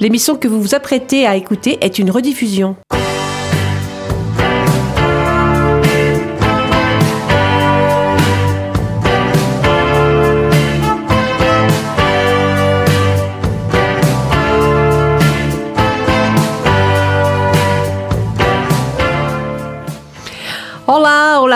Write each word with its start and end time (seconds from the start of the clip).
L'émission 0.00 0.36
que 0.36 0.48
vous 0.48 0.60
vous 0.60 0.74
apprêtez 0.74 1.26
à 1.26 1.36
écouter 1.36 1.78
est 1.80 1.98
une 1.98 2.10
rediffusion. 2.10 2.76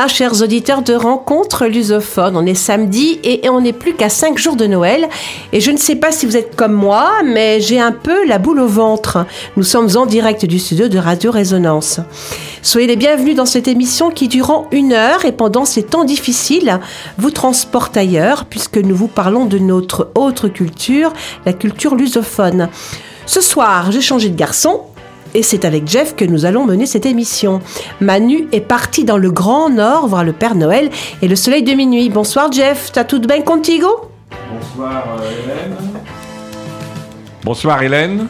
Chers 0.08 0.42
auditeurs 0.42 0.82
de 0.82 0.94
Rencontre 0.94 1.66
Lusophone. 1.66 2.36
On 2.36 2.44
est 2.44 2.54
samedi 2.54 3.20
et 3.22 3.48
on 3.48 3.60
n'est 3.60 3.72
plus 3.72 3.94
qu'à 3.94 4.08
5 4.08 4.36
jours 4.36 4.56
de 4.56 4.66
Noël. 4.66 5.08
Et 5.52 5.60
je 5.60 5.70
ne 5.70 5.76
sais 5.76 5.94
pas 5.94 6.10
si 6.10 6.26
vous 6.26 6.36
êtes 6.36 6.56
comme 6.56 6.72
moi, 6.72 7.22
mais 7.24 7.60
j'ai 7.60 7.80
un 7.80 7.92
peu 7.92 8.26
la 8.26 8.38
boule 8.38 8.60
au 8.60 8.66
ventre. 8.66 9.26
Nous 9.56 9.62
sommes 9.62 9.88
en 9.96 10.06
direct 10.06 10.44
du 10.44 10.58
studio 10.58 10.88
de 10.88 10.98
Radio 10.98 11.30
Résonance. 11.30 12.00
Soyez 12.62 12.86
les 12.86 12.96
bienvenus 12.96 13.36
dans 13.36 13.46
cette 13.46 13.68
émission 13.68 14.10
qui, 14.10 14.28
durant 14.28 14.66
une 14.72 14.92
heure 14.92 15.24
et 15.24 15.32
pendant 15.32 15.64
ces 15.64 15.84
temps 15.84 16.04
difficiles, 16.04 16.80
vous 17.18 17.30
transporte 17.30 17.96
ailleurs, 17.96 18.46
puisque 18.46 18.78
nous 18.78 18.96
vous 18.96 19.08
parlons 19.08 19.44
de 19.44 19.58
notre 19.58 20.10
autre 20.14 20.48
culture, 20.48 21.12
la 21.46 21.52
culture 21.52 21.94
lusophone. 21.94 22.68
Ce 23.26 23.40
soir, 23.40 23.92
j'ai 23.92 24.00
changé 24.00 24.28
de 24.30 24.36
garçon 24.36 24.82
et 25.34 25.42
c'est 25.42 25.64
avec 25.64 25.88
Jeff 25.88 26.14
que 26.16 26.24
nous 26.24 26.44
allons 26.44 26.64
mener 26.64 26.86
cette 26.86 27.06
émission. 27.06 27.60
Manu 28.00 28.48
est 28.52 28.60
parti 28.60 29.04
dans 29.04 29.18
le 29.18 29.30
Grand 29.30 29.70
Nord 29.70 30.08
voir 30.08 30.24
le 30.24 30.32
Père 30.32 30.54
Noël 30.54 30.90
et 31.20 31.28
le 31.28 31.36
soleil 31.36 31.62
de 31.62 31.72
minuit. 31.72 32.10
Bonsoir 32.10 32.50
Jeff, 32.52 32.90
t'as 32.92 33.04
tout 33.04 33.20
bien 33.20 33.42
contigo? 33.42 33.88
Bonsoir 34.50 35.04
euh, 35.20 35.30
Hélène. 35.44 35.76
Bonsoir 37.44 37.82
Hélène. 37.82 38.28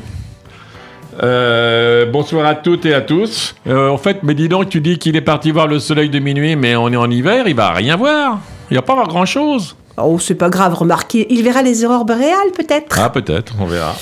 Euh, 1.22 2.06
bonsoir 2.06 2.46
à 2.46 2.54
toutes 2.54 2.86
et 2.86 2.94
à 2.94 3.02
tous. 3.02 3.54
Euh, 3.66 3.90
en 3.90 3.98
fait, 3.98 4.18
mais 4.22 4.34
dis 4.34 4.48
donc, 4.48 4.68
tu 4.70 4.80
dis 4.80 4.98
qu'il 4.98 5.14
est 5.16 5.20
parti 5.20 5.50
voir 5.50 5.66
le 5.66 5.78
soleil 5.78 6.08
de 6.08 6.18
minuit, 6.18 6.56
mais 6.56 6.74
on 6.74 6.88
est 6.88 6.96
en 6.96 7.10
hiver, 7.10 7.46
il 7.46 7.54
va 7.54 7.72
rien 7.72 7.96
voir. 7.96 8.38
Il 8.70 8.76
va 8.76 8.82
pas 8.82 8.94
voir 8.94 9.08
grand 9.08 9.26
chose. 9.26 9.76
Oh, 9.98 10.18
c'est 10.18 10.34
pas 10.34 10.48
grave, 10.48 10.72
remarquez, 10.72 11.26
il 11.30 11.42
verra 11.42 11.62
les 11.62 11.84
aurores 11.84 12.06
boréales 12.06 12.52
peut-être. 12.56 12.98
Ah, 12.98 13.10
peut-être, 13.10 13.54
on 13.60 13.66
verra. 13.66 13.94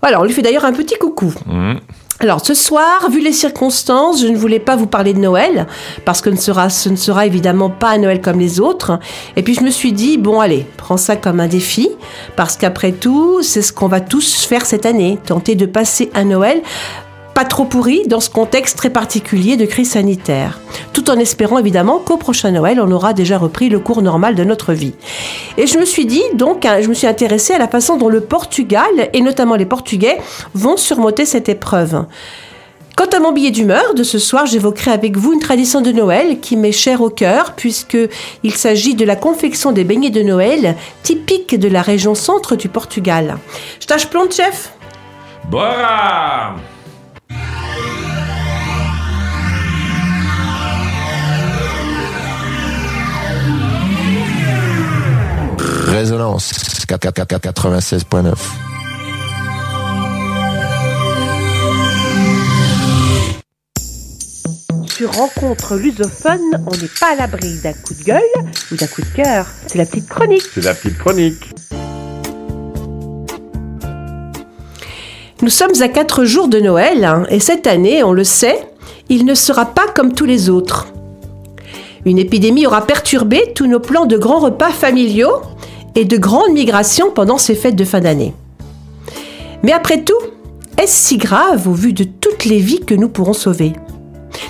Voilà, 0.00 0.20
on 0.20 0.24
lui 0.24 0.32
fait 0.32 0.42
d'ailleurs 0.42 0.64
un 0.64 0.72
petit 0.72 0.96
coucou. 0.96 1.32
Mmh. 1.46 1.74
Alors 2.20 2.44
ce 2.44 2.52
soir, 2.52 3.08
vu 3.12 3.20
les 3.20 3.32
circonstances, 3.32 4.20
je 4.20 4.26
ne 4.26 4.36
voulais 4.36 4.58
pas 4.58 4.74
vous 4.74 4.88
parler 4.88 5.14
de 5.14 5.20
Noël, 5.20 5.68
parce 6.04 6.20
que 6.20 6.34
ce, 6.34 6.88
ne 6.88 6.96
sera 6.96 7.26
évidemment 7.26 7.70
pas 7.70 7.90
un 7.90 7.98
Noël 7.98 8.20
comme 8.20 8.40
les 8.40 8.58
autres. 8.58 8.98
Et 9.36 9.44
puis 9.44 9.54
je 9.54 9.62
me 9.62 9.70
suis 9.70 9.92
dit, 9.92 10.18
bon 10.18 10.40
allez, 10.40 10.66
prends 10.76 10.96
ça 10.96 11.14
comme 11.14 11.38
un 11.38 11.46
défi, 11.46 11.88
parce 12.34 12.56
qu'après 12.56 12.90
tout, 12.90 13.40
c'est 13.42 13.62
ce 13.62 13.72
qu'on 13.72 13.86
va 13.86 14.00
tous 14.00 14.46
faire 14.46 14.66
cette 14.66 14.84
année, 14.84 15.16
tenter 15.24 15.54
de 15.54 15.66
passer 15.66 16.10
un 16.12 16.24
Noël 16.24 16.60
pas 17.38 17.44
trop 17.44 17.66
pourri 17.66 18.02
dans 18.08 18.18
ce 18.18 18.30
contexte 18.30 18.76
très 18.76 18.90
particulier 18.90 19.56
de 19.56 19.64
crise 19.64 19.92
sanitaire, 19.92 20.58
tout 20.92 21.08
en 21.08 21.16
espérant 21.20 21.58
évidemment 21.58 22.00
qu'au 22.00 22.16
prochain 22.16 22.50
Noël, 22.50 22.80
on 22.80 22.90
aura 22.90 23.12
déjà 23.12 23.38
repris 23.38 23.68
le 23.68 23.78
cours 23.78 24.02
normal 24.02 24.34
de 24.34 24.42
notre 24.42 24.72
vie. 24.72 24.94
Et 25.56 25.68
je 25.68 25.78
me 25.78 25.84
suis 25.84 26.04
dit, 26.04 26.24
donc, 26.34 26.66
hein, 26.66 26.78
je 26.80 26.88
me 26.88 26.94
suis 26.94 27.06
intéressée 27.06 27.52
à 27.52 27.58
la 27.58 27.68
façon 27.68 27.96
dont 27.96 28.08
le 28.08 28.22
Portugal, 28.22 28.90
et 29.12 29.20
notamment 29.20 29.54
les 29.54 29.66
Portugais, 29.66 30.18
vont 30.54 30.76
surmonter 30.76 31.26
cette 31.26 31.48
épreuve. 31.48 32.06
Quant 32.96 33.16
à 33.16 33.20
mon 33.20 33.30
billet 33.30 33.52
d'humeur 33.52 33.94
de 33.94 34.02
ce 34.02 34.18
soir, 34.18 34.46
j'évoquerai 34.46 34.90
avec 34.90 35.16
vous 35.16 35.32
une 35.32 35.38
tradition 35.38 35.80
de 35.80 35.92
Noël 35.92 36.40
qui 36.40 36.56
m'est 36.56 36.72
chère 36.72 37.02
au 37.02 37.08
cœur, 37.08 37.52
puisque 37.54 37.98
il 38.42 38.54
s'agit 38.56 38.96
de 38.96 39.04
la 39.04 39.14
confection 39.14 39.70
des 39.70 39.84
beignets 39.84 40.10
de 40.10 40.24
Noël, 40.24 40.74
typiques 41.04 41.56
de 41.56 41.68
la 41.68 41.82
région 41.82 42.16
centre 42.16 42.56
du 42.56 42.68
Portugal. 42.68 43.38
Tâche 43.86 44.08
plomb, 44.08 44.28
chef 44.28 44.72
Bora 45.48 46.56
Résonance 55.88 56.52
96.9. 56.86 58.34
Sur 64.86 65.12
Rencontre 65.14 65.76
Lusophone, 65.76 66.40
on 66.66 66.76
n'est 66.76 66.90
pas 67.00 67.12
à 67.12 67.14
l'abri 67.16 67.58
d'un 67.62 67.72
coup 67.72 67.94
de 67.94 68.04
gueule 68.04 68.20
ou 68.70 68.76
d'un 68.76 68.86
coup 68.86 69.00
de 69.00 69.16
cœur. 69.16 69.46
C'est 69.66 69.78
la 69.78 69.86
petite 69.86 70.10
chronique. 70.10 70.42
C'est 70.52 70.62
la 70.62 70.74
petite 70.74 70.98
chronique. 70.98 71.54
Nous 75.40 75.50
sommes 75.50 75.80
à 75.80 75.88
quatre 75.88 76.26
jours 76.26 76.48
de 76.48 76.60
Noël 76.60 77.02
hein, 77.06 77.24
et 77.30 77.40
cette 77.40 77.66
année, 77.66 78.02
on 78.04 78.12
le 78.12 78.24
sait, 78.24 78.68
il 79.08 79.24
ne 79.24 79.34
sera 79.34 79.64
pas 79.64 79.86
comme 79.94 80.12
tous 80.12 80.26
les 80.26 80.50
autres. 80.50 80.88
Une 82.04 82.18
épidémie 82.18 82.66
aura 82.66 82.86
perturbé 82.86 83.54
tous 83.54 83.66
nos 83.66 83.80
plans 83.80 84.04
de 84.04 84.18
grands 84.18 84.40
repas 84.40 84.70
familiaux 84.70 85.40
et 85.98 86.04
de 86.04 86.16
grandes 86.16 86.52
migrations 86.52 87.10
pendant 87.10 87.38
ces 87.38 87.56
fêtes 87.56 87.74
de 87.74 87.84
fin 87.84 87.98
d'année. 87.98 88.32
Mais 89.64 89.72
après 89.72 90.02
tout, 90.02 90.14
est-ce 90.80 91.08
si 91.08 91.16
grave 91.16 91.66
au 91.66 91.72
vu 91.72 91.92
de 91.92 92.04
toutes 92.04 92.44
les 92.44 92.60
vies 92.60 92.84
que 92.86 92.94
nous 92.94 93.08
pourrons 93.08 93.32
sauver? 93.32 93.72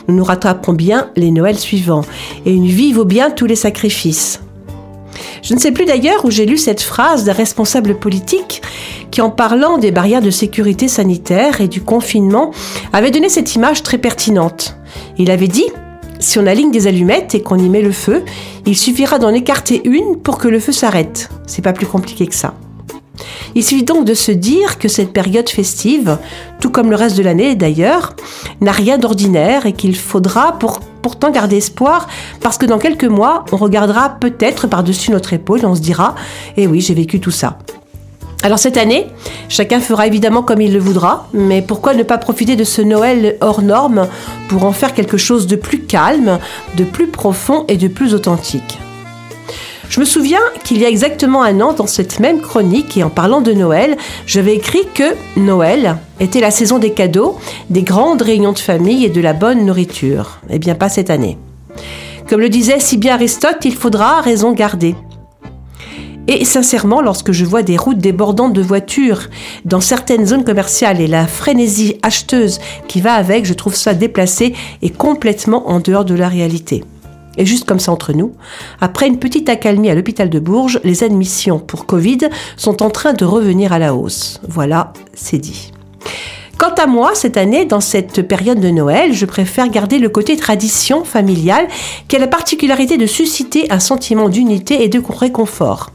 Nous 0.06 0.14
nous 0.14 0.24
rattraperons 0.24 0.74
bien 0.74 1.10
les 1.16 1.30
Noëls 1.30 1.58
suivants 1.58 2.04
et 2.44 2.52
une 2.52 2.66
vie 2.66 2.92
vaut 2.92 3.06
bien 3.06 3.30
tous 3.30 3.46
les 3.46 3.56
sacrifices. 3.56 4.42
Je 5.42 5.54
ne 5.54 5.58
sais 5.58 5.72
plus 5.72 5.86
d'ailleurs 5.86 6.26
où 6.26 6.30
j'ai 6.30 6.44
lu 6.44 6.58
cette 6.58 6.82
phrase 6.82 7.24
d'un 7.24 7.32
responsable 7.32 7.94
politique 7.94 8.60
qui, 9.10 9.22
en 9.22 9.30
parlant 9.30 9.78
des 9.78 9.90
barrières 9.90 10.20
de 10.20 10.30
sécurité 10.30 10.86
sanitaire 10.86 11.62
et 11.62 11.68
du 11.68 11.80
confinement, 11.80 12.50
avait 12.92 13.10
donné 13.10 13.30
cette 13.30 13.54
image 13.54 13.82
très 13.82 13.96
pertinente. 13.96 14.76
Il 15.16 15.30
avait 15.30 15.48
dit 15.48 15.64
si 16.28 16.38
on 16.38 16.46
aligne 16.46 16.70
des 16.70 16.86
allumettes 16.86 17.34
et 17.34 17.42
qu'on 17.42 17.56
y 17.56 17.70
met 17.70 17.80
le 17.80 17.90
feu, 17.90 18.22
il 18.66 18.76
suffira 18.76 19.18
d'en 19.18 19.32
écarter 19.32 19.80
une 19.88 20.16
pour 20.16 20.36
que 20.36 20.46
le 20.46 20.60
feu 20.60 20.72
s'arrête. 20.72 21.30
C'est 21.46 21.62
pas 21.62 21.72
plus 21.72 21.86
compliqué 21.86 22.26
que 22.26 22.34
ça. 22.34 22.52
Il 23.54 23.64
suffit 23.64 23.82
donc 23.82 24.04
de 24.04 24.12
se 24.12 24.30
dire 24.30 24.78
que 24.78 24.88
cette 24.88 25.14
période 25.14 25.48
festive, 25.48 26.18
tout 26.60 26.68
comme 26.68 26.90
le 26.90 26.96
reste 26.96 27.16
de 27.16 27.22
l'année 27.22 27.54
d'ailleurs, 27.54 28.14
n'a 28.60 28.72
rien 28.72 28.98
d'ordinaire 28.98 29.64
et 29.64 29.72
qu'il 29.72 29.96
faudra 29.96 30.58
pour, 30.58 30.80
pourtant 31.00 31.30
garder 31.30 31.56
espoir 31.56 32.08
parce 32.42 32.58
que 32.58 32.66
dans 32.66 32.78
quelques 32.78 33.04
mois, 33.04 33.46
on 33.50 33.56
regardera 33.56 34.10
peut-être 34.20 34.66
par-dessus 34.66 35.10
notre 35.12 35.32
épaule 35.32 35.60
et 35.62 35.64
on 35.66 35.74
se 35.74 35.80
dira 35.80 36.14
Eh 36.58 36.66
oui, 36.66 36.82
j'ai 36.82 36.94
vécu 36.94 37.20
tout 37.20 37.30
ça. 37.30 37.56
Alors 38.42 38.58
cette 38.58 38.76
année, 38.76 39.06
chacun 39.48 39.80
fera 39.80 40.06
évidemment 40.06 40.42
comme 40.42 40.60
il 40.60 40.72
le 40.72 40.78
voudra, 40.78 41.26
mais 41.32 41.60
pourquoi 41.60 41.94
ne 41.94 42.04
pas 42.04 42.18
profiter 42.18 42.54
de 42.54 42.64
ce 42.64 42.80
Noël 42.80 43.36
hors 43.40 43.62
norme 43.62 44.06
pour 44.48 44.64
en 44.64 44.72
faire 44.72 44.94
quelque 44.94 45.16
chose 45.16 45.48
de 45.48 45.56
plus 45.56 45.80
calme, 45.80 46.38
de 46.76 46.84
plus 46.84 47.08
profond 47.08 47.64
et 47.66 47.76
de 47.76 47.88
plus 47.88 48.14
authentique? 48.14 48.78
Je 49.88 50.00
me 50.00 50.04
souviens 50.04 50.40
qu'il 50.64 50.78
y 50.78 50.84
a 50.84 50.88
exactement 50.88 51.42
un 51.42 51.60
an, 51.60 51.72
dans 51.72 51.86
cette 51.86 52.20
même 52.20 52.40
chronique 52.40 52.96
et 52.96 53.02
en 53.02 53.10
parlant 53.10 53.40
de 53.40 53.52
Noël, 53.52 53.96
j'avais 54.26 54.54
écrit 54.54 54.86
que 54.94 55.16
Noël 55.36 55.96
était 56.20 56.40
la 56.40 56.50
saison 56.50 56.78
des 56.78 56.92
cadeaux, 56.92 57.38
des 57.70 57.82
grandes 57.82 58.22
réunions 58.22 58.52
de 58.52 58.58
famille 58.58 59.04
et 59.04 59.08
de 59.08 59.20
la 59.20 59.32
bonne 59.32 59.64
nourriture. 59.64 60.38
Eh 60.50 60.58
bien, 60.58 60.74
pas 60.74 60.90
cette 60.90 61.10
année. 61.10 61.38
Comme 62.28 62.40
le 62.40 62.50
disait 62.50 62.80
si 62.80 62.98
bien 62.98 63.14
Aristote, 63.14 63.64
il 63.64 63.74
faudra 63.74 64.20
raison 64.20 64.52
garder. 64.52 64.94
Et 66.30 66.44
sincèrement, 66.44 67.00
lorsque 67.00 67.32
je 67.32 67.46
vois 67.46 67.62
des 67.62 67.78
routes 67.78 67.98
débordantes 67.98 68.52
de 68.52 68.60
voitures 68.60 69.22
dans 69.64 69.80
certaines 69.80 70.26
zones 70.26 70.44
commerciales 70.44 71.00
et 71.00 71.06
la 71.06 71.26
frénésie 71.26 71.96
acheteuse 72.02 72.60
qui 72.86 73.00
va 73.00 73.14
avec, 73.14 73.46
je 73.46 73.54
trouve 73.54 73.74
ça 73.74 73.94
déplacé 73.94 74.52
et 74.82 74.90
complètement 74.90 75.70
en 75.70 75.80
dehors 75.80 76.04
de 76.04 76.14
la 76.14 76.28
réalité. 76.28 76.84
Et 77.38 77.46
juste 77.46 77.66
comme 77.66 77.80
ça 77.80 77.92
entre 77.92 78.12
nous, 78.12 78.32
après 78.78 79.08
une 79.08 79.18
petite 79.18 79.48
accalmie 79.48 79.88
à 79.88 79.94
l'hôpital 79.94 80.28
de 80.28 80.38
Bourges, 80.38 80.80
les 80.84 81.02
admissions 81.02 81.60
pour 81.60 81.86
Covid 81.86 82.28
sont 82.58 82.82
en 82.82 82.90
train 82.90 83.14
de 83.14 83.24
revenir 83.24 83.72
à 83.72 83.78
la 83.78 83.94
hausse. 83.94 84.38
Voilà, 84.46 84.92
c'est 85.14 85.38
dit. 85.38 85.72
Quant 86.58 86.74
à 86.74 86.86
moi, 86.86 87.12
cette 87.14 87.38
année, 87.38 87.64
dans 87.64 87.80
cette 87.80 88.20
période 88.28 88.60
de 88.60 88.68
Noël, 88.68 89.14
je 89.14 89.24
préfère 89.24 89.70
garder 89.70 89.98
le 89.98 90.10
côté 90.10 90.36
tradition 90.36 91.04
familiale 91.04 91.68
qui 92.06 92.16
a 92.16 92.18
la 92.18 92.26
particularité 92.26 92.98
de 92.98 93.06
susciter 93.06 93.70
un 93.70 93.80
sentiment 93.80 94.28
d'unité 94.28 94.82
et 94.82 94.88
de 94.88 95.00
réconfort. 95.08 95.92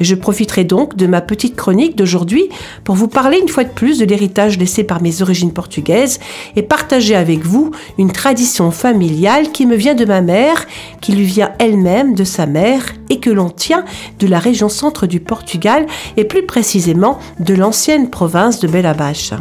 Je 0.00 0.14
profiterai 0.14 0.64
donc 0.64 0.96
de 0.96 1.06
ma 1.06 1.20
petite 1.20 1.56
chronique 1.56 1.96
d'aujourd'hui 1.96 2.48
pour 2.84 2.94
vous 2.94 3.08
parler 3.08 3.38
une 3.40 3.48
fois 3.48 3.64
de 3.64 3.70
plus 3.70 3.98
de 3.98 4.04
l'héritage 4.04 4.58
laissé 4.58 4.84
par 4.84 5.02
mes 5.02 5.22
origines 5.22 5.52
portugaises 5.52 6.20
et 6.54 6.62
partager 6.62 7.14
avec 7.14 7.44
vous 7.44 7.70
une 7.98 8.12
tradition 8.12 8.70
familiale 8.70 9.52
qui 9.52 9.66
me 9.66 9.76
vient 9.76 9.94
de 9.94 10.04
ma 10.04 10.20
mère, 10.20 10.66
qui 11.00 11.12
lui 11.12 11.24
vient 11.24 11.52
elle-même 11.58 12.14
de 12.14 12.24
sa 12.24 12.46
mère 12.46 12.82
et 13.08 13.20
que 13.20 13.30
l'on 13.30 13.48
tient 13.48 13.84
de 14.18 14.26
la 14.26 14.38
région 14.38 14.68
centre 14.68 15.06
du 15.06 15.20
Portugal 15.20 15.86
et 16.16 16.24
plus 16.24 16.44
précisément 16.44 17.18
de 17.40 17.54
l'ancienne 17.54 18.10
province 18.10 18.60
de 18.60 18.68
Bellabache. 18.68 19.32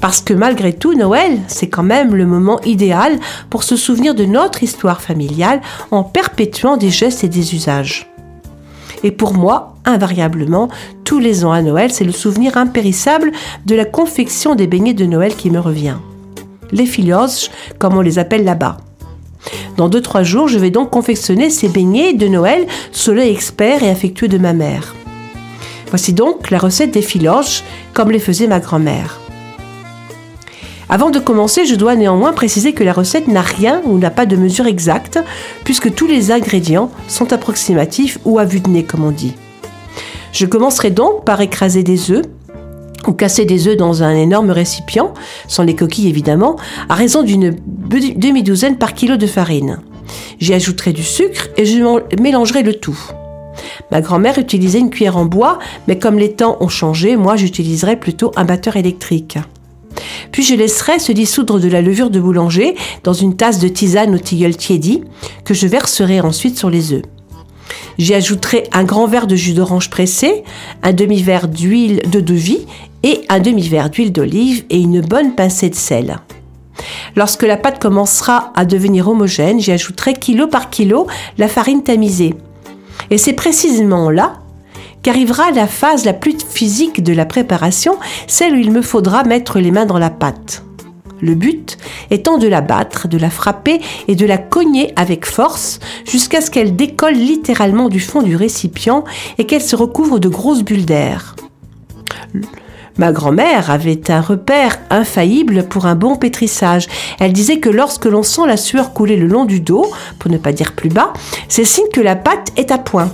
Parce 0.00 0.20
que 0.20 0.34
malgré 0.34 0.72
tout, 0.74 0.94
Noël, 0.94 1.38
c'est 1.48 1.68
quand 1.68 1.82
même 1.82 2.14
le 2.14 2.26
moment 2.26 2.60
idéal 2.62 3.18
pour 3.50 3.62
se 3.62 3.76
souvenir 3.76 4.14
de 4.14 4.24
notre 4.24 4.62
histoire 4.62 5.00
familiale 5.00 5.60
en 5.90 6.02
perpétuant 6.02 6.76
des 6.76 6.90
gestes 6.90 7.24
et 7.24 7.28
des 7.28 7.54
usages. 7.54 8.06
Et 9.06 9.12
pour 9.12 9.34
moi, 9.34 9.76
invariablement 9.84 10.68
tous 11.04 11.20
les 11.20 11.44
ans 11.44 11.52
à 11.52 11.62
Noël. 11.62 11.92
C'est 11.92 12.02
le 12.02 12.10
souvenir 12.10 12.56
impérissable 12.56 13.30
de 13.64 13.76
la 13.76 13.84
confection 13.84 14.56
des 14.56 14.66
beignets 14.66 14.94
de 14.94 15.06
Noël 15.06 15.36
qui 15.36 15.48
me 15.48 15.60
revient. 15.60 15.94
Les 16.72 16.86
filioches, 16.86 17.52
comme 17.78 17.96
on 17.96 18.00
les 18.00 18.18
appelle 18.18 18.42
là-bas. 18.42 18.78
Dans 19.76 19.88
2-3 19.88 20.24
jours, 20.24 20.48
je 20.48 20.58
vais 20.58 20.70
donc 20.70 20.90
confectionner 20.90 21.50
ces 21.50 21.68
beignets 21.68 22.14
de 22.14 22.26
Noël 22.26 22.66
sous 22.90 23.12
l'œil 23.12 23.30
expert 23.30 23.84
et 23.84 23.90
affectueux 23.90 24.26
de 24.26 24.38
ma 24.38 24.52
mère. 24.52 24.96
Voici 25.90 26.12
donc 26.12 26.50
la 26.50 26.58
recette 26.58 26.90
des 26.90 27.00
filoches 27.00 27.62
comme 27.94 28.10
les 28.10 28.18
faisait 28.18 28.48
ma 28.48 28.58
grand-mère. 28.58 29.20
Avant 30.88 31.10
de 31.10 31.18
commencer, 31.18 31.66
je 31.66 31.74
dois 31.74 31.96
néanmoins 31.96 32.32
préciser 32.32 32.72
que 32.72 32.84
la 32.84 32.92
recette 32.92 33.26
n'a 33.26 33.40
rien 33.40 33.82
ou 33.84 33.98
n'a 33.98 34.10
pas 34.10 34.24
de 34.24 34.36
mesure 34.36 34.66
exacte, 34.66 35.18
puisque 35.64 35.92
tous 35.92 36.06
les 36.06 36.30
ingrédients 36.30 36.90
sont 37.08 37.32
approximatifs 37.32 38.18
ou 38.24 38.38
à 38.38 38.44
vue 38.44 38.60
de 38.60 38.70
nez, 38.70 38.84
comme 38.84 39.04
on 39.04 39.10
dit. 39.10 39.34
Je 40.32 40.46
commencerai 40.46 40.90
donc 40.90 41.24
par 41.24 41.40
écraser 41.40 41.82
des 41.82 42.12
œufs, 42.12 42.24
ou 43.06 43.12
casser 43.12 43.44
des 43.44 43.68
œufs 43.68 43.76
dans 43.76 44.02
un 44.02 44.14
énorme 44.14 44.50
récipient, 44.50 45.12
sans 45.48 45.64
les 45.64 45.74
coquilles 45.74 46.08
évidemment, 46.08 46.56
à 46.88 46.94
raison 46.94 47.22
d'une 47.22 47.56
demi-douzaine 47.88 48.76
par 48.76 48.94
kilo 48.94 49.16
de 49.16 49.26
farine. 49.26 49.80
J'y 50.38 50.54
ajouterai 50.54 50.92
du 50.92 51.02
sucre 51.02 51.48
et 51.56 51.64
je 51.64 52.20
mélangerai 52.20 52.62
le 52.62 52.74
tout. 52.74 52.98
Ma 53.90 54.00
grand-mère 54.00 54.38
utilisait 54.38 54.78
une 54.78 54.90
cuillère 54.90 55.16
en 55.16 55.24
bois, 55.24 55.58
mais 55.88 55.98
comme 55.98 56.18
les 56.18 56.32
temps 56.32 56.58
ont 56.60 56.68
changé, 56.68 57.16
moi 57.16 57.36
j'utiliserai 57.36 57.96
plutôt 57.96 58.32
un 58.36 58.44
batteur 58.44 58.76
électrique. 58.76 59.38
Puis 60.32 60.42
je 60.42 60.54
laisserai 60.54 60.98
se 60.98 61.12
dissoudre 61.12 61.60
de 61.60 61.68
la 61.68 61.82
levure 61.82 62.10
de 62.10 62.20
boulanger 62.20 62.74
dans 63.04 63.12
une 63.12 63.36
tasse 63.36 63.58
de 63.58 63.68
tisane 63.68 64.14
au 64.14 64.18
tilleul 64.18 64.56
tiédi 64.56 65.02
que 65.44 65.54
je 65.54 65.66
verserai 65.66 66.20
ensuite 66.20 66.58
sur 66.58 66.70
les 66.70 66.92
œufs. 66.92 67.02
J'y 67.98 68.14
ajouterai 68.14 68.64
un 68.72 68.84
grand 68.84 69.06
verre 69.06 69.26
de 69.26 69.36
jus 69.36 69.54
d'orange 69.54 69.90
pressé, 69.90 70.44
un 70.82 70.92
demi-verre 70.92 71.48
d'huile 71.48 72.02
de 72.10 72.34
vie 72.34 72.66
et 73.02 73.22
un 73.28 73.40
demi-verre 73.40 73.90
d'huile 73.90 74.12
d'olive 74.12 74.64
et 74.70 74.78
une 74.78 75.00
bonne 75.00 75.34
pincée 75.34 75.70
de 75.70 75.74
sel. 75.74 76.18
Lorsque 77.14 77.42
la 77.42 77.56
pâte 77.56 77.80
commencera 77.80 78.52
à 78.54 78.64
devenir 78.64 79.08
homogène, 79.08 79.60
j'y 79.60 79.72
ajouterai 79.72 80.14
kilo 80.14 80.46
par 80.46 80.68
kilo 80.68 81.06
la 81.38 81.48
farine 81.48 81.82
tamisée. 81.82 82.34
Et 83.10 83.18
c'est 83.18 83.32
précisément 83.32 84.10
là 84.10 84.40
qu'arrivera 85.06 85.52
la 85.52 85.68
phase 85.68 86.04
la 86.04 86.12
plus 86.12 86.36
physique 86.44 87.00
de 87.00 87.12
la 87.12 87.26
préparation, 87.26 87.94
celle 88.26 88.54
où 88.54 88.56
il 88.56 88.72
me 88.72 88.82
faudra 88.82 89.22
mettre 89.22 89.60
les 89.60 89.70
mains 89.70 89.86
dans 89.86 90.00
la 90.00 90.10
pâte. 90.10 90.64
Le 91.20 91.36
but 91.36 91.78
étant 92.10 92.38
de 92.38 92.48
la 92.48 92.60
battre, 92.60 93.06
de 93.06 93.16
la 93.16 93.30
frapper 93.30 93.80
et 94.08 94.16
de 94.16 94.26
la 94.26 94.36
cogner 94.36 94.92
avec 94.96 95.24
force 95.24 95.78
jusqu'à 96.04 96.40
ce 96.40 96.50
qu'elle 96.50 96.74
décolle 96.74 97.14
littéralement 97.14 97.88
du 97.88 98.00
fond 98.00 98.20
du 98.20 98.34
récipient 98.34 99.04
et 99.38 99.46
qu'elle 99.46 99.62
se 99.62 99.76
recouvre 99.76 100.18
de 100.18 100.28
grosses 100.28 100.64
bulles 100.64 100.86
d'air. 100.86 101.36
Ma 102.98 103.12
grand-mère 103.12 103.70
avait 103.70 104.10
un 104.10 104.20
repère 104.20 104.76
infaillible 104.90 105.68
pour 105.68 105.86
un 105.86 105.94
bon 105.94 106.16
pétrissage. 106.16 106.88
Elle 107.20 107.32
disait 107.32 107.60
que 107.60 107.70
lorsque 107.70 108.06
l'on 108.06 108.24
sent 108.24 108.48
la 108.48 108.56
sueur 108.56 108.92
couler 108.92 109.16
le 109.16 109.28
long 109.28 109.44
du 109.44 109.60
dos, 109.60 109.86
pour 110.18 110.32
ne 110.32 110.38
pas 110.38 110.52
dire 110.52 110.72
plus 110.72 110.88
bas, 110.88 111.12
c'est 111.48 111.64
signe 111.64 111.90
que 111.92 112.00
la 112.00 112.16
pâte 112.16 112.50
est 112.56 112.72
à 112.72 112.78
point. 112.78 113.12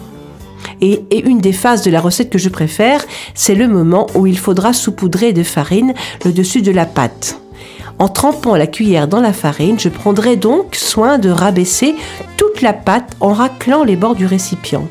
Et, 0.81 1.05
une 1.25 1.39
des 1.39 1.53
phases 1.53 1.83
de 1.83 1.91
la 1.91 2.01
recette 2.01 2.31
que 2.31 2.39
je 2.39 2.49
préfère, 2.49 3.05
c'est 3.35 3.55
le 3.55 3.69
moment 3.69 4.07
où 4.15 4.27
il 4.27 4.39
faudra 4.39 4.73
saupoudrer 4.73 5.33
de 5.33 5.43
farine 5.43 5.95
le 6.25 6.33
dessus 6.33 6.63
de 6.63 6.73
la 6.73 6.87
pâte. 6.87 7.39
En 7.99 8.09
trempant 8.09 8.57
la 8.57 8.67
cuillère 8.67 9.07
dans 9.07 9.21
la 9.21 9.33
farine, 9.33 9.79
je 9.79 9.89
prendrai 9.89 10.37
donc 10.37 10.75
soin 10.75 11.19
de 11.19 11.31
rabaisser 11.31 11.95
toute 12.37 12.63
la 12.63 12.73
pâte 12.73 13.17
en 13.21 13.33
raclant 13.33 13.85
les 13.85 13.97
bords 13.97 14.17
du 14.17 14.27
récipient. 14.27 14.89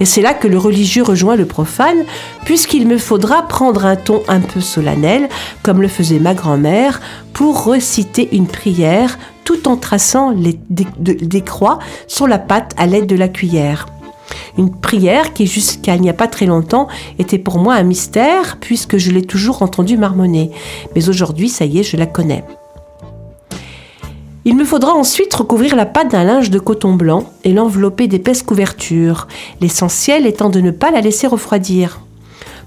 Et 0.00 0.04
c'est 0.04 0.22
là 0.22 0.34
que 0.34 0.48
le 0.48 0.58
religieux 0.58 1.02
rejoint 1.02 1.36
le 1.36 1.46
profane, 1.46 2.04
puisqu'il 2.44 2.88
me 2.88 2.98
faudra 2.98 3.42
prendre 3.42 3.84
un 3.84 3.96
ton 3.96 4.22
un 4.28 4.40
peu 4.40 4.60
solennel, 4.60 5.28
comme 5.62 5.82
le 5.82 5.88
faisait 5.88 6.18
ma 6.18 6.34
grand-mère, 6.34 7.00
pour 7.32 7.64
reciter 7.64 8.28
une 8.32 8.46
prière 8.46 9.18
tout 9.44 9.68
en 9.68 9.76
traçant 9.76 10.32
des 10.32 11.40
croix 11.42 11.78
sur 12.06 12.26
la 12.26 12.38
pâte 12.38 12.74
à 12.78 12.86
l'aide 12.86 13.06
de 13.06 13.16
la 13.16 13.28
cuillère. 13.28 13.86
Une 14.58 14.70
prière 14.70 15.32
qui, 15.32 15.46
jusqu'à 15.46 15.94
il 15.94 16.02
n'y 16.02 16.10
a 16.10 16.14
pas 16.14 16.28
très 16.28 16.46
longtemps, 16.46 16.88
était 17.18 17.38
pour 17.38 17.58
moi 17.58 17.74
un 17.74 17.82
mystère, 17.82 18.58
puisque 18.60 18.96
je 18.98 19.10
l'ai 19.10 19.22
toujours 19.22 19.62
entendu 19.62 19.96
marmonner. 19.96 20.50
Mais 20.94 21.08
aujourd'hui, 21.08 21.48
ça 21.48 21.64
y 21.64 21.78
est, 21.78 21.82
je 21.82 21.96
la 21.96 22.06
connais. 22.06 22.44
Il 24.44 24.56
me 24.56 24.64
faudra 24.64 24.92
ensuite 24.92 25.32
recouvrir 25.32 25.76
la 25.76 25.86
pâte 25.86 26.10
d'un 26.10 26.24
linge 26.24 26.50
de 26.50 26.58
coton 26.58 26.94
blanc 26.94 27.30
et 27.44 27.52
l'envelopper 27.52 28.08
d'épaisses 28.08 28.42
couvertures, 28.42 29.28
l'essentiel 29.60 30.26
étant 30.26 30.50
de 30.50 30.60
ne 30.60 30.72
pas 30.72 30.90
la 30.90 31.00
laisser 31.00 31.28
refroidir. 31.28 32.00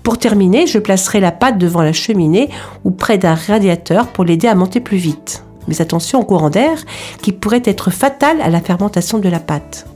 Pour 0.01 0.17
terminer, 0.17 0.67
je 0.67 0.79
placerai 0.79 1.19
la 1.19 1.31
pâte 1.31 1.57
devant 1.57 1.81
la 1.81 1.91
cheminée 1.91 2.49
ou 2.85 2.91
près 2.91 3.17
d'un 3.17 3.35
radiateur 3.35 4.07
pour 4.07 4.23
l'aider 4.23 4.47
à 4.47 4.55
monter 4.55 4.79
plus 4.79 4.97
vite. 4.97 5.43
Mais 5.67 5.81
attention 5.81 6.21
au 6.21 6.23
courant 6.23 6.49
d'air 6.49 6.77
qui 7.21 7.33
pourrait 7.33 7.63
être 7.65 7.91
fatal 7.91 8.39
à 8.41 8.49
la 8.49 8.61
fermentation 8.61 9.17
de 9.17 9.27
la 9.27 9.39
pâte. 9.39 9.87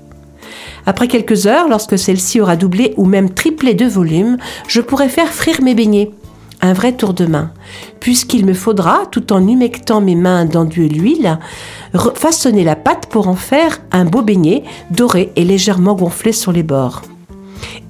Après 0.85 1.07
quelques 1.07 1.47
heures, 1.47 1.67
lorsque 1.67 1.97
celle-ci 1.97 2.41
aura 2.41 2.55
doublé 2.55 2.93
ou 2.97 3.05
même 3.05 3.29
triplé 3.29 3.73
de 3.73 3.85
volume, 3.85 4.37
je 4.67 4.81
pourrai 4.81 5.09
faire 5.09 5.31
frire 5.33 5.61
mes 5.61 5.75
beignets. 5.75 6.11
Un 6.61 6.73
vrai 6.73 6.91
tour 6.91 7.13
de 7.13 7.25
main, 7.25 7.51
puisqu'il 8.01 8.45
me 8.45 8.53
faudra, 8.53 9.03
tout 9.11 9.31
en 9.31 9.47
humectant 9.47 10.01
mes 10.01 10.15
mains 10.15 10.43
dans 10.43 10.65
de 10.65 10.73
l'huile, 10.75 11.39
façonner 12.15 12.65
la 12.65 12.75
pâte 12.75 13.05
pour 13.05 13.29
en 13.29 13.35
faire 13.35 13.79
un 13.93 14.03
beau 14.03 14.21
beignet 14.21 14.63
doré 14.91 15.31
et 15.37 15.45
légèrement 15.45 15.95
gonflé 15.95 16.33
sur 16.33 16.51
les 16.51 16.63
bords. 16.63 17.03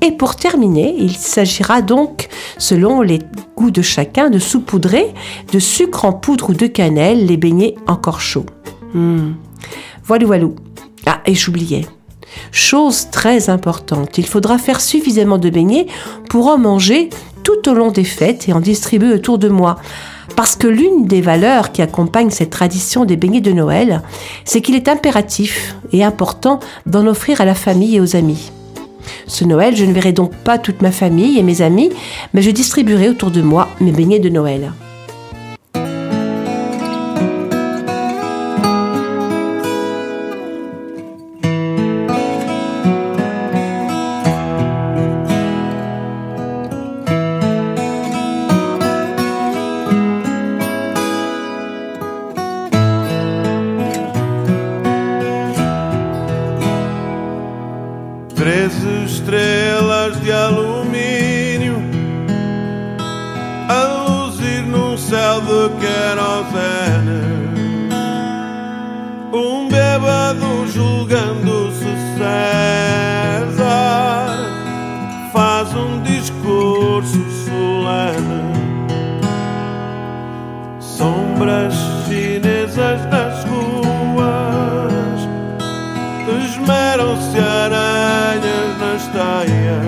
Et 0.01 0.11
pour 0.11 0.35
terminer, 0.35 0.95
il 0.99 1.15
s'agira 1.15 1.81
donc, 1.81 2.29
selon 2.57 3.01
les 3.01 3.19
goûts 3.57 3.71
de 3.71 3.81
chacun, 3.81 4.29
de 4.29 4.39
saupoudrer 4.39 5.13
de 5.51 5.59
sucre 5.59 6.05
en 6.05 6.13
poudre 6.13 6.51
ou 6.51 6.53
de 6.53 6.67
cannelle 6.67 7.25
les 7.25 7.37
beignets 7.37 7.75
encore 7.87 8.21
chauds. 8.21 8.45
Voilà, 8.93 10.25
voilà. 10.25 10.45
Ah, 11.05 11.21
et 11.25 11.33
j'oubliais. 11.33 11.85
Chose 12.51 13.09
très 13.11 13.49
importante, 13.49 14.17
il 14.17 14.25
faudra 14.25 14.57
faire 14.57 14.81
suffisamment 14.81 15.37
de 15.37 15.49
beignets 15.49 15.87
pour 16.29 16.47
en 16.47 16.57
manger 16.57 17.09
tout 17.43 17.69
au 17.69 17.73
long 17.73 17.91
des 17.91 18.03
fêtes 18.03 18.47
et 18.47 18.53
en 18.53 18.59
distribuer 18.59 19.13
autour 19.13 19.37
de 19.37 19.49
moi. 19.49 19.77
Parce 20.35 20.55
que 20.55 20.67
l'une 20.67 21.05
des 21.05 21.21
valeurs 21.21 21.71
qui 21.71 21.81
accompagne 21.81 22.29
cette 22.29 22.51
tradition 22.51 23.05
des 23.05 23.17
beignets 23.17 23.41
de 23.41 23.51
Noël, 23.51 24.01
c'est 24.45 24.61
qu'il 24.61 24.75
est 24.75 24.87
impératif 24.87 25.75
et 25.91 26.03
important 26.03 26.59
d'en 26.85 27.07
offrir 27.07 27.41
à 27.41 27.45
la 27.45 27.55
famille 27.55 27.95
et 27.95 28.01
aux 28.01 28.15
amis. 28.15 28.51
Ce 29.27 29.43
Noël, 29.43 29.75
je 29.75 29.85
ne 29.85 29.93
verrai 29.93 30.11
donc 30.11 30.33
pas 30.35 30.57
toute 30.57 30.81
ma 30.81 30.91
famille 30.91 31.39
et 31.39 31.43
mes 31.43 31.61
amis, 31.61 31.89
mais 32.33 32.41
je 32.41 32.51
distribuerai 32.51 33.09
autour 33.09 33.31
de 33.31 33.41
moi 33.41 33.69
mes 33.79 33.91
beignets 33.91 34.19
de 34.19 34.29
Noël. 34.29 34.71
aglomeram-se 86.69 87.39
aranhas 87.39 88.77
nas 88.79 89.07
teias, 89.07 89.83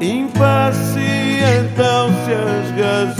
impacientam-se 0.00 2.32
as 2.32 2.72
gazelas. 2.72 3.13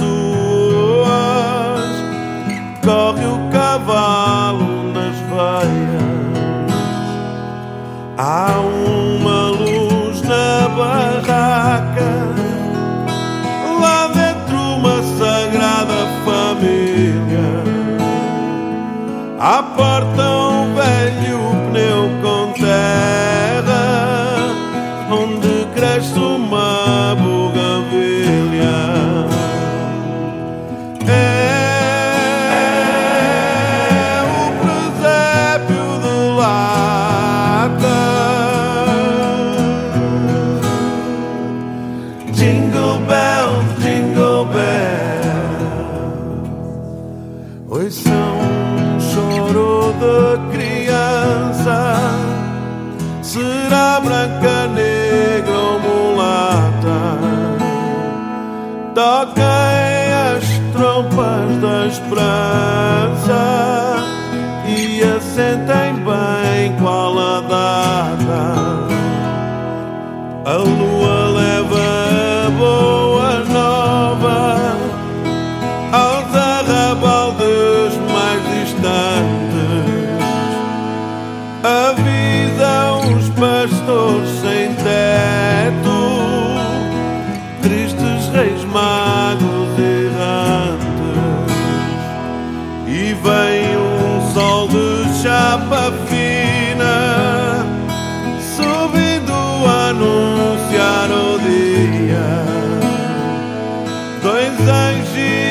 Dois 104.24 104.48
anjinhos 104.48 105.43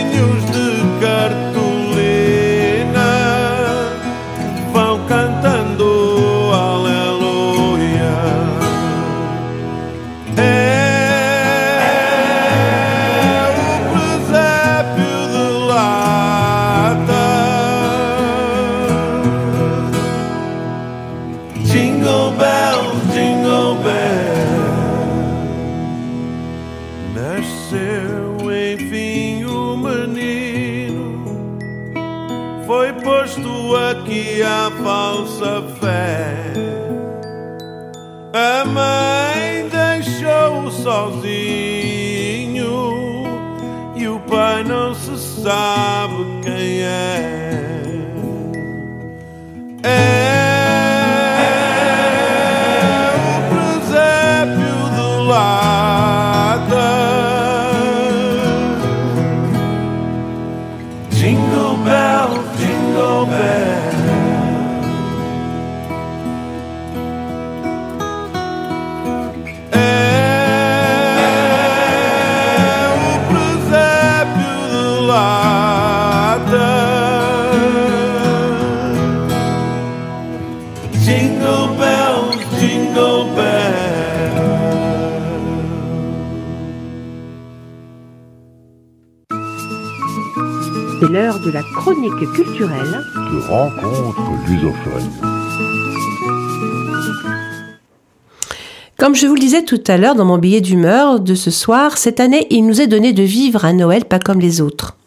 Comme 99.14 99.22
je 99.22 99.28
vous 99.28 99.36
le 99.36 99.42
disais 99.42 99.62
tout 99.62 99.84
à 99.86 99.98
l'heure 99.98 100.16
dans 100.16 100.26
mon 100.26 100.40
billet 100.40 100.60
d'humeur 100.60 101.20
de 101.20 101.36
ce 101.36 101.52
soir, 101.52 102.00
cette 102.00 102.20
année, 102.20 102.48
il 102.50 102.66
nous 102.66 102.82
est 102.82 102.88
donné 102.88 103.14
de 103.14 103.22
vivre 103.22 103.64
un 103.64 103.74
Noël 103.74 104.06
pas 104.06 104.18
comme 104.18 104.40
les 104.40 104.60
autres. 104.60 104.98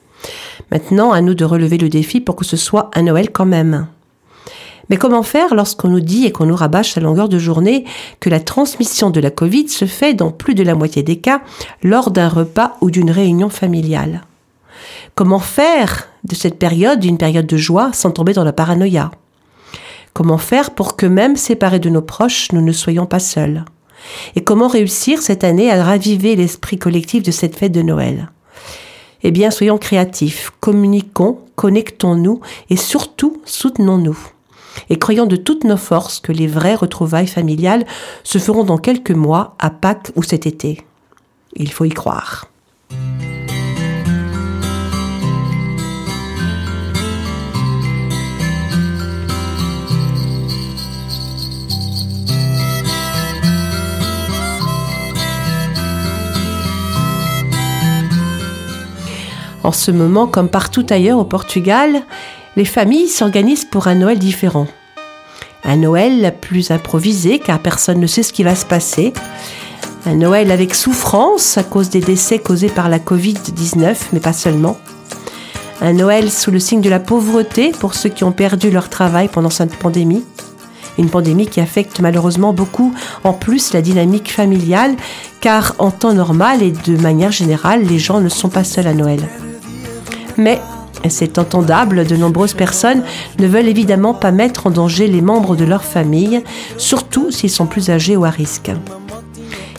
Maintenant, 0.70 1.10
à 1.10 1.20
nous 1.20 1.34
de 1.34 1.44
relever 1.44 1.76
le 1.76 1.88
défi 1.88 2.20
pour 2.20 2.36
que 2.36 2.44
ce 2.44 2.56
soit 2.56 2.88
un 2.94 3.02
Noël 3.02 3.32
quand 3.32 3.46
même. 3.46 3.88
Mais 4.88 4.96
comment 4.96 5.24
faire 5.24 5.56
lorsqu'on 5.56 5.88
nous 5.88 5.98
dit 5.98 6.24
et 6.24 6.30
qu'on 6.30 6.46
nous 6.46 6.54
rabâche 6.54 6.96
à 6.96 7.00
longueur 7.00 7.28
de 7.28 7.40
journée 7.40 7.84
que 8.20 8.30
la 8.30 8.38
transmission 8.38 9.10
de 9.10 9.18
la 9.18 9.32
Covid 9.32 9.68
se 9.68 9.86
fait 9.86 10.14
dans 10.14 10.30
plus 10.30 10.54
de 10.54 10.62
la 10.62 10.76
moitié 10.76 11.02
des 11.02 11.16
cas 11.16 11.42
lors 11.82 12.12
d'un 12.12 12.28
repas 12.28 12.76
ou 12.80 12.92
d'une 12.92 13.10
réunion 13.10 13.48
familiale? 13.48 14.22
Comment 15.16 15.40
faire 15.40 16.06
de 16.22 16.36
cette 16.36 16.60
période 16.60 17.04
une 17.04 17.18
période 17.18 17.46
de 17.46 17.56
joie 17.56 17.90
sans 17.92 18.12
tomber 18.12 18.34
dans 18.34 18.44
la 18.44 18.52
paranoïa? 18.52 19.10
Comment 20.12 20.38
faire 20.38 20.70
pour 20.76 20.94
que 20.94 21.06
même 21.06 21.34
séparés 21.34 21.80
de 21.80 21.90
nos 21.90 22.02
proches, 22.02 22.52
nous 22.52 22.62
ne 22.62 22.70
soyons 22.70 23.06
pas 23.06 23.18
seuls? 23.18 23.64
Et 24.34 24.42
comment 24.42 24.68
réussir 24.68 25.22
cette 25.22 25.44
année 25.44 25.70
à 25.70 25.82
raviver 25.82 26.36
l'esprit 26.36 26.78
collectif 26.78 27.22
de 27.22 27.30
cette 27.30 27.56
fête 27.56 27.72
de 27.72 27.82
Noël? 27.82 28.30
Eh 29.22 29.30
bien, 29.30 29.50
soyons 29.50 29.78
créatifs, 29.78 30.52
communiquons, 30.60 31.40
connectons-nous 31.56 32.40
et 32.70 32.76
surtout 32.76 33.40
soutenons-nous. 33.44 34.18
Et 34.90 34.98
croyons 34.98 35.26
de 35.26 35.36
toutes 35.36 35.64
nos 35.64 35.76
forces 35.76 36.20
que 36.20 36.32
les 36.32 36.46
vraies 36.46 36.74
retrouvailles 36.74 37.26
familiales 37.26 37.86
se 38.24 38.38
feront 38.38 38.64
dans 38.64 38.78
quelques 38.78 39.10
mois, 39.10 39.56
à 39.58 39.70
Pâques 39.70 40.12
ou 40.16 40.22
cet 40.22 40.46
été. 40.46 40.84
Il 41.54 41.72
faut 41.72 41.86
y 41.86 41.90
croire. 41.90 42.46
En 59.66 59.72
ce 59.72 59.90
moment, 59.90 60.28
comme 60.28 60.48
partout 60.48 60.86
ailleurs 60.90 61.18
au 61.18 61.24
Portugal, 61.24 62.02
les 62.54 62.64
familles 62.64 63.08
s'organisent 63.08 63.64
pour 63.64 63.88
un 63.88 63.96
Noël 63.96 64.16
différent. 64.16 64.68
Un 65.64 65.78
Noël 65.78 66.36
plus 66.40 66.70
improvisé 66.70 67.40
car 67.40 67.58
personne 67.58 67.98
ne 67.98 68.06
sait 68.06 68.22
ce 68.22 68.32
qui 68.32 68.44
va 68.44 68.54
se 68.54 68.64
passer. 68.64 69.12
Un 70.06 70.14
Noël 70.14 70.52
avec 70.52 70.72
souffrance 70.72 71.58
à 71.58 71.64
cause 71.64 71.90
des 71.90 71.98
décès 71.98 72.38
causés 72.38 72.68
par 72.68 72.88
la 72.88 73.00
Covid-19, 73.00 73.96
mais 74.12 74.20
pas 74.20 74.32
seulement. 74.32 74.78
Un 75.80 75.94
Noël 75.94 76.30
sous 76.30 76.52
le 76.52 76.60
signe 76.60 76.80
de 76.80 76.88
la 76.88 77.00
pauvreté 77.00 77.72
pour 77.72 77.94
ceux 77.94 78.10
qui 78.10 78.22
ont 78.22 78.30
perdu 78.30 78.70
leur 78.70 78.88
travail 78.88 79.26
pendant 79.26 79.50
cette 79.50 79.74
pandémie. 79.74 80.22
Une 80.96 81.10
pandémie 81.10 81.48
qui 81.48 81.60
affecte 81.60 81.98
malheureusement 81.98 82.52
beaucoup 82.52 82.94
en 83.24 83.32
plus 83.32 83.72
la 83.72 83.82
dynamique 83.82 84.32
familiale 84.32 84.94
car 85.40 85.74
en 85.80 85.90
temps 85.90 86.14
normal 86.14 86.62
et 86.62 86.70
de 86.70 86.96
manière 86.96 87.32
générale, 87.32 87.82
les 87.82 87.98
gens 87.98 88.20
ne 88.20 88.28
sont 88.28 88.48
pas 88.48 88.62
seuls 88.62 88.86
à 88.86 88.94
Noël. 88.94 89.28
Mais, 90.36 90.60
c'est 91.08 91.38
entendable, 91.38 92.06
de 92.06 92.16
nombreuses 92.16 92.54
personnes 92.54 93.02
ne 93.38 93.46
veulent 93.46 93.68
évidemment 93.68 94.14
pas 94.14 94.32
mettre 94.32 94.66
en 94.66 94.70
danger 94.70 95.06
les 95.06 95.20
membres 95.20 95.56
de 95.56 95.64
leur 95.64 95.84
famille, 95.84 96.42
surtout 96.78 97.30
s'ils 97.30 97.50
sont 97.50 97.66
plus 97.66 97.90
âgés 97.90 98.16
ou 98.16 98.24
à 98.24 98.30
risque. 98.30 98.70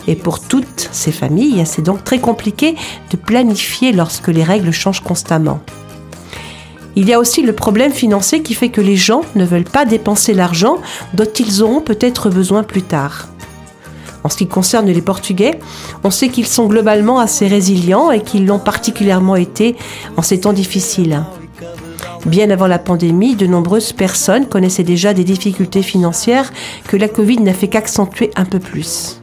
Et 0.08 0.16
pour 0.16 0.40
toutes 0.40 0.90
ces 0.92 1.12
familles, 1.12 1.64
c'est 1.66 1.82
donc 1.82 2.04
très 2.04 2.20
compliqué 2.20 2.76
de 3.12 3.18
planifier 3.18 3.92
lorsque 3.92 4.30
les 4.30 4.44
règles 4.44 4.72
changent 4.72 5.04
constamment. 5.04 5.60
Il 6.96 7.08
y 7.08 7.14
a 7.14 7.20
aussi 7.20 7.44
le 7.44 7.54
problème 7.54 7.92
financier 7.92 8.42
qui 8.42 8.56
fait 8.56 8.70
que 8.70 8.82
les 8.82 8.96
gens 8.96 9.22
ne 9.36 9.46
veulent 9.46 9.64
pas 9.66 9.86
dépenser 9.86 10.34
l'argent 10.34 10.78
dont 11.14 11.32
ils 11.40 11.62
auront 11.62 11.82
peut-être 11.82 12.30
besoin 12.30 12.64
plus 12.64 12.82
tard. 12.82 13.28
En 14.28 14.30
ce 14.30 14.40
qui 14.40 14.48
concerne 14.48 14.88
les 14.88 15.02
Portugais, 15.02 15.58
on 16.04 16.12
sait 16.12 16.28
qu'ils 16.28 16.48
sont 16.48 16.68
globalement 16.68 17.18
assez 17.20 17.48
résilients 17.48 18.12
et 18.12 18.20
qu'ils 18.20 18.46
l'ont 18.46 18.60
particulièrement 18.60 19.38
été 19.38 19.78
en 20.18 20.22
ces 20.22 20.42
temps 20.42 20.52
difficiles. 20.52 21.24
Bien 22.26 22.50
avant 22.50 22.68
la 22.68 22.78
pandémie, 22.78 23.38
de 23.38 23.48
nombreuses 23.48 23.94
personnes 23.94 24.46
connaissaient 24.46 24.84
déjà 24.84 25.14
des 25.14 25.24
difficultés 25.24 25.82
financières 25.82 26.52
que 26.90 26.98
la 26.98 27.08
Covid 27.08 27.40
n'a 27.40 27.54
fait 27.54 27.70
qu'accentuer 27.70 28.32
un 28.36 28.44
peu 28.44 28.60
plus. 28.60 29.22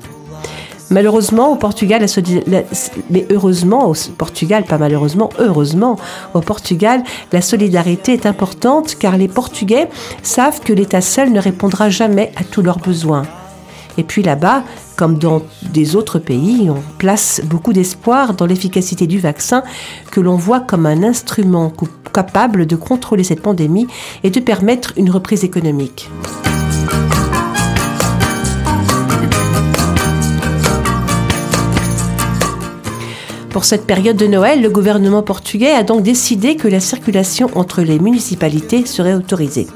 Malheureusement, 0.88 1.52
au 1.52 1.56
Portugal, 1.56 2.06
la 2.46 2.62
mais 3.10 3.26
heureusement, 3.30 3.90
au 3.90 3.94
Portugal, 4.16 4.64
pas 4.64 4.78
malheureusement, 4.78 5.28
heureusement, 5.38 5.98
au 6.32 6.40
Portugal, 6.40 7.02
la 7.30 7.42
solidarité 7.42 8.14
est 8.14 8.24
importante 8.24 8.94
car 8.98 9.18
les 9.18 9.28
Portugais 9.28 9.86
savent 10.22 10.60
que 10.60 10.72
l'État 10.72 11.02
seul 11.02 11.30
ne 11.30 11.40
répondra 11.40 11.90
jamais 11.90 12.32
à 12.36 12.44
tous 12.44 12.62
leurs 12.62 12.78
besoins. 12.78 13.24
Et 13.98 14.02
puis 14.02 14.22
là-bas, 14.22 14.64
comme 14.96 15.18
dans 15.18 15.42
des 15.62 15.96
autres 15.96 16.18
pays, 16.18 16.68
on 16.70 16.82
place 16.98 17.40
beaucoup 17.44 17.72
d'espoir 17.72 18.34
dans 18.34 18.46
l'efficacité 18.46 19.06
du 19.06 19.18
vaccin 19.18 19.62
que 20.10 20.20
l'on 20.20 20.36
voit 20.36 20.60
comme 20.60 20.86
un 20.86 21.02
instrument 21.02 21.72
capable 22.12 22.66
de 22.66 22.76
contrôler 22.76 23.24
cette 23.24 23.42
pandémie 23.42 23.86
et 24.22 24.30
de 24.30 24.40
permettre 24.40 24.92
une 24.96 25.10
reprise 25.10 25.44
économique. 25.44 26.08
Pour 33.50 33.64
cette 33.64 33.86
période 33.86 34.16
de 34.16 34.26
Noël, 34.26 34.62
le 34.62 34.68
gouvernement 34.68 35.22
portugais 35.22 35.70
a 35.70 35.84
donc 35.84 36.02
décidé 36.02 36.56
que 36.56 36.66
la 36.66 36.80
circulation 36.80 37.48
entre 37.54 37.82
les 37.82 38.00
municipalités 38.00 38.84
serait 38.84 39.14
autorisée. 39.14 39.68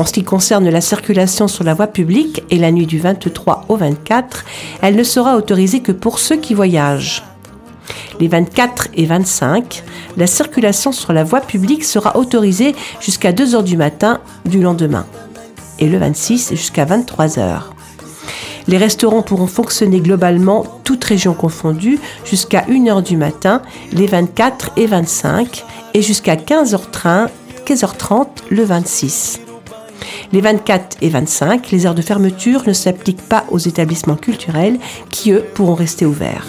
En 0.00 0.06
ce 0.06 0.14
qui 0.14 0.24
concerne 0.24 0.66
la 0.70 0.80
circulation 0.80 1.46
sur 1.46 1.62
la 1.62 1.74
voie 1.74 1.86
publique 1.86 2.42
et 2.48 2.56
la 2.56 2.72
nuit 2.72 2.86
du 2.86 2.98
23 2.98 3.66
au 3.68 3.76
24, 3.76 4.46
elle 4.80 4.96
ne 4.96 5.02
sera 5.02 5.36
autorisée 5.36 5.80
que 5.80 5.92
pour 5.92 6.18
ceux 6.18 6.36
qui 6.36 6.54
voyagent. 6.54 7.22
Les 8.18 8.26
24 8.26 8.88
et 8.94 9.04
25, 9.04 9.84
la 10.16 10.26
circulation 10.26 10.92
sur 10.92 11.12
la 11.12 11.22
voie 11.22 11.42
publique 11.42 11.84
sera 11.84 12.16
autorisée 12.16 12.74
jusqu'à 12.98 13.32
2 13.32 13.54
heures 13.54 13.62
du 13.62 13.76
matin 13.76 14.20
du 14.46 14.62
lendemain 14.62 15.04
et 15.78 15.86
le 15.86 15.98
26 15.98 16.52
jusqu'à 16.52 16.86
23 16.86 17.38
heures. 17.38 17.74
Les 18.68 18.78
restaurants 18.78 19.20
pourront 19.20 19.48
fonctionner 19.48 20.00
globalement, 20.00 20.64
toutes 20.82 21.04
régions 21.04 21.34
confondues, 21.34 21.98
jusqu'à 22.24 22.62
1h 22.62 23.02
du 23.02 23.18
matin, 23.18 23.60
les 23.92 24.06
24 24.06 24.70
et 24.78 24.86
25, 24.86 25.62
et 25.92 26.00
jusqu'à 26.00 26.36
15h30, 26.36 27.28
15h30 27.66 28.28
le 28.48 28.64
26. 28.64 29.40
Les 30.32 30.40
24 30.40 30.98
et 31.00 31.08
25, 31.08 31.70
les 31.70 31.86
heures 31.86 31.94
de 31.94 32.02
fermeture 32.02 32.62
ne 32.66 32.72
s'appliquent 32.72 33.28
pas 33.28 33.44
aux 33.50 33.58
établissements 33.58 34.16
culturels 34.16 34.78
qui, 35.10 35.32
eux, 35.32 35.44
pourront 35.54 35.74
rester 35.74 36.06
ouverts. 36.06 36.46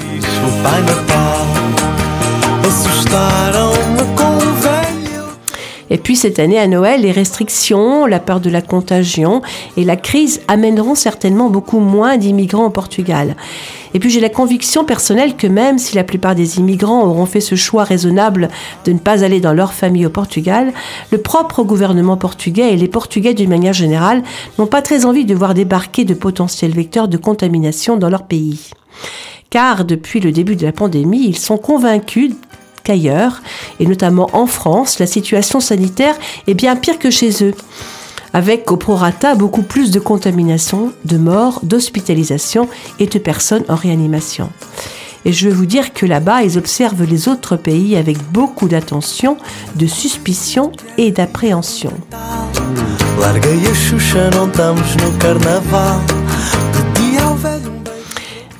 Et 5.91 5.97
puis 5.97 6.15
cette 6.15 6.39
année 6.39 6.57
à 6.57 6.67
Noël, 6.67 7.01
les 7.01 7.11
restrictions, 7.11 8.05
la 8.05 8.21
peur 8.21 8.39
de 8.39 8.49
la 8.49 8.61
contagion 8.61 9.41
et 9.75 9.83
la 9.83 9.97
crise 9.97 10.41
amèneront 10.47 10.95
certainement 10.95 11.49
beaucoup 11.49 11.79
moins 11.79 12.15
d'immigrants 12.17 12.65
au 12.65 12.69
Portugal. 12.69 13.35
Et 13.93 13.99
puis 13.99 14.09
j'ai 14.09 14.21
la 14.21 14.29
conviction 14.29 14.85
personnelle 14.85 15.35
que 15.35 15.47
même 15.47 15.77
si 15.77 15.97
la 15.97 16.05
plupart 16.05 16.33
des 16.33 16.59
immigrants 16.59 17.03
auront 17.03 17.25
fait 17.25 17.41
ce 17.41 17.55
choix 17.55 17.83
raisonnable 17.83 18.47
de 18.85 18.93
ne 18.93 18.99
pas 18.99 19.25
aller 19.25 19.41
dans 19.41 19.51
leur 19.51 19.73
famille 19.73 20.05
au 20.05 20.09
Portugal, 20.09 20.71
le 21.11 21.17
propre 21.17 21.63
gouvernement 21.63 22.15
portugais 22.15 22.71
et 22.71 22.77
les 22.77 22.87
Portugais 22.87 23.33
d'une 23.33 23.49
manière 23.49 23.73
générale 23.73 24.23
n'ont 24.57 24.67
pas 24.67 24.81
très 24.81 25.03
envie 25.03 25.25
de 25.25 25.35
voir 25.35 25.53
débarquer 25.53 26.05
de 26.05 26.13
potentiels 26.13 26.71
vecteurs 26.71 27.09
de 27.09 27.17
contamination 27.17 27.97
dans 27.97 28.09
leur 28.09 28.23
pays. 28.23 28.69
Car 29.49 29.83
depuis 29.83 30.21
le 30.21 30.31
début 30.31 30.55
de 30.55 30.65
la 30.65 30.71
pandémie, 30.71 31.25
ils 31.27 31.37
sont 31.37 31.57
convaincus 31.57 32.31
qu'ailleurs, 32.83 33.41
et 33.79 33.85
notamment 33.85 34.29
en 34.33 34.47
France, 34.47 34.99
la 34.99 35.07
situation 35.07 35.59
sanitaire 35.59 36.15
est 36.47 36.53
bien 36.53 36.75
pire 36.75 36.99
que 36.99 37.09
chez 37.09 37.43
eux, 37.43 37.53
avec 38.33 38.71
au 38.71 38.77
prorata 38.77 39.35
beaucoup 39.35 39.63
plus 39.63 39.91
de 39.91 39.99
contamination, 39.99 40.93
de 41.05 41.17
morts, 41.17 41.59
d'hospitalisation 41.63 42.67
et 42.99 43.07
de 43.07 43.19
personnes 43.19 43.65
en 43.67 43.75
réanimation. 43.75 44.49
Et 45.25 45.33
je 45.33 45.47
veux 45.47 45.53
vous 45.53 45.67
dire 45.67 45.93
que 45.93 46.05
là-bas, 46.05 46.41
ils 46.43 46.57
observent 46.57 47.03
les 47.03 47.27
autres 47.27 47.55
pays 47.55 47.95
avec 47.95 48.17
beaucoup 48.31 48.67
d'attention, 48.67 49.37
de 49.75 49.85
suspicion 49.85 50.71
et 50.97 51.11
d'appréhension. 51.11 51.91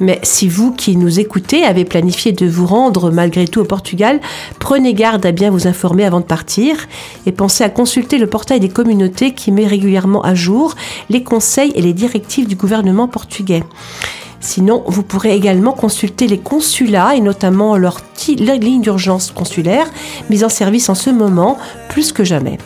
Mais 0.02 0.20
si 0.24 0.50
vous 0.50 0.72
qui 0.72 0.98
nous 0.98 1.20
écoutez 1.20 1.64
avez 1.64 1.86
planifié 1.86 2.32
de 2.32 2.48
vous 2.48 2.66
rendre 2.66 3.12
malgré 3.12 3.48
tout 3.48 3.62
au 3.62 3.66
Portugal, 3.66 4.20
prenez 4.60 4.96
garde 4.96 5.24
à 5.28 5.32
bien 5.32 5.52
vous 5.52 5.68
informer 5.68 6.06
avant 6.06 6.20
de 6.20 6.26
partir 6.26 6.76
et 7.28 7.32
pensez 7.32 7.64
à 7.64 7.70
consulter 7.70 8.18
le 8.18 8.26
portail 8.26 8.60
des 8.60 8.68
communautés 8.68 9.36
qui 9.36 9.52
met 9.52 9.68
régulièrement 9.68 10.24
à 10.24 10.34
jour 10.34 10.74
les 11.10 11.24
conseils 11.24 11.72
et 11.76 11.84
les 11.84 11.94
directives 11.94 12.48
du 12.48 12.56
gouvernement 12.56 13.08
portugais. 13.08 13.64
Sinon, 14.40 14.84
vous 14.88 15.04
pourrez 15.04 15.36
également 15.36 15.72
consulter 15.72 16.28
les 16.28 16.40
consulats 16.40 17.16
et 17.16 17.22
notamment 17.22 17.78
leur, 17.78 18.02
ligne 18.28 18.82
d'urgence 18.82 19.30
consulaire 19.30 19.86
mise 20.32 20.44
en 20.44 20.50
service 20.50 20.90
en 20.90 20.96
ce 20.96 21.12
moment 21.12 21.60
plus 21.90 22.12
que 22.12 22.24
jamais. 22.24 22.58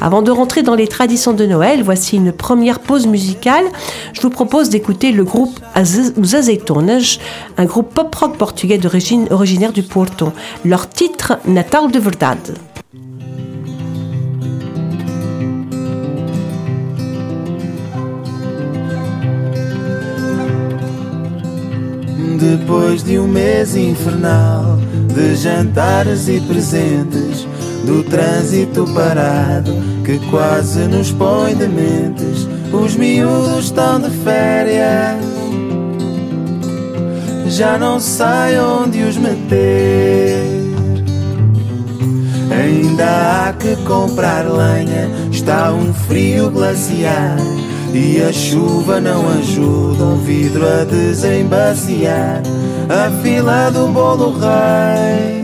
Avant 0.00 0.22
de 0.22 0.30
rentrer 0.30 0.62
dans 0.62 0.74
les 0.74 0.88
traditions 0.88 1.32
de 1.32 1.46
Noël, 1.46 1.82
voici 1.82 2.16
une 2.16 2.32
première 2.32 2.80
pause 2.80 3.06
musicale. 3.06 3.64
Je 4.12 4.20
vous 4.20 4.30
propose 4.30 4.68
d'écouter 4.68 5.12
le 5.12 5.24
groupe 5.24 5.58
Azeitonas, 5.74 7.18
un 7.56 7.64
groupe 7.64 7.94
pop-rock 7.94 8.36
portugais 8.36 8.78
d'origine 8.78 9.28
originaire 9.30 9.72
du 9.72 9.82
Porto. 9.82 10.32
Leur 10.64 10.88
titre, 10.88 11.38
Natal 11.46 11.90
de 11.90 11.98
Verdade. 11.98 12.54
Depois 22.44 22.96
de 22.96 23.18
um 23.18 23.34
infernal 23.90 24.78
de 25.14 25.34
jantares 25.34 26.28
e 26.28 26.40
presentes, 26.40 27.46
do 27.84 28.02
trânsito 28.02 28.84
parado 28.94 29.72
que 30.04 30.18
quase 30.30 30.86
nos 30.86 31.10
põe 31.12 31.54
dementes, 31.54 32.48
os 32.72 32.96
miúdos 32.96 33.66
estão 33.66 34.00
de 34.00 34.10
férias. 34.10 35.24
Já 37.46 37.78
não 37.78 38.00
sei 38.00 38.58
onde 38.58 39.02
os 39.02 39.16
meter. 39.16 40.42
Ainda 42.50 43.48
há 43.48 43.52
que 43.52 43.76
comprar 43.84 44.44
lenha, 44.44 45.08
está 45.30 45.72
um 45.72 45.92
frio 45.92 46.50
glaciar. 46.50 47.36
E 47.92 48.20
a 48.20 48.32
chuva 48.32 49.00
não 49.00 49.28
ajuda 49.38 50.04
um 50.04 50.16
vidro 50.18 50.66
a 50.66 50.84
desembaciar. 50.84 52.42
A 52.88 53.22
fila 53.22 53.70
do 53.70 53.86
bolo 53.88 54.36
rei 54.38 55.43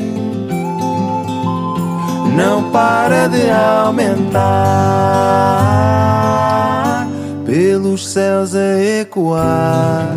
para 2.73 3.29
de 3.29 3.51
aumentar. 3.51 4.41
Pelos 7.45 8.07
céus 8.07 8.55
a 8.55 8.79
ecoar, 9.01 10.15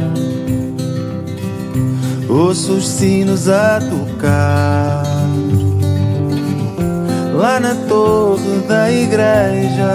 ouço 2.29 2.73
os 2.73 2.87
sinos 2.87 3.49
a 3.49 3.79
tocar 3.79 5.03
lá 7.43 7.59
na 7.59 7.75
torre 7.89 8.59
da 8.67 8.89
igreja. 8.91 9.91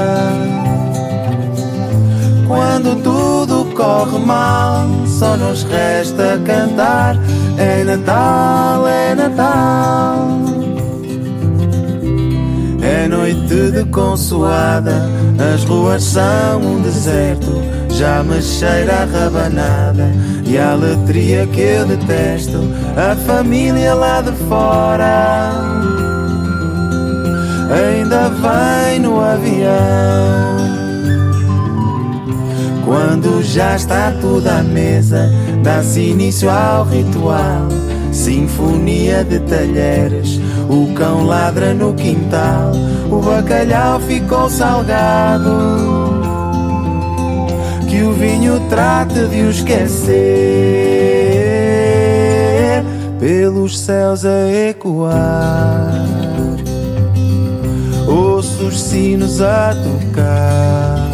Quando 2.46 3.02
tudo 3.02 3.74
corre 3.74 4.18
mal, 4.18 4.86
só 5.06 5.36
nos 5.36 5.62
resta 5.62 6.40
cantar. 6.44 7.16
É 7.56 7.84
Natal, 7.84 8.86
é 8.86 9.14
Natal. 9.14 10.47
De 13.58 13.84
consoada, 13.86 15.02
as 15.54 15.64
ruas 15.64 16.02
são 16.02 16.60
um 16.60 16.80
deserto. 16.80 17.50
Já 17.90 18.22
me 18.22 18.40
cheira 18.40 19.02
a 19.02 19.04
rabanada 19.04 20.12
e 20.46 20.56
a 20.56 20.74
letria 20.74 21.46
que 21.48 21.60
eu 21.60 21.86
detesto. 21.86 22.58
A 22.96 23.16
família 23.16 23.94
lá 23.94 24.20
de 24.20 24.32
fora 24.48 25.50
ainda 27.70 28.28
vai 28.28 28.98
no 28.98 29.20
avião. 29.20 30.58
Quando 32.84 33.42
já 33.42 33.76
está 33.76 34.12
tudo 34.20 34.48
à 34.48 34.62
mesa, 34.62 35.30
dá-se 35.62 36.00
início 36.00 36.48
ao 36.48 36.84
ritual. 36.84 37.68
Sinfonia 38.12 39.22
de 39.24 39.40
talheres, 39.40 40.40
o 40.68 40.92
cão 40.94 41.24
ladra 41.24 41.72
no 41.74 41.94
quintal, 41.94 42.72
o 43.10 43.20
bacalhau 43.20 44.00
ficou 44.00 44.48
salgado. 44.50 46.18
Que 47.88 48.02
o 48.02 48.12
vinho 48.12 48.60
trate 48.68 49.26
de 49.26 49.42
o 49.42 49.50
esquecer, 49.50 50.14
pelos 53.18 53.78
céus 53.78 54.24
a 54.24 54.46
ecoar 54.68 56.08
ouço 58.08 58.68
os 58.68 58.80
sinos 58.80 59.40
a 59.40 59.74
tocar 59.74 61.08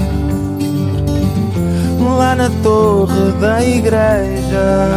lá 2.16 2.36
na 2.36 2.50
torre 2.62 3.32
da 3.40 3.64
igreja. 3.64 4.88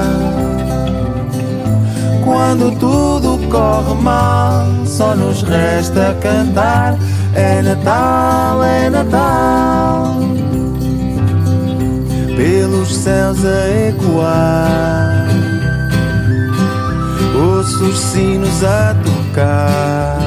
Quando 2.24 2.78
tudo 2.78 3.37
corre 3.50 3.94
mal, 4.02 4.66
só 4.86 5.16
nos 5.16 5.42
resta 5.44 6.16
cantar. 6.22 6.98
É 7.34 7.62
Natal, 7.62 8.64
é 8.64 8.90
Natal. 8.90 10.16
Pelos 12.36 12.96
céus 12.96 13.44
a 13.44 13.90
ecoar, 13.90 15.28
ouço 17.36 17.84
os 17.86 18.00
sinos 18.00 18.64
a 18.64 18.96
tocar. 19.04 20.20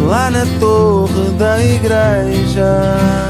Lá 0.00 0.30
na 0.30 0.46
torre 0.60 1.30
da 1.38 1.62
igreja. 1.62 3.28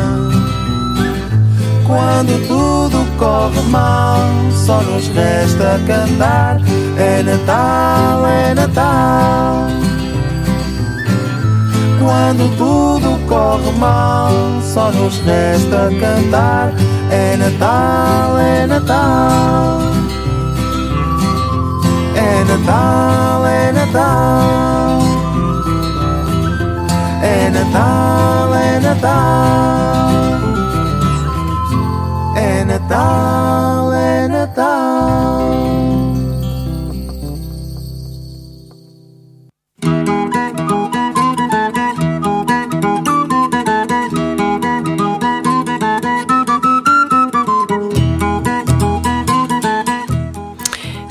Quando 1.86 2.46
tudo 2.46 2.97
corre 3.18 3.60
mal, 3.68 4.20
só 4.52 4.80
nos 4.80 5.08
resta 5.08 5.78
cantar. 5.86 6.58
É 6.96 7.22
Natal, 7.22 8.26
é 8.26 8.54
Natal. 8.54 9.66
Quando 11.98 12.56
tudo 12.56 13.18
corre 13.26 13.70
mal, 13.78 14.30
só 14.62 14.90
nos 14.90 15.18
resta 15.20 15.90
cantar. 16.00 16.72
É 17.10 17.36
Natal, 17.36 18.38
é 18.38 18.66
Natal. 18.66 19.80
É 22.14 22.44
Natal, 22.44 23.46
é 23.46 23.72
Natal. 23.72 24.98
É 27.22 27.50
Natal, 27.50 28.54
é 28.54 28.80
Natal. 28.80 30.47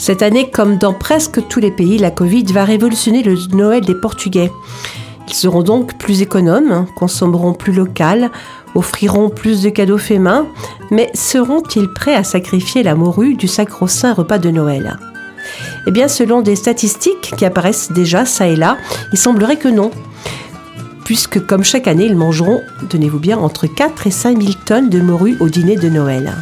Cette 0.08 0.22
année, 0.22 0.50
comme 0.50 0.78
dans 0.78 0.94
presque 0.94 1.46
tous 1.50 1.60
les 1.60 1.70
pays, 1.70 1.98
la 1.98 2.12
Covid 2.12 2.46
va 2.54 2.64
révolutionner 2.64 3.24
le 3.24 3.36
Noël 3.54 3.84
des 3.84 3.94
Portugais. 3.94 4.52
Ils 5.28 5.34
seront 5.34 5.64
donc 5.64 5.98
plus 5.98 6.22
économes, 6.22 6.86
consommeront 6.96 7.54
plus 7.54 7.74
local, 7.74 8.32
offriront 8.78 9.30
plus 9.30 9.62
de 9.62 9.70
cadeaux 9.70 9.98
faits 9.98 10.20
main, 10.20 10.48
mais 10.92 11.10
seront-ils 11.14 11.90
prêts 11.90 12.16
à 12.16 12.24
sacrifier 12.24 12.84
la 12.84 12.96
morue 12.96 13.36
du 13.36 13.48
sacro-saint 13.48 14.14
repas 14.14 14.38
de 14.38 14.50
Noël? 14.50 14.98
Eh 15.88 15.92
bien, 15.92 16.08
selon 16.08 16.42
des 16.42 16.56
statistiques 16.56 17.34
qui 17.38 17.46
apparaissent 17.46 17.92
déjà 17.92 18.26
ça 18.26 18.48
et 18.48 18.56
là, 18.56 18.78
il 19.12 19.18
semblerait 19.18 19.58
que 19.58 19.70
non. 19.70 19.92
Puisque, 21.06 21.46
comme 21.46 21.64
chaque 21.64 21.88
année, 21.88 22.06
ils 22.06 22.18
mangeront, 22.18 22.62
tenez-vous 22.90 23.20
bien, 23.20 23.38
entre 23.38 23.66
4 23.66 24.08
et 24.08 24.12
5 24.12 24.42
000 24.42 24.54
tonnes 24.66 24.90
de 24.90 25.00
morue 25.00 25.38
au 25.40 25.48
dîner 25.48 25.78
de 25.78 25.90
Noël. 25.90 26.34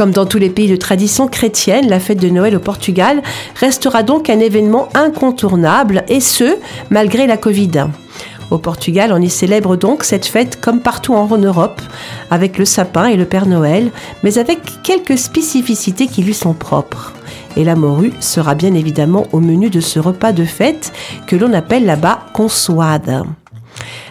Comme 0.00 0.12
dans 0.12 0.24
tous 0.24 0.38
les 0.38 0.48
pays 0.48 0.70
de 0.70 0.76
tradition 0.76 1.28
chrétienne, 1.28 1.86
la 1.90 2.00
fête 2.00 2.18
de 2.18 2.30
Noël 2.30 2.56
au 2.56 2.58
Portugal 2.58 3.20
restera 3.54 4.02
donc 4.02 4.30
un 4.30 4.40
événement 4.40 4.88
incontournable, 4.94 6.04
et 6.08 6.20
ce, 6.20 6.56
malgré 6.88 7.26
la 7.26 7.36
Covid. 7.36 7.84
Au 8.50 8.56
Portugal, 8.56 9.12
on 9.12 9.20
y 9.20 9.28
célèbre 9.28 9.76
donc 9.76 10.04
cette 10.04 10.24
fête 10.24 10.58
comme 10.58 10.80
partout 10.80 11.12
en 11.12 11.26
Europe, 11.36 11.82
avec 12.30 12.56
le 12.56 12.64
sapin 12.64 13.08
et 13.08 13.16
le 13.18 13.26
Père 13.26 13.44
Noël, 13.44 13.90
mais 14.22 14.38
avec 14.38 14.60
quelques 14.82 15.18
spécificités 15.18 16.06
qui 16.06 16.22
lui 16.22 16.32
sont 16.32 16.54
propres. 16.54 17.12
Et 17.58 17.64
la 17.64 17.76
morue 17.76 18.14
sera 18.20 18.54
bien 18.54 18.72
évidemment 18.72 19.26
au 19.32 19.40
menu 19.40 19.68
de 19.68 19.80
ce 19.80 19.98
repas 19.98 20.32
de 20.32 20.46
fête 20.46 20.94
que 21.26 21.36
l'on 21.36 21.52
appelle 21.52 21.84
là-bas 21.84 22.20
consoade. 22.32 23.22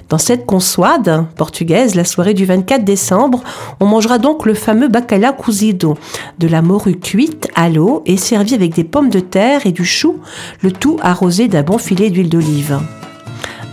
Dans 0.09 0.17
cette 0.17 0.47
consoade 0.47 1.25
portugaise, 1.35 1.93
la 1.93 2.03
soirée 2.03 2.33
du 2.33 2.45
24 2.45 2.83
décembre, 2.83 3.43
on 3.79 3.85
mangera 3.85 4.17
donc 4.17 4.47
le 4.47 4.55
fameux 4.55 4.87
bacalhau 4.87 5.33
cozido, 5.33 5.97
de 6.39 6.47
la 6.47 6.63
morue 6.63 6.99
cuite 6.99 7.47
à 7.53 7.69
l'eau 7.69 8.01
et 8.07 8.17
servie 8.17 8.55
avec 8.55 8.73
des 8.73 8.83
pommes 8.83 9.11
de 9.11 9.19
terre 9.19 9.67
et 9.67 9.71
du 9.71 9.85
chou, 9.85 10.19
le 10.61 10.71
tout 10.71 10.97
arrosé 11.01 11.47
d'un 11.47 11.61
bon 11.61 11.77
filet 11.77 12.09
d'huile 12.09 12.29
d'olive. 12.29 12.79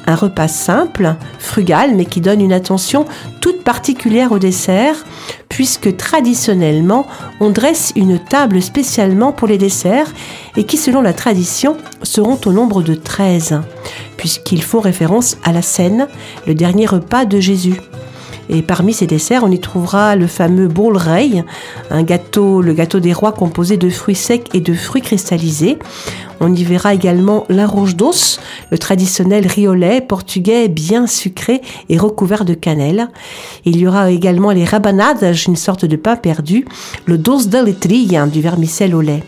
Un 0.07 0.15
repas 0.15 0.49
simple, 0.49 1.17
frugal, 1.39 1.95
mais 1.95 2.05
qui 2.05 2.21
donne 2.21 2.41
une 2.41 2.53
attention 2.53 3.07
toute 3.41 3.65
particulière 3.65 4.31
au 4.31 4.39
dessert, 4.39 5.05
puisque 5.49 5.97
traditionnellement, 5.97 7.07
on 7.41 7.51
dresse 7.51 7.93
une 7.97 8.19
table 8.19 8.63
spécialement 8.63 9.33
pour 9.33 9.49
les 9.49 9.59
desserts 9.59 10.13
et 10.57 10.65
qui, 10.65 10.77
selon 10.77 11.03
la 11.03 11.13
tradition, 11.13 11.77
seront 12.03 12.39
au 12.47 12.53
nombre 12.53 12.83
de 12.83 12.95
13, 12.95 13.61
puisqu'ils 14.17 14.63
font 14.63 14.81
référence 14.81 15.37
à 15.45 15.53
la 15.53 15.63
scène, 15.63 16.07
le 16.47 16.55
dernier 16.55 16.87
repas 16.87 17.25
de 17.25 17.41
Jésus. 17.41 17.81
Et 18.49 18.63
parmi 18.63 18.93
ces 18.93 19.07
desserts, 19.07 19.45
on 19.45 19.51
y 19.51 19.59
trouvera 19.59 20.17
le 20.17 20.27
fameux 20.27 20.69
bolrei, 20.69 21.45
un 21.91 22.03
gâteau, 22.03 22.63
le 22.63 22.73
gâteau 22.73 23.01
des 23.01 23.13
rois 23.13 23.33
composé 23.33 23.77
de 23.77 23.91
fruits 23.91 24.15
secs 24.15 24.49
et 24.55 24.61
de 24.61 24.75
fruits 24.75 25.03
cristallisés. 25.03 25.79
On 26.41 26.55
y 26.55 26.65
verra 26.65 26.95
également 26.95 27.47
l'arroz 27.49 27.95
d'os, 27.95 28.41
le 28.71 28.79
traditionnel 28.79 29.47
riolet 29.47 30.01
portugais 30.01 30.69
bien 30.69 31.07
sucré 31.07 31.63
et 31.89 31.99
recouvert 31.99 32.45
de 32.45 32.55
cannelle. 32.55 33.09
Il 33.65 33.79
y 33.79 33.87
aura 33.87 34.11
également 34.11 34.51
les 34.51 34.65
rabanadas, 34.65 35.45
une 35.47 35.57
sorte 35.57 35.85
de 35.85 35.97
pain 35.97 36.17
perdu, 36.17 36.67
le 37.07 37.19
dos 37.19 37.45
de 37.47 37.59
letria, 37.59 38.27
du 38.27 38.41
vermicelle 38.41 38.95
au 38.95 39.01
lait. 39.01 39.23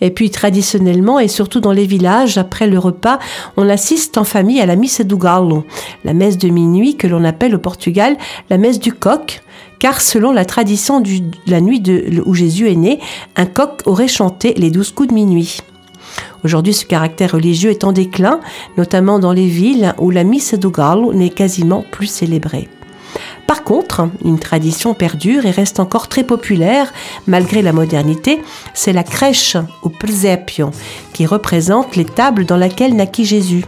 Et 0.00 0.10
puis 0.10 0.30
traditionnellement 0.30 1.18
et 1.18 1.28
surtout 1.28 1.60
dans 1.60 1.72
les 1.72 1.86
villages, 1.86 2.38
après 2.38 2.66
le 2.66 2.78
repas, 2.78 3.18
on 3.56 3.68
assiste 3.68 4.18
en 4.18 4.24
famille 4.24 4.60
à 4.60 4.66
la 4.66 4.76
missa 4.76 5.04
do 5.04 5.16
galo, 5.16 5.64
la 6.04 6.14
messe 6.14 6.38
de 6.38 6.48
minuit 6.48 6.96
que 6.96 7.06
l'on 7.06 7.24
appelle 7.24 7.54
au 7.54 7.58
Portugal 7.58 8.16
la 8.50 8.58
messe 8.58 8.78
du 8.78 8.92
coq, 8.92 9.42
car 9.78 10.00
selon 10.00 10.32
la 10.32 10.44
tradition 10.44 11.00
de 11.00 11.10
la 11.46 11.60
nuit 11.60 11.80
de, 11.80 12.22
où 12.26 12.34
Jésus 12.34 12.70
est 12.70 12.76
né, 12.76 13.00
un 13.36 13.46
coq 13.46 13.82
aurait 13.86 14.08
chanté 14.08 14.54
les 14.56 14.70
douze 14.70 14.92
coups 14.92 15.08
de 15.08 15.14
minuit. 15.14 15.58
Aujourd'hui, 16.44 16.72
ce 16.72 16.84
caractère 16.84 17.32
religieux 17.32 17.70
est 17.70 17.84
en 17.84 17.92
déclin, 17.92 18.40
notamment 18.76 19.18
dans 19.18 19.32
les 19.32 19.46
villes 19.46 19.94
où 19.98 20.10
la 20.10 20.24
missa 20.24 20.56
do 20.56 20.70
galo 20.70 21.12
n'est 21.12 21.30
quasiment 21.30 21.84
plus 21.90 22.06
célébrée. 22.06 22.68
Par 23.48 23.64
contre, 23.64 24.10
une 24.26 24.38
tradition 24.38 24.92
perdure 24.92 25.46
et 25.46 25.50
reste 25.50 25.80
encore 25.80 26.08
très 26.08 26.22
populaire 26.22 26.92
malgré 27.26 27.62
la 27.62 27.72
modernité, 27.72 28.42
c'est 28.74 28.92
la 28.92 29.02
crèche 29.02 29.56
ou 29.82 29.88
presépio 29.88 30.70
qui 31.14 31.24
représente 31.24 31.96
les 31.96 32.04
tables 32.04 32.44
dans 32.44 32.58
lesquelles 32.58 32.94
naquit 32.94 33.24
Jésus. 33.24 33.64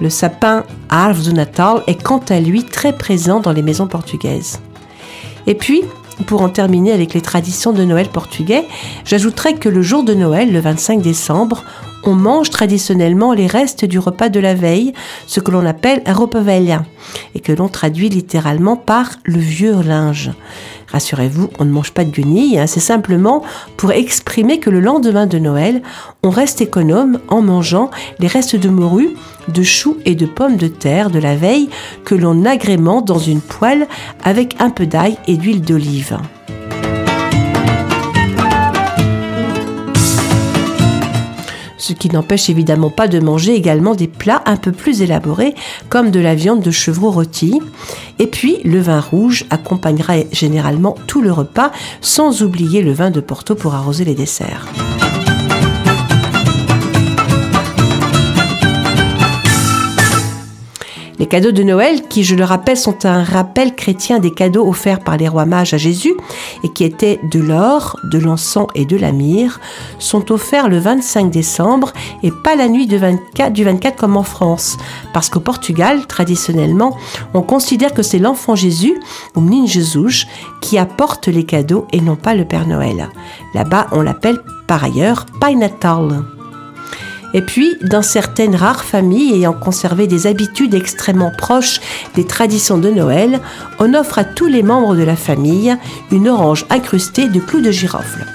Le 0.00 0.08
sapin 0.08 0.64
Arve 0.88 1.22
du 1.22 1.34
Natal 1.34 1.82
est 1.86 2.02
quant 2.02 2.22
à 2.30 2.40
lui 2.40 2.64
très 2.64 2.96
présent 2.96 3.40
dans 3.40 3.52
les 3.52 3.60
maisons 3.60 3.86
portugaises. 3.86 4.60
Et 5.46 5.54
puis, 5.54 5.82
pour 6.26 6.40
en 6.40 6.48
terminer 6.48 6.92
avec 6.92 7.12
les 7.12 7.20
traditions 7.20 7.72
de 7.72 7.84
Noël 7.84 8.08
portugais, 8.08 8.66
j'ajouterai 9.04 9.56
que 9.56 9.68
le 9.68 9.82
jour 9.82 10.04
de 10.04 10.14
Noël, 10.14 10.50
le 10.50 10.60
25 10.60 11.02
décembre, 11.02 11.64
on 12.04 12.14
mange 12.14 12.50
traditionnellement 12.50 13.32
les 13.32 13.46
restes 13.46 13.84
du 13.84 13.98
repas 13.98 14.28
de 14.28 14.40
la 14.40 14.54
veille, 14.54 14.92
ce 15.26 15.40
que 15.40 15.50
l'on 15.50 15.66
appelle 15.66 16.02
velha, 16.34 16.84
et 17.34 17.40
que 17.40 17.52
l'on 17.52 17.68
traduit 17.68 18.08
littéralement 18.08 18.76
par 18.76 19.10
le 19.24 19.38
vieux 19.38 19.80
linge. 19.82 20.30
Rassurez-vous, 20.88 21.48
on 21.58 21.64
ne 21.64 21.70
mange 21.70 21.92
pas 21.92 22.04
de 22.04 22.10
guenilles, 22.10 22.58
hein, 22.58 22.66
c'est 22.66 22.80
simplement 22.80 23.42
pour 23.76 23.92
exprimer 23.92 24.58
que 24.58 24.68
le 24.68 24.80
lendemain 24.80 25.26
de 25.26 25.38
Noël, 25.38 25.82
on 26.22 26.30
reste 26.30 26.60
économe 26.60 27.18
en 27.28 27.40
mangeant 27.40 27.90
les 28.18 28.26
restes 28.26 28.56
de 28.56 28.68
morue, 28.68 29.10
de 29.48 29.62
choux 29.62 29.96
et 30.04 30.14
de 30.14 30.26
pommes 30.26 30.56
de 30.56 30.68
terre 30.68 31.10
de 31.10 31.18
la 31.18 31.34
veille 31.34 31.70
que 32.04 32.14
l'on 32.14 32.44
agrémente 32.44 33.06
dans 33.06 33.18
une 33.18 33.40
poêle 33.40 33.86
avec 34.22 34.56
un 34.60 34.70
peu 34.70 34.86
d'ail 34.86 35.16
et 35.26 35.36
d'huile 35.36 35.62
d'olive. 35.62 36.18
Ce 41.92 41.94
qui 41.94 42.08
n'empêche 42.08 42.48
évidemment 42.48 42.88
pas 42.88 43.06
de 43.06 43.20
manger 43.20 43.54
également 43.54 43.94
des 43.94 44.06
plats 44.08 44.42
un 44.46 44.56
peu 44.56 44.72
plus 44.72 45.02
élaborés 45.02 45.54
comme 45.90 46.10
de 46.10 46.20
la 46.20 46.34
viande 46.34 46.62
de 46.62 46.70
chevreau 46.70 47.10
rôti. 47.10 47.60
Et 48.18 48.26
puis 48.26 48.60
le 48.64 48.80
vin 48.80 49.00
rouge 49.00 49.44
accompagnera 49.50 50.14
généralement 50.32 50.96
tout 51.06 51.20
le 51.20 51.30
repas 51.30 51.70
sans 52.00 52.42
oublier 52.42 52.80
le 52.80 52.92
vin 52.92 53.10
de 53.10 53.20
Porto 53.20 53.54
pour 53.54 53.74
arroser 53.74 54.06
les 54.06 54.14
desserts. 54.14 54.68
Cadeaux 61.32 61.50
de 61.50 61.62
Noël, 61.62 62.02
qui 62.10 62.24
je 62.24 62.34
le 62.34 62.44
rappelle 62.44 62.76
sont 62.76 63.06
un 63.06 63.24
rappel 63.24 63.74
chrétien 63.74 64.18
des 64.18 64.32
cadeaux 64.32 64.68
offerts 64.68 65.00
par 65.00 65.16
les 65.16 65.28
rois 65.28 65.46
mages 65.46 65.72
à 65.72 65.78
Jésus 65.78 66.12
et 66.62 66.68
qui 66.68 66.84
étaient 66.84 67.20
de 67.22 67.40
l'or, 67.40 67.98
de 68.04 68.18
l'encens 68.18 68.66
et 68.74 68.84
de 68.84 68.98
la 68.98 69.12
myrrhe, 69.12 69.58
sont 69.98 70.30
offerts 70.30 70.68
le 70.68 70.76
25 70.76 71.30
décembre 71.30 71.94
et 72.22 72.30
pas 72.30 72.54
la 72.54 72.68
nuit 72.68 72.86
du 72.86 72.98
24, 72.98 73.50
du 73.50 73.64
24 73.64 73.96
comme 73.96 74.18
en 74.18 74.24
France. 74.24 74.76
Parce 75.14 75.30
qu'au 75.30 75.40
Portugal, 75.40 76.06
traditionnellement, 76.06 76.98
on 77.32 77.40
considère 77.40 77.94
que 77.94 78.02
c'est 78.02 78.18
l'enfant 78.18 78.54
Jésus, 78.54 79.00
ou 79.34 79.40
Menino 79.40 79.66
Jesus, 79.66 80.26
qui 80.60 80.76
apporte 80.76 81.28
les 81.28 81.44
cadeaux 81.44 81.86
et 81.92 82.02
non 82.02 82.16
pas 82.16 82.34
le 82.34 82.44
Père 82.44 82.66
Noël. 82.66 83.08
Là-bas, 83.54 83.86
on 83.92 84.02
l'appelle 84.02 84.38
par 84.66 84.84
ailleurs 84.84 85.24
Pai 85.40 85.54
Natal. 85.54 86.22
Et 87.34 87.42
puis, 87.42 87.76
dans 87.82 88.02
certaines 88.02 88.54
rares 88.54 88.84
familles 88.84 89.34
ayant 89.34 89.54
conservé 89.54 90.06
des 90.06 90.26
habitudes 90.26 90.74
extrêmement 90.74 91.32
proches 91.36 91.80
des 92.14 92.26
traditions 92.26 92.78
de 92.78 92.90
Noël, 92.90 93.40
on 93.78 93.94
offre 93.94 94.18
à 94.18 94.24
tous 94.24 94.46
les 94.46 94.62
membres 94.62 94.96
de 94.96 95.02
la 95.02 95.16
famille 95.16 95.76
une 96.10 96.28
orange 96.28 96.66
incrustée 96.68 97.28
de 97.28 97.40
clous 97.40 97.62
de 97.62 97.70
girofle. 97.70 98.26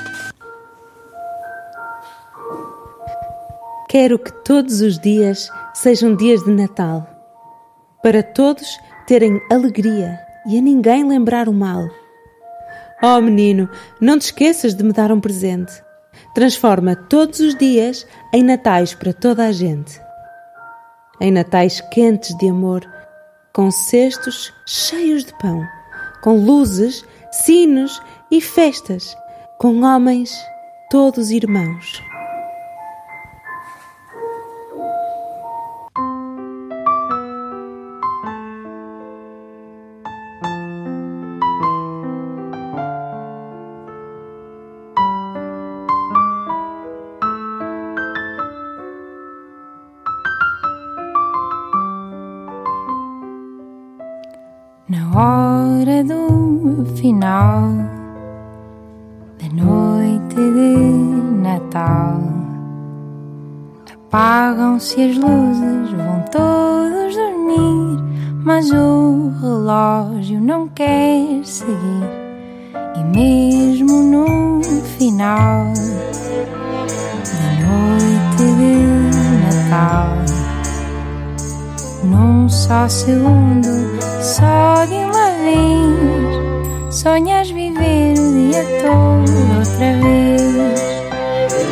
Quero 3.89 4.19
que 4.19 4.31
todos 4.43 4.81
os 4.81 4.99
dias 4.99 5.49
sejam 5.73 6.15
dias 6.15 6.43
de 6.43 6.51
Natal, 6.51 7.07
para 8.03 8.21
todos 8.21 8.77
terem 9.07 9.39
alegria 9.49 10.19
e 10.45 10.57
a 10.57 10.61
ninguém 10.61 11.07
lembrar 11.07 11.47
o 11.47 11.53
mal. 11.53 11.87
Oh 13.01 13.21
menino, 13.21 13.69
não 14.01 14.19
te 14.19 14.25
esqueças 14.25 14.73
de 14.73 14.83
me 14.83 14.91
dar 14.91 15.11
um 15.11 15.21
presente. 15.21 15.86
Transforma 16.37 16.95
todos 16.95 17.39
os 17.39 17.55
dias 17.55 18.05
em 18.31 18.43
natais 18.43 18.93
para 18.93 19.11
toda 19.11 19.47
a 19.47 19.51
gente. 19.51 19.99
Em 21.19 21.31
natais 21.31 21.81
quentes 21.81 22.37
de 22.37 22.47
amor, 22.47 22.87
com 23.51 23.71
cestos 23.71 24.53
cheios 24.63 25.25
de 25.25 25.33
pão, 25.39 25.65
com 26.21 26.37
luzes, 26.37 27.03
sinos 27.31 27.99
e 28.29 28.39
festas, 28.39 29.17
com 29.57 29.81
homens 29.81 30.31
todos 30.91 31.31
irmãos. 31.31 32.06
Final 57.07 57.71
da 59.39 59.63
noite 59.63 60.35
de 60.35 60.75
Natal, 61.41 62.19
apagam-se 63.93 65.01
as 65.03 65.15
luzes, 65.15 65.91
vão 65.93 66.25
todos 66.29 67.15
dormir, 67.15 68.03
mas 68.43 68.69
o 68.71 69.31
relógio 69.41 70.41
não 70.41 70.67
quer 70.67 71.45
seguir. 71.45 72.03
E 72.97 73.03
mesmo 73.05 74.03
no 74.03 74.61
final 74.97 75.71
da 77.23 77.49
noite 77.63 78.43
de 78.59 78.75
Natal. 79.45 80.09
Num 82.03 82.49
só 82.49 82.89
segundo, 82.89 83.69
só 84.21 84.83
de 84.85 84.95
uma 84.95 85.27
vez, 85.41 86.16
sonhas 86.97 87.51
viver 87.51 88.13
o 88.17 88.33
dia 88.33 88.65
todo 88.81 89.31
outra 89.59 89.93
vez. 90.01 90.81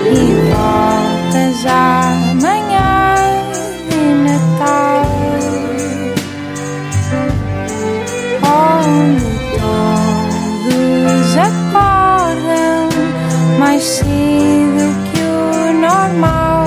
E 0.06 0.14
voltas 0.52 1.66
amanhã 1.66 3.16
de 3.90 4.02
Natal, 4.24 5.06
onde 8.44 9.26
todos 9.58 11.30
acordam 11.38 12.90
mais 13.58 13.84
cedo 13.84 14.86
que 15.12 15.22
o 15.22 15.74
normal. 15.74 16.66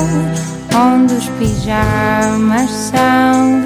Onde 0.75 1.15
os 1.15 1.29
pijamas 1.39 2.71
são 2.71 3.58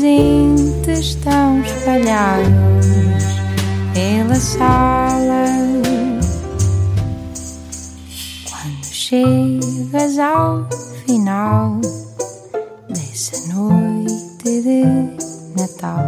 presentes 0.00 0.98
estão 1.10 1.60
espalhados 1.60 2.46
pela 3.92 4.34
sala. 4.34 5.44
Quando 8.48 8.84
chegas 8.86 10.18
ao 10.18 10.66
final 11.04 11.78
dessa 12.88 13.54
noite 13.54 14.62
de 14.62 14.84
Natal, 15.60 16.02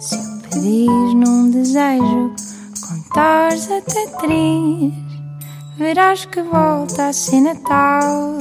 se 0.00 0.18
pedis 0.50 1.14
num 1.14 1.50
desejo 1.52 2.34
contares 2.80 3.70
até 3.70 4.08
três, 4.18 4.92
verás 5.78 6.24
que 6.24 6.42
volta 6.42 7.06
a 7.06 7.12
ser 7.12 7.42
Natal. 7.42 8.36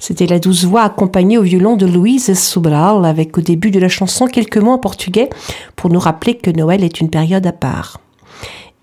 C'était 0.00 0.26
la 0.26 0.38
douce 0.38 0.64
voix 0.64 0.82
accompagnée 0.82 1.36
au 1.36 1.42
violon 1.42 1.76
de 1.76 1.86
Louise 1.86 2.38
Sobral 2.38 3.04
avec 3.04 3.38
au 3.38 3.40
début 3.40 3.70
de 3.70 3.80
la 3.80 3.88
chanson 3.88 4.26
quelques 4.26 4.58
mots 4.58 4.72
en 4.72 4.78
portugais 4.78 5.30
pour 5.74 5.90
nous 5.90 5.98
rappeler 5.98 6.36
que 6.36 6.50
Noël 6.50 6.84
est 6.84 7.00
une 7.00 7.10
période 7.10 7.46
à 7.46 7.52
part. 7.52 8.00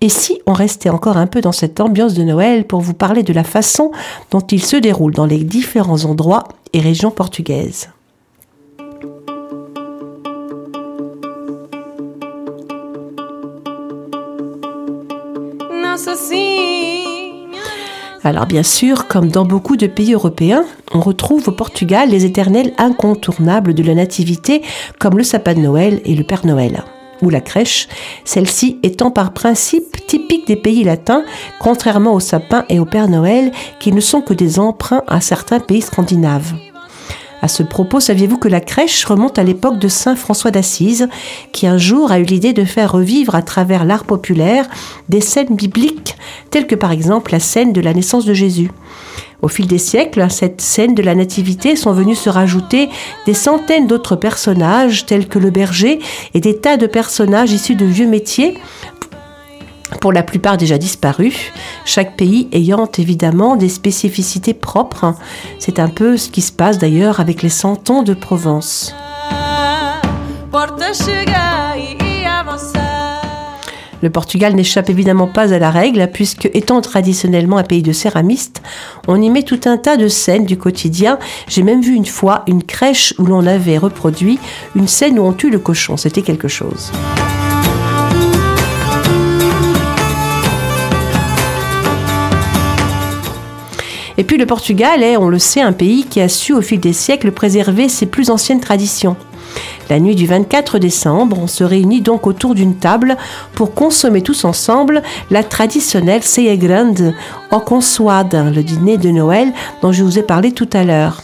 Et 0.04 0.10
si 0.10 0.42
on 0.44 0.52
restait 0.52 0.90
encore 0.90 1.16
un 1.16 1.26
peu 1.26 1.40
dans 1.40 1.50
cette 1.50 1.80
ambiance 1.80 2.12
de 2.12 2.24
Noël 2.24 2.66
pour 2.66 2.82
vous 2.82 2.92
parler 2.92 3.22
de 3.22 3.32
la 3.32 3.42
façon 3.42 3.90
dont 4.30 4.42
il 4.42 4.62
se 4.62 4.76
déroule 4.76 5.14
dans 5.14 5.24
les 5.24 5.42
différents 5.44 6.04
endroits 6.04 6.44
et 6.74 6.80
régions 6.80 7.10
portugaises. 7.10 7.88
Alors 18.22 18.44
bien 18.44 18.62
sûr, 18.62 19.08
comme 19.08 19.28
dans 19.28 19.46
beaucoup 19.46 19.78
de 19.78 19.86
pays 19.86 20.12
européens, 20.12 20.66
on 20.92 21.00
retrouve 21.00 21.48
au 21.48 21.52
Portugal 21.52 22.10
les 22.10 22.26
éternels 22.26 22.74
incontournables 22.76 23.72
de 23.72 23.82
la 23.82 23.94
nativité 23.94 24.60
comme 25.00 25.16
le 25.16 25.24
sapin 25.24 25.54
de 25.54 25.60
Noël 25.60 26.02
et 26.04 26.14
le 26.14 26.24
Père 26.24 26.44
Noël. 26.44 26.84
Ou 27.24 27.30
la 27.30 27.40
crèche, 27.40 27.88
celle-ci 28.24 28.78
étant 28.82 29.10
par 29.10 29.32
principe 29.32 30.06
typique 30.06 30.46
des 30.46 30.56
pays 30.56 30.84
latins, 30.84 31.24
contrairement 31.58 32.12
au 32.12 32.20
sapin 32.20 32.66
et 32.68 32.78
au 32.78 32.84
Père 32.84 33.08
Noël 33.08 33.50
qui 33.80 33.92
ne 33.92 34.00
sont 34.00 34.20
que 34.20 34.34
des 34.34 34.58
emprunts 34.58 35.02
à 35.06 35.22
certains 35.22 35.60
pays 35.60 35.80
scandinaves. 35.80 36.52
À 37.44 37.48
ce 37.48 37.62
propos, 37.62 38.00
saviez-vous 38.00 38.38
que 38.38 38.48
la 38.48 38.62
crèche 38.62 39.04
remonte 39.04 39.38
à 39.38 39.42
l'époque 39.42 39.78
de 39.78 39.86
Saint 39.86 40.16
François 40.16 40.50
d'Assise, 40.50 41.10
qui 41.52 41.66
un 41.66 41.76
jour 41.76 42.10
a 42.10 42.18
eu 42.18 42.22
l'idée 42.22 42.54
de 42.54 42.64
faire 42.64 42.92
revivre 42.92 43.34
à 43.34 43.42
travers 43.42 43.84
l'art 43.84 44.04
populaire 44.04 44.66
des 45.10 45.20
scènes 45.20 45.54
bibliques, 45.54 46.16
telles 46.48 46.66
que 46.66 46.74
par 46.74 46.90
exemple 46.90 47.32
la 47.32 47.40
scène 47.40 47.74
de 47.74 47.82
la 47.82 47.92
naissance 47.92 48.24
de 48.24 48.32
Jésus? 48.32 48.70
Au 49.42 49.48
fil 49.48 49.66
des 49.66 49.76
siècles, 49.76 50.22
à 50.22 50.30
cette 50.30 50.62
scène 50.62 50.94
de 50.94 51.02
la 51.02 51.14
nativité 51.14 51.76
sont 51.76 51.92
venus 51.92 52.18
se 52.18 52.30
rajouter 52.30 52.88
des 53.26 53.34
centaines 53.34 53.88
d'autres 53.88 54.16
personnages, 54.16 55.04
tels 55.04 55.28
que 55.28 55.38
le 55.38 55.50
berger 55.50 55.98
et 56.32 56.40
des 56.40 56.56
tas 56.56 56.78
de 56.78 56.86
personnages 56.86 57.52
issus 57.52 57.74
de 57.74 57.84
vieux 57.84 58.08
métiers, 58.08 58.54
pour 60.00 60.12
la 60.12 60.22
plupart 60.22 60.56
déjà 60.56 60.78
disparus, 60.78 61.52
chaque 61.84 62.16
pays 62.16 62.48
ayant 62.52 62.88
évidemment 62.98 63.56
des 63.56 63.68
spécificités 63.68 64.54
propres. 64.54 65.14
C'est 65.58 65.78
un 65.78 65.88
peu 65.88 66.16
ce 66.16 66.30
qui 66.30 66.42
se 66.42 66.52
passe 66.52 66.78
d'ailleurs 66.78 67.20
avec 67.20 67.42
les 67.42 67.50
cantons 67.50 68.02
de 68.02 68.14
Provence. 68.14 68.94
Le 74.04 74.10
Portugal 74.10 74.54
n'échappe 74.54 74.90
évidemment 74.90 75.28
pas 75.28 75.54
à 75.54 75.58
la 75.58 75.70
règle, 75.70 76.10
puisque 76.12 76.50
étant 76.52 76.82
traditionnellement 76.82 77.56
un 77.56 77.62
pays 77.62 77.82
de 77.82 77.92
céramistes, 77.92 78.60
on 79.08 79.22
y 79.22 79.30
met 79.30 79.44
tout 79.44 79.60
un 79.64 79.78
tas 79.78 79.96
de 79.96 80.08
scènes 80.08 80.44
du 80.44 80.58
quotidien. 80.58 81.18
J'ai 81.48 81.62
même 81.62 81.80
vu 81.80 81.94
une 81.94 82.04
fois 82.04 82.42
une 82.46 82.62
crèche 82.62 83.14
où 83.18 83.24
l'on 83.24 83.46
avait 83.46 83.78
reproduit 83.78 84.38
une 84.76 84.88
scène 84.88 85.18
où 85.18 85.22
on 85.22 85.32
tue 85.32 85.48
le 85.48 85.58
cochon. 85.58 85.96
C'était 85.96 86.20
quelque 86.20 86.48
chose. 86.48 86.92
Et 94.16 94.24
puis 94.24 94.36
le 94.36 94.46
Portugal 94.46 95.02
est, 95.02 95.16
on 95.16 95.28
le 95.28 95.38
sait, 95.38 95.60
un 95.60 95.72
pays 95.72 96.04
qui 96.04 96.20
a 96.20 96.28
su 96.28 96.52
au 96.52 96.62
fil 96.62 96.80
des 96.80 96.92
siècles 96.92 97.32
préserver 97.32 97.88
ses 97.88 98.06
plus 98.06 98.30
anciennes 98.30 98.60
traditions. 98.60 99.16
La 99.90 100.00
nuit 100.00 100.14
du 100.14 100.26
24 100.26 100.78
décembre, 100.78 101.38
on 101.40 101.46
se 101.46 101.64
réunit 101.64 102.00
donc 102.00 102.26
autour 102.26 102.54
d'une 102.54 102.76
table 102.76 103.16
pour 103.54 103.74
consommer 103.74 104.22
tous 104.22 104.44
ensemble 104.44 105.02
la 105.30 105.44
traditionnelle 105.44 106.22
Ceia 106.22 106.56
Grande 106.56 107.14
au 107.50 107.60
consoada, 107.60 108.44
le 108.44 108.62
dîner 108.62 108.96
de 108.96 109.10
Noël 109.10 109.52
dont 109.82 109.92
je 109.92 110.02
vous 110.02 110.18
ai 110.18 110.22
parlé 110.22 110.52
tout 110.52 110.70
à 110.72 110.84
l'heure. 110.84 111.22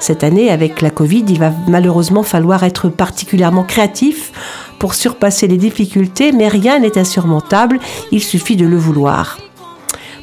Cette 0.00 0.24
année, 0.24 0.50
avec 0.50 0.80
la 0.80 0.90
Covid, 0.90 1.24
il 1.28 1.38
va 1.38 1.52
malheureusement 1.68 2.22
falloir 2.22 2.64
être 2.64 2.88
particulièrement 2.88 3.64
créatif 3.64 4.32
pour 4.78 4.94
surpasser 4.94 5.46
les 5.46 5.58
difficultés, 5.58 6.32
mais 6.32 6.48
rien 6.48 6.78
n'est 6.80 6.98
insurmontable, 6.98 7.78
il 8.10 8.22
suffit 8.22 8.56
de 8.56 8.66
le 8.66 8.78
vouloir. 8.78 9.38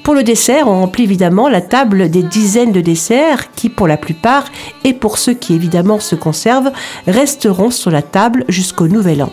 Pour 0.07 0.15
le 0.15 0.23
dessert, 0.23 0.69
on 0.69 0.79
remplit 0.79 1.03
évidemment 1.03 1.49
la 1.49 1.59
table 1.59 2.09
des 2.09 2.23
dizaines 2.23 2.71
de 2.71 2.79
desserts 2.79 3.51
qui, 3.51 3.67
pour 3.67 3.89
la 3.89 3.97
plupart, 3.97 4.45
et 4.85 4.93
pour 4.93 5.17
ceux 5.17 5.33
qui 5.33 5.53
évidemment 5.53 5.99
se 5.99 6.15
conservent, 6.15 6.71
resteront 7.07 7.71
sur 7.71 7.91
la 7.91 8.01
table 8.01 8.45
jusqu'au 8.47 8.87
nouvel 8.87 9.21
an. 9.21 9.29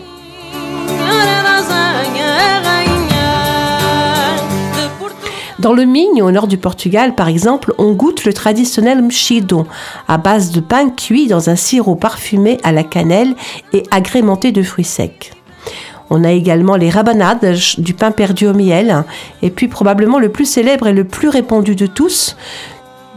Dans 5.59 5.71
le 5.71 5.85
Minho, 5.85 6.27
au 6.27 6.31
nord 6.31 6.47
du 6.47 6.57
Portugal, 6.57 7.15
par 7.15 7.29
exemple, 7.29 7.73
on 7.77 7.93
goûte 7.93 8.25
le 8.25 8.33
traditionnel 8.33 9.01
mchido, 9.01 9.65
à 10.09 10.17
base 10.17 10.51
de 10.51 10.59
pain 10.59 10.89
cuit 10.89 11.27
dans 11.27 11.49
un 11.49 11.55
sirop 11.55 11.95
parfumé 11.95 12.57
à 12.63 12.73
la 12.73 12.83
cannelle 12.83 13.33
et 13.71 13.83
agrémenté 13.91 14.51
de 14.51 14.61
fruits 14.61 14.83
secs. 14.83 15.34
On 16.09 16.23
a 16.23 16.31
également 16.31 16.75
les 16.75 16.89
rabanades, 16.89 17.55
du 17.77 17.93
pain 17.93 18.11
perdu 18.11 18.47
au 18.47 18.53
miel, 18.53 19.03
et 19.41 19.49
puis 19.49 19.67
probablement 19.67 20.19
le 20.19 20.29
plus 20.29 20.45
célèbre 20.45 20.87
et 20.87 20.93
le 20.93 21.03
plus 21.03 21.29
répandu 21.29 21.75
de 21.75 21.87
tous, 21.87 22.35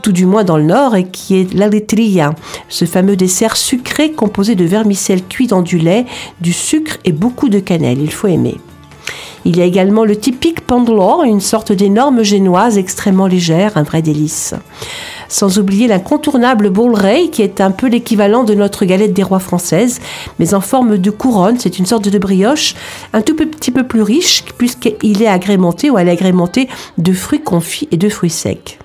tout 0.00 0.12
du 0.12 0.26
moins 0.26 0.44
dans 0.44 0.56
le 0.56 0.64
nord, 0.64 0.96
et 0.96 1.04
qui 1.04 1.36
est 1.36 1.52
l'aletria, 1.54 2.34
ce 2.68 2.84
fameux 2.84 3.16
dessert 3.16 3.56
sucré 3.56 4.12
composé 4.12 4.54
de 4.54 4.64
vermicelle 4.64 5.24
cuit 5.24 5.48
dans 5.48 5.62
du 5.62 5.78
lait, 5.78 6.06
du 6.40 6.52
sucre 6.52 6.96
et 7.04 7.12
beaucoup 7.12 7.48
de 7.48 7.58
cannelle, 7.58 8.00
il 8.00 8.12
faut 8.12 8.28
aimer. 8.28 8.56
Il 9.44 9.56
y 9.56 9.62
a 9.62 9.64
également 9.64 10.04
le 10.04 10.16
typique 10.16 10.62
pandlor, 10.62 11.24
une 11.24 11.40
sorte 11.40 11.72
d'énorme 11.72 12.22
génoise 12.22 12.76
extrêmement 12.78 13.26
légère, 13.26 13.76
un 13.76 13.82
vrai 13.82 14.02
délice. 14.02 14.54
Sans 15.28 15.58
oublier 15.58 15.86
l'incontournable 15.86 16.70
bolrey, 16.70 17.28
qui 17.28 17.42
est 17.42 17.60
un 17.60 17.70
peu 17.70 17.86
l'équivalent 17.86 18.44
de 18.44 18.54
notre 18.54 18.84
galette 18.84 19.12
des 19.12 19.22
rois 19.22 19.38
française, 19.38 20.00
mais 20.38 20.54
en 20.54 20.60
forme 20.60 20.98
de 20.98 21.10
couronne. 21.10 21.58
C'est 21.58 21.78
une 21.78 21.86
sorte 21.86 22.08
de 22.08 22.18
brioche 22.18 22.74
un 23.12 23.22
tout 23.22 23.36
petit 23.36 23.70
peu 23.70 23.86
plus 23.86 24.02
riche, 24.02 24.44
puisqu'il 24.56 25.22
est 25.22 25.28
agrémenté 25.28 25.90
ou 25.90 25.98
elle 25.98 26.08
est 26.08 26.12
agrémentée 26.12 26.68
de 26.96 27.12
fruits 27.12 27.42
confits 27.42 27.88
et 27.90 27.96
de 27.96 28.08
fruits 28.08 28.30
secs. 28.30 28.78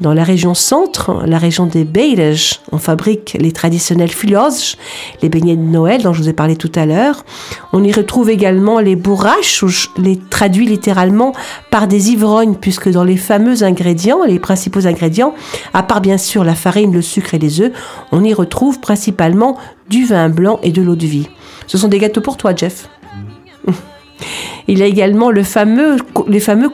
Dans 0.00 0.14
la 0.14 0.22
région 0.22 0.54
centre, 0.54 1.24
la 1.26 1.38
région 1.38 1.66
des 1.66 1.82
Beiras, 1.82 2.60
on 2.70 2.78
fabrique 2.78 3.36
les 3.40 3.50
traditionnels 3.50 4.12
filhos, 4.12 4.76
les 5.22 5.28
beignets 5.28 5.56
de 5.56 5.62
Noël 5.62 6.04
dont 6.04 6.12
je 6.12 6.22
vous 6.22 6.28
ai 6.28 6.32
parlé 6.32 6.54
tout 6.54 6.70
à 6.76 6.86
l'heure. 6.86 7.24
On 7.72 7.82
y 7.82 7.90
retrouve 7.90 8.30
également 8.30 8.78
les 8.78 8.94
bourraches, 8.94 9.64
les 9.96 10.16
traduit 10.16 10.66
littéralement 10.66 11.32
par 11.72 11.88
des 11.88 12.12
ivrognes, 12.12 12.54
puisque 12.54 12.88
dans 12.88 13.02
les 13.02 13.16
fameux 13.16 13.64
ingrédients, 13.64 14.22
les 14.24 14.38
principaux 14.38 14.86
ingrédients, 14.86 15.34
à 15.74 15.82
part 15.82 16.00
bien 16.00 16.16
sûr 16.16 16.44
la 16.44 16.54
farine, 16.54 16.92
le 16.92 17.02
sucre 17.02 17.34
et 17.34 17.40
les 17.40 17.60
œufs, 17.60 17.72
on 18.12 18.22
y 18.22 18.32
retrouve 18.32 18.78
principalement 18.78 19.58
du 19.90 20.04
vin 20.04 20.28
blanc 20.28 20.60
et 20.62 20.70
de 20.70 20.80
l'eau 20.80 20.94
de 20.94 21.06
vie. 21.06 21.28
Ce 21.66 21.76
sont 21.76 21.88
des 21.88 21.98
gâteaux 21.98 22.20
pour 22.20 22.36
toi, 22.36 22.54
Jeff. 22.54 22.88
Il 24.68 24.78
y 24.78 24.82
a 24.82 24.86
également 24.86 25.30
le 25.30 25.42
fameux, 25.42 25.96
les 26.28 26.40
fameux 26.40 26.70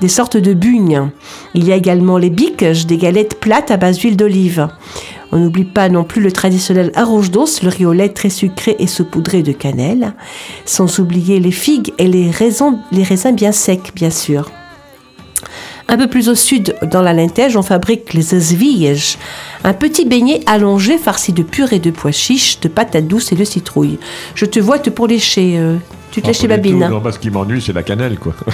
des 0.00 0.08
sortes 0.08 0.36
de 0.36 0.54
bugnes. 0.54 1.10
Il 1.54 1.66
y 1.66 1.72
a 1.72 1.76
également 1.76 2.16
les 2.16 2.30
biques, 2.30 2.64
des 2.64 2.96
galettes 2.96 3.40
plates 3.40 3.72
à 3.72 3.76
base 3.76 3.98
d'huile 3.98 4.16
d'olive. 4.16 4.68
On 5.32 5.38
n'oublie 5.38 5.64
pas 5.64 5.88
non 5.88 6.04
plus 6.04 6.22
le 6.22 6.30
traditionnel 6.30 6.92
arroz 6.94 7.30
d'os, 7.30 7.62
le 7.62 7.68
riz 7.68 7.86
au 7.86 7.92
lait 7.92 8.08
très 8.08 8.30
sucré 8.30 8.76
et 8.78 8.86
saupoudré 8.86 9.42
de 9.42 9.52
cannelle, 9.52 10.14
sans 10.64 11.00
oublier 11.00 11.40
les 11.40 11.50
figues 11.50 11.92
et 11.98 12.06
les 12.06 12.30
raisins, 12.30 12.78
les 12.92 13.02
raisins 13.02 13.34
bien 13.34 13.52
secs, 13.52 13.92
bien 13.94 14.10
sûr. 14.10 14.50
Un 15.88 15.96
peu 15.96 16.06
plus 16.06 16.28
au 16.28 16.36
sud, 16.36 16.76
dans 16.82 17.02
la 17.02 17.12
Lintège, 17.12 17.56
on 17.56 17.62
fabrique 17.62 18.14
les 18.14 18.34
esvilles, 18.36 18.94
un 19.64 19.74
petit 19.74 20.04
beignet 20.04 20.40
allongé 20.46 20.98
farci 20.98 21.32
de 21.32 21.42
purée 21.42 21.80
de 21.80 21.90
pois 21.90 22.12
chiches, 22.12 22.60
de 22.60 22.68
patates 22.68 23.08
douces 23.08 23.32
et 23.32 23.36
de 23.36 23.44
citrouille. 23.44 23.98
Je 24.36 24.44
te 24.46 24.60
vois 24.60 24.78
te 24.78 24.88
pour 24.88 25.08
lécher, 25.08 25.58
euh, 25.58 25.76
tu 26.10 26.22
te 26.22 26.26
lèches 26.26 26.38
Ah, 26.40 26.42
les 26.42 26.48
babines. 26.48 26.80
tout. 26.80 26.90
Non, 26.90 27.00
parce 27.00 27.18
qu'il 27.18 27.30
m'ennuie, 27.32 27.62
c'est 27.62 27.72
la 27.72 27.82
cannelle, 27.82 28.18
quoi. 28.18 28.34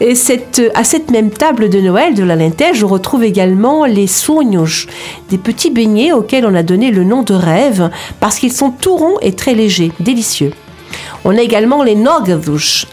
Et 0.00 0.14
cette, 0.14 0.62
à 0.74 0.84
cette 0.84 1.10
même 1.10 1.30
table 1.30 1.68
de 1.68 1.80
Noël 1.80 2.14
de 2.14 2.24
la 2.24 2.36
Lintège, 2.36 2.82
on 2.82 2.88
retrouve 2.88 3.24
également 3.24 3.84
les 3.84 4.06
sonhos, 4.06 4.86
des 5.30 5.38
petits 5.38 5.70
beignets 5.70 6.12
auxquels 6.12 6.46
on 6.46 6.54
a 6.54 6.62
donné 6.62 6.90
le 6.90 7.04
nom 7.04 7.22
de 7.22 7.34
rêve 7.34 7.90
parce 8.20 8.38
qu'ils 8.38 8.52
sont 8.52 8.70
tout 8.70 8.96
ronds 8.96 9.18
et 9.22 9.32
très 9.32 9.54
légers, 9.54 9.92
délicieux. 10.00 10.52
On 11.24 11.36
a 11.36 11.40
également 11.40 11.82
les 11.82 11.96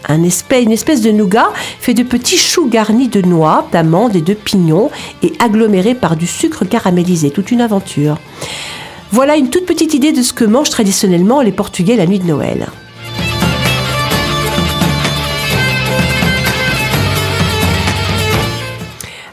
un 0.08 0.22
espèce, 0.22 0.64
une 0.64 0.72
espèce 0.72 1.02
de 1.02 1.10
nougat 1.10 1.50
fait 1.80 1.92
de 1.92 2.02
petits 2.02 2.38
choux 2.38 2.66
garnis 2.66 3.08
de 3.08 3.20
noix, 3.20 3.66
d'amandes 3.72 4.16
et 4.16 4.22
de 4.22 4.32
pignons 4.32 4.90
et 5.22 5.32
agglomérés 5.38 5.94
par 5.94 6.16
du 6.16 6.26
sucre 6.26 6.64
caramélisé. 6.64 7.30
Toute 7.30 7.50
une 7.50 7.60
aventure. 7.60 8.16
Voilà 9.14 9.36
une 9.36 9.50
toute 9.50 9.66
petite 9.66 9.92
idée 9.92 10.12
de 10.12 10.22
ce 10.22 10.32
que 10.32 10.46
mangent 10.46 10.70
traditionnellement 10.70 11.42
les 11.42 11.52
Portugais 11.52 11.96
la 11.96 12.06
nuit 12.06 12.18
de 12.18 12.24
Noël. 12.24 12.68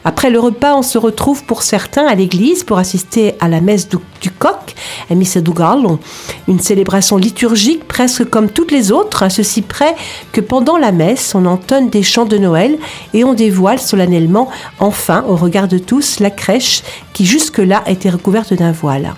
Après 0.04 0.28
le 0.28 0.38
repas, 0.38 0.74
on 0.76 0.82
se 0.82 0.98
retrouve 0.98 1.44
pour 1.44 1.62
certains 1.62 2.06
à 2.06 2.14
l'église 2.14 2.62
pour 2.62 2.76
assister 2.76 3.36
à 3.40 3.48
la 3.48 3.62
messe 3.62 3.88
du, 3.88 4.30
coq, 4.30 4.74
à 5.10 5.14
Missa 5.14 5.40
do 5.40 5.54
Galo, 5.54 5.98
une 6.46 6.60
célébration 6.60 7.16
liturgique 7.16 7.88
presque 7.88 8.28
comme 8.28 8.50
toutes 8.50 8.72
les 8.72 8.92
autres, 8.92 9.22
à 9.22 9.30
ceci 9.30 9.62
près 9.62 9.96
que 10.32 10.42
pendant 10.42 10.76
la 10.76 10.92
messe, 10.92 11.34
on 11.34 11.46
entonne 11.46 11.88
des 11.88 12.02
chants 12.02 12.26
de 12.26 12.36
Noël 12.36 12.78
et 13.14 13.24
on 13.24 13.32
dévoile 13.32 13.78
solennellement, 13.78 14.50
enfin, 14.78 15.24
au 15.26 15.36
regard 15.36 15.68
de 15.68 15.78
tous, 15.78 16.20
la 16.20 16.30
crèche 16.30 16.82
qui 17.14 17.24
jusque-là 17.24 17.82
était 17.86 18.10
recouverte 18.10 18.52
d'un 18.52 18.72
voile. 18.72 19.14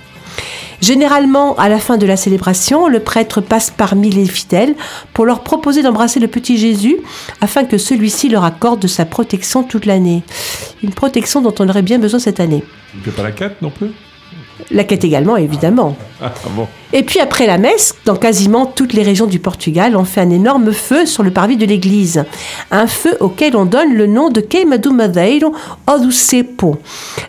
Généralement, 0.83 1.55
à 1.59 1.68
la 1.68 1.79
fin 1.79 1.97
de 1.97 2.07
la 2.07 2.16
célébration, 2.16 2.88
le 2.88 2.99
prêtre 2.99 3.40
passe 3.40 3.71
parmi 3.71 4.11
les 4.11 4.27
fidèles 4.27 4.75
pour 5.14 5.25
leur 5.25 5.45
proposer 5.45 5.81
d'embrasser 5.83 6.18
le 6.18 6.27
petit 6.27 6.59
Jésus 6.59 6.97
afin 7.40 7.62
que 7.64 7.79
celui-ci 7.79 8.29
leur 8.29 8.42
accorde 8.42 8.85
sa 8.88 9.05
protection 9.05 9.62
toute 9.62 9.87
l'année. 9.87 10.25
Une 10.83 10.92
protection 10.92 11.40
dont 11.40 11.55
on 11.61 11.68
aurait 11.68 11.83
bien 11.83 12.01
besoin 12.01 12.18
cette 12.18 12.40
année. 12.40 12.64
Il 12.95 13.07
ne 13.07 13.12
pas 13.12 13.23
la 13.23 13.31
quête 13.31 13.62
non 13.62 13.71
plus? 13.71 13.92
La 14.73 14.83
quête 14.83 15.05
également, 15.05 15.37
évidemment. 15.37 15.97
Ah, 16.21 16.33
bon. 16.51 16.66
Et 16.92 17.05
puis 17.05 17.21
après 17.21 17.47
la 17.47 17.59
messe, 17.59 17.95
dans 18.05 18.16
quasiment 18.16 18.66
toutes 18.66 18.92
les 18.92 19.03
régions 19.05 19.27
du 19.27 19.38
Portugal, 19.38 19.97
on 19.97 20.05
fait 20.05 20.21
un 20.21 20.31
énorme 20.31 20.73
feu 20.73 21.07
sur 21.07 21.23
le 21.23 21.31
parvis 21.31 21.57
de 21.57 21.64
l'église. 21.64 22.25
Un 22.73 22.88
feu 22.88 23.16
auquel 23.21 23.57
on 23.57 23.66
donne 23.66 23.95
le 23.95 24.09
nom 24.09 24.31
de 24.31 24.40
Queimado 24.40 24.90
Madeiro 24.90 25.55
ou 25.88 25.99
do 26.01 26.11
Cepo. 26.11 26.79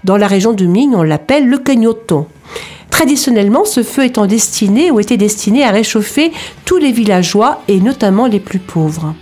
Dans 0.03 0.17
la 0.17 0.25
région 0.25 0.53
de 0.53 0.65
Minho, 0.65 0.99
on 0.99 1.03
l'appelle 1.03 1.47
le 1.47 1.59
Canhoto. 1.59 2.27
Traditionnellement, 2.93 3.65
ce 3.65 3.81
feu 3.81 4.05
étant 4.05 4.27
destiné 4.27 4.91
ou 4.91 4.99
était 4.99 5.17
destiné 5.17 5.63
à 5.63 5.71
réchauffer 5.71 6.31
tous 6.63 6.77
les 6.77 6.91
villageois 6.91 7.63
et 7.67 7.79
notamment 7.79 8.27
les 8.27 8.39
plus 8.39 8.59
pauvres. 8.59 9.15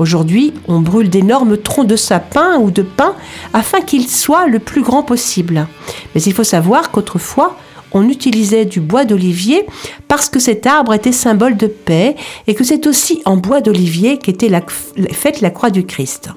Aujourd'hui, 0.00 0.52
on 0.66 0.80
brûle 0.80 1.08
d'énormes 1.08 1.56
troncs 1.56 1.86
de 1.86 1.94
sapin 1.94 2.58
ou 2.58 2.72
de 2.72 2.82
pin 2.82 3.14
afin 3.52 3.82
qu'ils 3.82 4.08
soient 4.08 4.48
le 4.48 4.58
plus 4.58 4.82
grand 4.82 5.04
possible. 5.04 5.68
Mais 6.14 6.22
il 6.22 6.32
faut 6.32 6.42
savoir 6.42 6.90
qu'autrefois, 6.90 7.56
on 7.92 8.08
utilisait 8.08 8.64
du 8.64 8.80
bois 8.80 9.04
d'olivier 9.04 9.64
parce 10.08 10.28
que 10.28 10.40
cet 10.40 10.66
arbre 10.66 10.92
était 10.92 11.12
symbole 11.12 11.56
de 11.56 11.68
paix 11.68 12.16
et 12.48 12.54
que 12.54 12.64
c'est 12.64 12.88
aussi 12.88 13.22
en 13.26 13.36
bois 13.36 13.60
d'olivier 13.60 14.18
qu'était 14.18 14.50
faite 15.12 15.40
la 15.40 15.50
croix 15.50 15.70
du 15.70 15.86
Christ. 15.86 16.30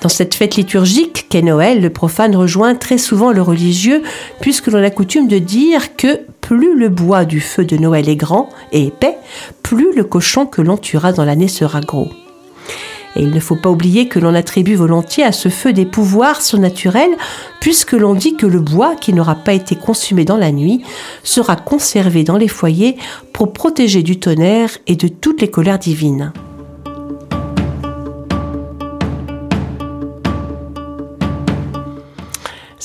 Dans 0.00 0.08
cette 0.08 0.34
fête 0.34 0.54
liturgique 0.54 1.26
qu'est 1.28 1.42
Noël, 1.42 1.80
le 1.80 1.90
profane 1.90 2.36
rejoint 2.36 2.76
très 2.76 2.98
souvent 2.98 3.32
le 3.32 3.42
religieux, 3.42 4.02
puisque 4.40 4.68
l'on 4.68 4.82
a 4.82 4.90
coutume 4.90 5.26
de 5.26 5.38
dire 5.38 5.96
que 5.96 6.20
plus 6.40 6.78
le 6.78 6.88
bois 6.88 7.24
du 7.24 7.40
feu 7.40 7.64
de 7.64 7.76
Noël 7.76 8.08
est 8.08 8.16
grand 8.16 8.48
et 8.70 8.86
épais, 8.86 9.18
plus 9.62 9.92
le 9.94 10.04
cochon 10.04 10.46
que 10.46 10.62
l'on 10.62 10.76
tuera 10.76 11.12
dans 11.12 11.24
l'année 11.24 11.48
sera 11.48 11.80
gros. 11.80 12.08
Et 13.16 13.22
il 13.22 13.30
ne 13.30 13.40
faut 13.40 13.56
pas 13.56 13.70
oublier 13.70 14.06
que 14.06 14.20
l'on 14.20 14.34
attribue 14.34 14.76
volontiers 14.76 15.24
à 15.24 15.32
ce 15.32 15.48
feu 15.48 15.72
des 15.72 15.86
pouvoirs 15.86 16.42
surnaturels, 16.42 17.16
puisque 17.60 17.92
l'on 17.92 18.14
dit 18.14 18.36
que 18.36 18.46
le 18.46 18.60
bois 18.60 18.94
qui 18.94 19.12
n'aura 19.12 19.34
pas 19.34 19.52
été 19.52 19.74
consumé 19.74 20.24
dans 20.24 20.36
la 20.36 20.52
nuit 20.52 20.84
sera 21.24 21.56
conservé 21.56 22.22
dans 22.22 22.36
les 22.36 22.46
foyers 22.46 22.96
pour 23.32 23.52
protéger 23.52 24.04
du 24.04 24.20
tonnerre 24.20 24.70
et 24.86 24.94
de 24.94 25.08
toutes 25.08 25.40
les 25.40 25.50
colères 25.50 25.80
divines. 25.80 26.32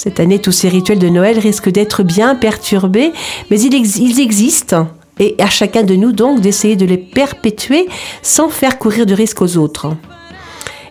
Cette 0.03 0.19
année, 0.19 0.39
tous 0.39 0.51
ces 0.51 0.67
rituels 0.67 0.99
de 0.99 1.07
Noël 1.07 1.39
risquent 1.39 1.71
d'être 1.71 2.03
bien 2.03 2.35
perturbés, 2.35 3.13
mais 3.49 3.57
ils, 3.61 3.73
ex- 3.73 3.95
ils 3.95 4.19
existent 4.19 4.89
Et 5.17 5.35
à 5.39 5.47
chacun 5.47 5.83
de 5.83 5.95
nous 5.95 6.11
donc 6.11 6.41
d'essayer 6.41 6.75
de 6.75 6.85
les 6.85 6.97
perpétuer 6.97 7.87
sans 8.21 8.49
faire 8.49 8.79
courir 8.79 9.05
de 9.05 9.13
risque 9.13 9.41
aux 9.41 9.55
autres. 9.55 9.95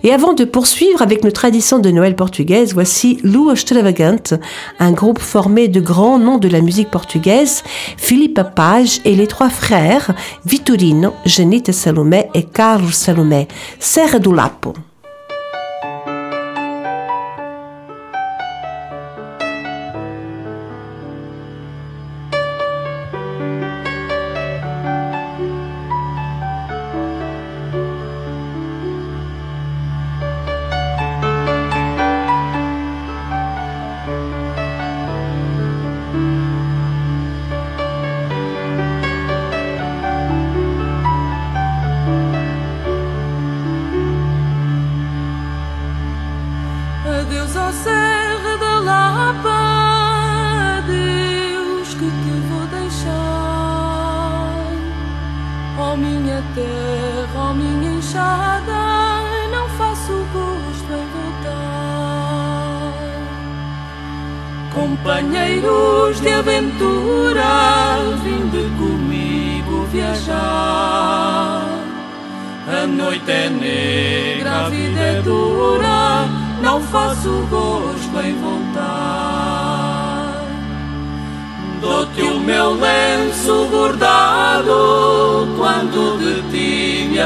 Et 0.03 0.15
avant 0.15 0.33
de 0.33 0.45
poursuivre 0.47 1.03
avec 1.03 1.25
nos 1.25 1.31
traditions 1.31 1.79
de 1.79 1.91
Noël 1.91 2.17
portugaise, 2.17 2.73
voici 2.73 3.19
Lua 3.23 3.53
Extravagante, 3.53 4.33
un 4.79 4.93
groupe 4.93 5.19
formé 5.19 5.69
de 5.69 5.81
grands 5.81 6.19
noms 6.19 6.39
de 6.39 6.49
la 6.49 6.63
musique 6.63 6.91
portugaise, 6.91 7.63
Philippe 7.99 8.41
Page 8.57 9.01
et 9.05 9.15
les 9.15 9.27
trois 9.27 9.51
frères, 9.51 10.15
Vitorino, 10.47 11.13
Janita 11.27 11.75
Salomé 11.75 12.29
et 12.33 12.45
Carlos 12.45 12.93
Salomé, 12.93 13.47
Serra 13.79 14.19
do 14.19 14.33
Lapo. 14.33 14.73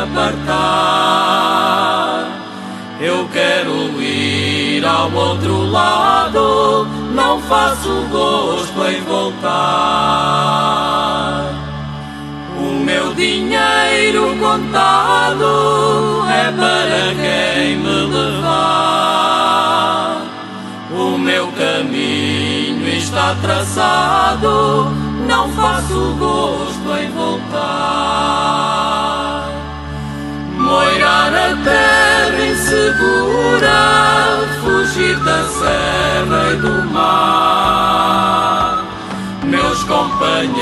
Apartar. 0.06 1.96
Eu 3.00 3.28
quero 3.32 4.00
ir 4.00 4.84
ao 4.84 5.12
outro 5.12 5.70
lado, 5.70 6.86
não 7.14 7.40
faço 7.42 8.06
gosto 8.10 8.86
em 8.86 9.02
voltar. 9.02 9.46
O 12.58 12.72
meu 12.84 13.12
dinheiro 13.14 14.34
contado 14.40 16.24
é 16.30 16.50
para 16.52 17.14
quem 17.14 17.76
me 17.76 18.06
levar. 18.14 18.96
O 20.90 21.18
meu 21.18 21.48
caminho 21.52 22.88
está 22.88 23.36
traçado, 23.42 24.90
não 25.28 25.50
faço 25.50 26.16
gosto 26.18 26.96
em 26.98 27.10
voltar. 27.10 28.85
Moirar 30.76 31.32
a 31.32 31.56
terra 31.64 32.44
insegura, 32.52 33.80
fugir 34.60 35.16
da 35.20 35.42
serra 35.44 36.52
e 36.52 36.56
do 36.56 36.84
mar. 36.92 38.84
Meus 39.42 39.82
companheiros 39.84 40.52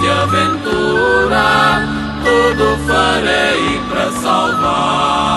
de 0.00 0.08
aventura, 0.08 1.86
tudo 2.24 2.78
farei 2.86 3.78
para 3.90 4.10
salvar. 4.22 5.28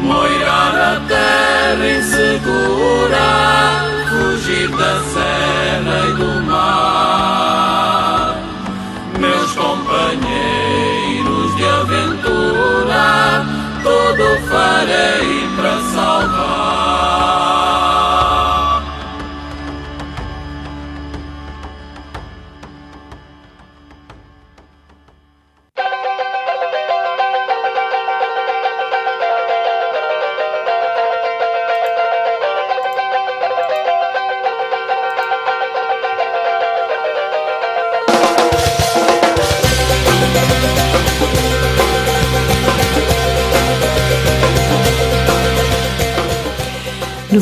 Moirar 0.00 0.74
a 0.74 1.00
terra 1.06 1.86
insegura, 1.98 3.28
fugir 4.08 4.68
da 4.70 4.94
serra 5.02 5.15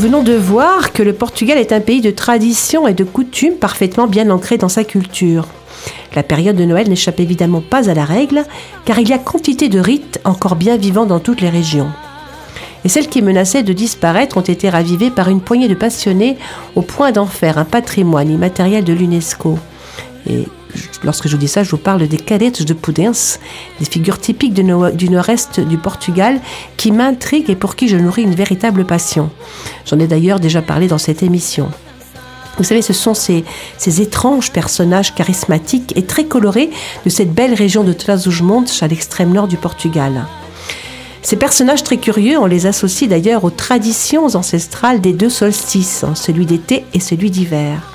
venons 0.04 0.22
de 0.22 0.34
voir 0.34 0.92
que 0.92 1.02
le 1.02 1.14
Portugal 1.14 1.56
est 1.56 1.72
un 1.72 1.80
pays 1.80 2.02
de 2.02 2.10
tradition 2.10 2.86
et 2.86 2.92
de 2.92 3.04
coutumes 3.04 3.54
parfaitement 3.54 4.06
bien 4.06 4.28
ancrés 4.28 4.58
dans 4.58 4.68
sa 4.68 4.84
culture. 4.84 5.46
La 6.14 6.22
période 6.22 6.56
de 6.56 6.66
Noël 6.66 6.90
n'échappe 6.90 7.20
évidemment 7.20 7.62
pas 7.62 7.88
à 7.88 7.94
la 7.94 8.04
règle, 8.04 8.44
car 8.84 8.98
il 8.98 9.08
y 9.08 9.14
a 9.14 9.18
quantité 9.18 9.70
de 9.70 9.80
rites 9.80 10.20
encore 10.24 10.56
bien 10.56 10.76
vivants 10.76 11.06
dans 11.06 11.20
toutes 11.20 11.40
les 11.40 11.48
régions. 11.48 11.88
Et 12.84 12.90
celles 12.90 13.08
qui 13.08 13.22
menaçaient 13.22 13.62
de 13.62 13.72
disparaître 13.72 14.36
ont 14.36 14.42
été 14.42 14.68
ravivées 14.68 15.10
par 15.10 15.30
une 15.30 15.40
poignée 15.40 15.68
de 15.68 15.74
passionnés 15.74 16.36
au 16.74 16.82
point 16.82 17.10
d'en 17.10 17.24
faire 17.24 17.56
un 17.56 17.64
patrimoine 17.64 18.30
immatériel 18.30 18.84
de 18.84 18.92
l'UNESCO. 18.92 19.58
Lorsque 21.02 21.28
je 21.28 21.36
dis 21.36 21.48
ça, 21.48 21.62
je 21.62 21.70
vous 21.70 21.78
parle 21.78 22.06
des 22.06 22.16
cadettes 22.16 22.62
de 22.62 22.74
Pudens, 22.74 23.38
des 23.78 23.84
figures 23.84 24.18
typiques 24.18 24.54
du 24.54 24.64
nord-est 25.10 25.60
du 25.60 25.78
Portugal 25.78 26.40
qui 26.76 26.92
m'intriguent 26.92 27.50
et 27.50 27.56
pour 27.56 27.76
qui 27.76 27.88
je 27.88 27.96
nourris 27.96 28.22
une 28.22 28.34
véritable 28.34 28.84
passion. 28.84 29.30
J'en 29.86 29.98
ai 29.98 30.06
d'ailleurs 30.06 30.40
déjà 30.40 30.62
parlé 30.62 30.86
dans 30.88 30.98
cette 30.98 31.22
émission. 31.22 31.68
Vous 32.56 32.64
savez, 32.64 32.82
ce 32.82 32.92
sont 32.92 33.14
ces, 33.14 33.44
ces 33.78 34.00
étranges 34.00 34.52
personnages 34.52 35.14
charismatiques 35.14 35.92
et 35.96 36.04
très 36.04 36.24
colorés 36.24 36.70
de 37.04 37.10
cette 37.10 37.32
belle 37.32 37.54
région 37.54 37.82
de 37.82 37.92
Trás-os-Montes 37.92 38.78
à 38.80 38.86
l'extrême 38.86 39.32
nord 39.32 39.48
du 39.48 39.56
Portugal. 39.56 40.26
Ces 41.22 41.36
personnages 41.36 41.82
très 41.82 41.96
curieux, 41.96 42.38
on 42.38 42.46
les 42.46 42.66
associe 42.66 43.08
d'ailleurs 43.08 43.44
aux 43.44 43.50
traditions 43.50 44.26
ancestrales 44.36 45.00
des 45.00 45.14
deux 45.14 45.30
solstices, 45.30 46.04
hein, 46.04 46.14
celui 46.14 46.44
d'été 46.44 46.84
et 46.92 47.00
celui 47.00 47.30
d'hiver. 47.30 47.93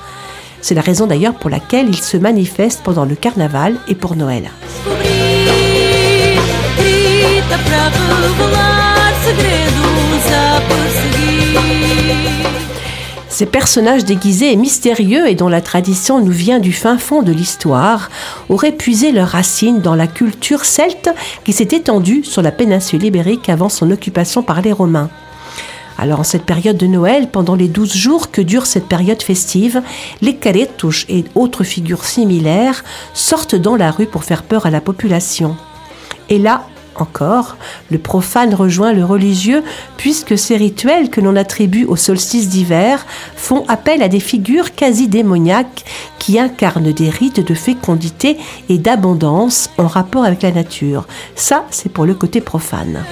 C'est 0.61 0.75
la 0.75 0.81
raison 0.81 1.07
d'ailleurs 1.07 1.35
pour 1.35 1.49
laquelle 1.49 1.89
ils 1.89 1.95
se 1.95 2.17
manifestent 2.17 2.83
pendant 2.83 3.05
le 3.05 3.15
carnaval 3.15 3.75
et 3.87 3.95
pour 3.95 4.15
Noël. 4.15 4.49
Ces 13.39 13.45
personnages 13.45 14.03
déguisés 14.03 14.51
et 14.51 14.57
mystérieux 14.57 15.29
et 15.29 15.35
dont 15.35 15.47
la 15.47 15.61
tradition 15.61 16.19
nous 16.19 16.31
vient 16.31 16.59
du 16.59 16.73
fin 16.73 16.97
fond 16.97 17.21
de 17.21 17.31
l'histoire 17.31 18.09
auraient 18.49 18.73
puisé 18.73 19.13
leurs 19.13 19.29
racines 19.29 19.79
dans 19.79 19.95
la 19.95 20.07
culture 20.07 20.65
celte 20.65 21.09
qui 21.45 21.53
s'est 21.53 21.69
étendue 21.71 22.25
sur 22.25 22.41
la 22.41 22.51
péninsule 22.51 23.05
ibérique 23.05 23.47
avant 23.47 23.69
son 23.69 23.91
occupation 23.91 24.43
par 24.43 24.61
les 24.61 24.73
Romains. 24.73 25.09
Alors 25.99 26.21
en 26.21 26.23
cette 26.23 26.45
période 26.45 26.77
de 26.77 26.87
Noël, 26.87 27.27
pendant 27.29 27.55
les 27.55 27.67
douze 27.67 27.93
jours 27.93 28.31
que 28.31 28.41
dure 28.41 28.65
cette 28.65 28.87
période 28.87 29.21
festive, 29.21 29.81
les 30.21 30.35
caretos 30.37 31.05
et 31.09 31.25
autres 31.35 31.65
figures 31.65 32.05
similaires 32.05 32.85
sortent 33.13 33.55
dans 33.55 33.75
la 33.75 33.91
rue 33.91 34.05
pour 34.05 34.23
faire 34.23 34.43
peur 34.43 34.65
à 34.65 34.69
la 34.69 34.79
population. 34.79 35.57
Et 36.29 36.39
là, 36.39 36.63
encore, 36.95 37.57
le 37.91 37.97
profane 37.97 38.53
rejoint 38.53 38.93
le 38.93 39.03
religieux 39.03 39.61
puisque 39.97 40.37
ces 40.37 40.55
rituels 40.55 41.09
que 41.09 41.19
l'on 41.19 41.35
attribue 41.35 41.85
au 41.85 41.97
solstice 41.97 42.47
d'hiver 42.47 43.05
font 43.35 43.65
appel 43.67 44.01
à 44.01 44.07
des 44.07 44.19
figures 44.21 44.75
quasi 44.75 45.09
démoniaques 45.09 45.83
qui 46.17 46.39
incarnent 46.39 46.93
des 46.93 47.09
rites 47.09 47.45
de 47.45 47.53
fécondité 47.53 48.37
et 48.69 48.77
d'abondance 48.77 49.69
en 49.77 49.87
rapport 49.87 50.23
avec 50.23 50.43
la 50.43 50.51
nature. 50.51 51.07
Ça, 51.35 51.65
c'est 51.71 51.91
pour 51.91 52.05
le 52.05 52.13
côté 52.13 52.39
profane. 52.39 53.03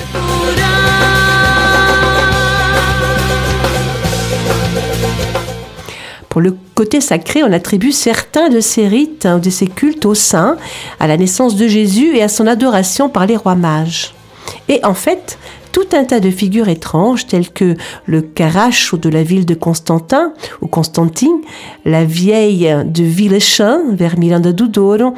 Pour 6.38 6.43
le 6.43 6.55
côté 6.75 7.01
sacré, 7.01 7.41
on 7.41 7.51
attribue 7.51 7.91
certains 7.91 8.49
de 8.49 8.59
ces 8.59 8.88
rites, 8.88 9.25
hein, 9.25 9.39
de 9.39 9.49
ces 9.49 9.65
cultes 9.65 10.05
au 10.05 10.13
saint, 10.13 10.55
à 10.99 11.07
la 11.07 11.17
naissance 11.17 11.55
de 11.55 11.67
Jésus 11.67 12.15
et 12.15 12.21
à 12.21 12.27
son 12.27 12.45
adoration 12.45 13.09
par 13.09 13.25
les 13.25 13.35
rois 13.35 13.55
mages. 13.55 14.13
Et 14.69 14.79
en 14.85 14.93
fait, 14.93 15.39
tout 15.78 15.95
un 15.95 16.05
tas 16.05 16.19
de 16.19 16.32
figures 16.32 16.69
étranges 16.69 17.28
telles 17.28 17.51
que 17.51 17.75
le 18.07 18.23
Caracho 18.23 18.97
de 18.97 19.09
la 19.09 19.21
ville 19.21 19.45
de 19.45 19.53
Constantin 19.53 20.34
ou 20.59 20.65
Constantine, 20.65 21.39
la 21.86 22.03
vieille 22.03 22.75
de 22.84 23.03
Villechin 23.03 23.82
vers 23.91 24.17
Miranda 24.17 24.53
do 24.53 24.65
Douro, 24.65 25.13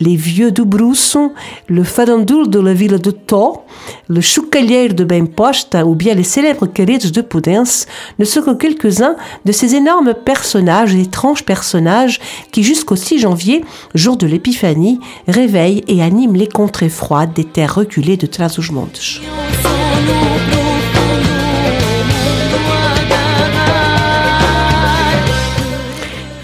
les 0.00 0.16
vieux 0.16 0.50
do 0.52 0.66
Brusso, 0.66 1.32
le 1.66 1.82
farandul 1.82 2.50
de 2.50 2.60
la 2.60 2.74
ville 2.74 2.98
de 2.98 3.10
Tó, 3.10 3.62
le 4.08 4.20
choucalière 4.20 4.92
de 4.92 5.04
Benposta 5.04 5.86
ou 5.86 5.94
bien 5.94 6.12
les 6.12 6.24
célèbres 6.24 6.66
queridos 6.66 7.10
de 7.10 7.22
Pudens 7.22 7.86
ne 8.18 8.26
sont 8.26 8.42
que 8.42 8.54
quelques-uns 8.54 9.16
de 9.46 9.52
ces 9.52 9.74
énormes 9.76 10.12
personnages, 10.12 10.94
étranges 10.94 11.46
personnages 11.46 12.20
qui 12.50 12.62
jusqu'au 12.64 12.96
6 12.96 13.20
janvier, 13.20 13.64
jour 13.94 14.18
de 14.18 14.26
l'épiphanie, 14.26 15.00
réveillent 15.26 15.84
et 15.88 16.02
animent 16.02 16.36
les 16.36 16.48
contrées 16.48 16.90
froides 16.90 17.32
des 17.32 17.44
terres 17.44 17.76
reculées 17.76 18.18
de 18.18 18.26
Trás-os-Montes. 18.26 19.22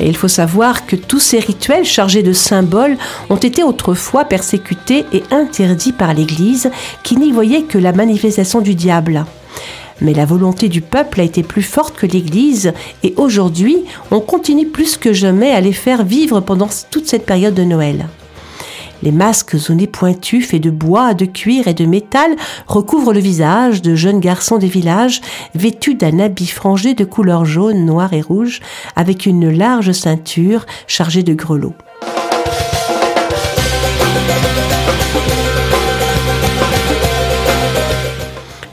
Et 0.01 0.07
il 0.07 0.17
faut 0.17 0.29
savoir 0.29 0.87
que 0.87 0.97
tous 0.97 1.19
ces 1.19 1.41
rituels 1.41 1.85
chargés 1.85 2.23
de 2.23 2.33
symboles 2.33 2.97
ont 3.31 3.37
été 3.37 3.65
autrefois 3.65 4.25
persécutés 4.25 5.05
et 5.13 5.23
interdits 5.31 5.93
par 5.93 6.15
l'Église 6.15 6.71
qui 7.03 7.17
n'y 7.17 7.33
voyait 7.33 7.63
que 7.63 7.79
la 7.79 7.93
manifestation 7.93 8.61
du 8.61 8.75
diable. 8.75 9.25
Mais 10.01 10.15
la 10.15 10.25
volonté 10.25 10.69
du 10.69 10.81
peuple 10.81 11.21
a 11.21 11.25
été 11.25 11.43
plus 11.43 11.63
forte 11.63 11.97
que 11.97 12.07
l'Église 12.07 12.73
et 13.03 13.15
aujourd'hui 13.17 13.85
on 14.13 14.21
continue 14.21 14.69
plus 14.69 14.97
que 14.97 15.13
jamais 15.13 15.51
à 15.51 15.61
les 15.61 15.73
faire 15.73 16.05
vivre 16.05 16.41
pendant 16.41 16.69
toute 16.91 17.09
cette 17.09 17.27
période 17.27 17.55
de 17.55 17.65
Noël. 17.65 18.09
Les 19.03 19.13
masques 19.13 19.57
au 19.69 19.75
nez 19.75 19.87
pointus 19.87 20.47
faits 20.47 20.63
de 20.63 20.71
bois, 20.71 21.15
de 21.15 21.25
cuir 21.25 21.69
et 21.69 21.75
de 21.75 21.87
métal 21.87 22.35
recouvrent 22.67 23.13
le 23.13 23.21
visage 23.21 23.81
de 23.81 23.95
jeunes 23.95 24.21
garçons 24.21 24.59
des 24.59 24.67
villages 24.67 25.21
vêtus 25.55 25.95
d'un 25.95 26.19
habit 26.19 26.49
frangé 26.49 26.95
de 26.95 27.05
couleur 27.05 27.45
jaune, 27.45 27.85
noir 27.85 28.13
et 28.13 28.21
rouge 28.21 28.61
avec 28.97 29.27
une 29.27 29.51
large 29.51 29.93
ceinture 29.93 30.67
chargée 30.87 31.23
de 31.23 31.35
grelots. 31.35 31.75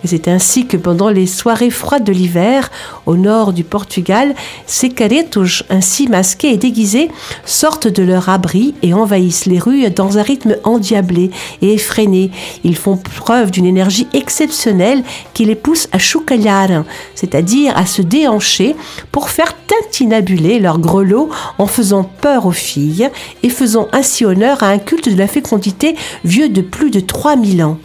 Et 0.06 0.08
c'est 0.08 0.28
ainsi 0.28 0.68
que 0.68 0.78
pendant 0.78 1.10
les 1.10 1.26
soirées 1.26 1.72
froides 1.72 2.03
de 2.03 2.12
l'hiver, 2.12 2.70
au 3.08 3.16
nord 3.16 3.53
du 3.53 3.64
Portugal, 3.64 4.36
ces 4.68 4.89
caretos, 4.89 5.64
ainsi 5.72 6.08
masqués 6.08 6.51
et 6.51 6.58
déguisés, 6.58 7.10
sortent 7.43 7.88
de 7.88 8.03
leur 8.03 8.30
abri 8.30 8.76
et 8.84 8.93
envahissent 8.93 9.47
les 9.47 9.58
rues 9.58 9.89
dans 9.89 10.20
un 10.20 10.22
rythme 10.22 10.58
endiablé 10.64 11.32
et 11.64 11.74
effréné. 11.74 12.30
Ils 12.64 12.78
font 12.78 12.97
preuve 12.97 13.49
d'une 13.49 13.66
énergie 13.66 14.06
exceptionnelle 14.14 15.03
qui 15.34 15.43
les 15.43 15.56
pousse 15.56 15.88
à 15.91 15.97
choucalhar, 15.97 16.84
c'est-à-dire 17.16 17.76
à 17.76 17.88
se 17.88 18.03
déhancher 18.03 18.76
pour 19.12 19.32
faire 19.32 19.56
tintinabuler 19.66 20.60
leurs 20.60 20.78
grelots 20.78 21.32
en 21.58 21.66
faisant 21.66 22.03
peur 22.03 22.45
aux 22.45 22.51
filles 22.51 23.10
et 23.41 23.49
faisant 23.49 23.88
ainsi 23.91 24.24
honneur 24.24 24.62
à 24.62 24.68
un 24.68 24.78
culte 24.78 25.10
de 25.10 25.18
la 25.18 25.28
fécondité 25.28 25.95
vieux 26.24 26.49
de 26.49 26.62
plus 26.62 26.91
de 26.91 26.99
3000 26.99 27.64
ans. 27.64 27.80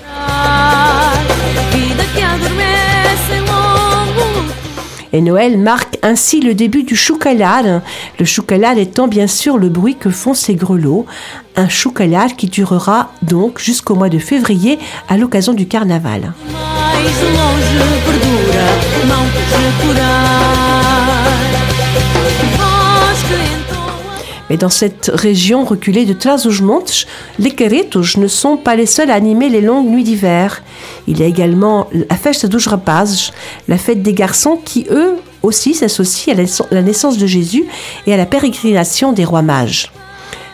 Et 5.13 5.21
Noël 5.21 5.59
marque 5.59 5.99
ainsi 6.03 6.41
le 6.41 6.55
début 6.55 6.85
du 6.85 6.95
choucalade, 6.95 7.83
le 8.19 8.25
choucalade 8.25 8.79
étant 8.79 9.09
bien 9.09 9.27
sûr 9.27 9.59
le 9.59 9.69
bruit 9.69 9.97
que 9.97 10.11
font 10.11 10.35
ces 10.35 10.55
grelots, 10.55 11.07
un 11.57 11.69
choucalade 11.69 12.37
qui 12.37 12.47
durera 12.47 13.13
donc 13.23 13.59
jusqu'au 13.59 13.97
mois 13.97 14.09
de 14.09 14.19
février 14.19 14.79
à 15.09 15.17
l'occasion 15.17 15.53
du 15.53 15.67
carnaval. 15.67 16.33
Mais 24.51 24.57
dans 24.57 24.69
cette 24.69 25.13
région 25.15 25.65
reculée 25.65 26.05
de 26.05 26.13
Trás-os-Montes, 26.13 27.07
les 27.39 27.53
caretos 27.53 28.19
ne 28.19 28.27
sont 28.27 28.57
pas 28.57 28.75
les 28.75 28.85
seuls 28.85 29.11
à 29.11 29.15
animer 29.15 29.49
les 29.49 29.61
longues 29.61 29.89
nuits 29.89 30.03
d'hiver. 30.03 30.63
Il 31.07 31.21
y 31.21 31.23
a 31.23 31.27
également 31.27 31.87
la 31.93 32.17
fête 32.17 32.45
dos 32.47 32.59
rapazes, 32.69 33.31
la 33.69 33.79
fête 33.79 34.03
des 34.03 34.13
garçons 34.13 34.59
qui, 34.63 34.87
eux 34.91 35.15
aussi, 35.43 35.75
s'associent 35.75 36.35
à 36.35 36.75
la 36.75 36.83
naissance 36.83 37.17
de 37.17 37.29
Jésus 37.29 37.65
et 38.09 38.13
à 38.13 38.17
la 38.17 38.27
pérégrination 38.27 39.13
des 39.13 39.25
rois 39.25 39.43
mages. 39.43 39.93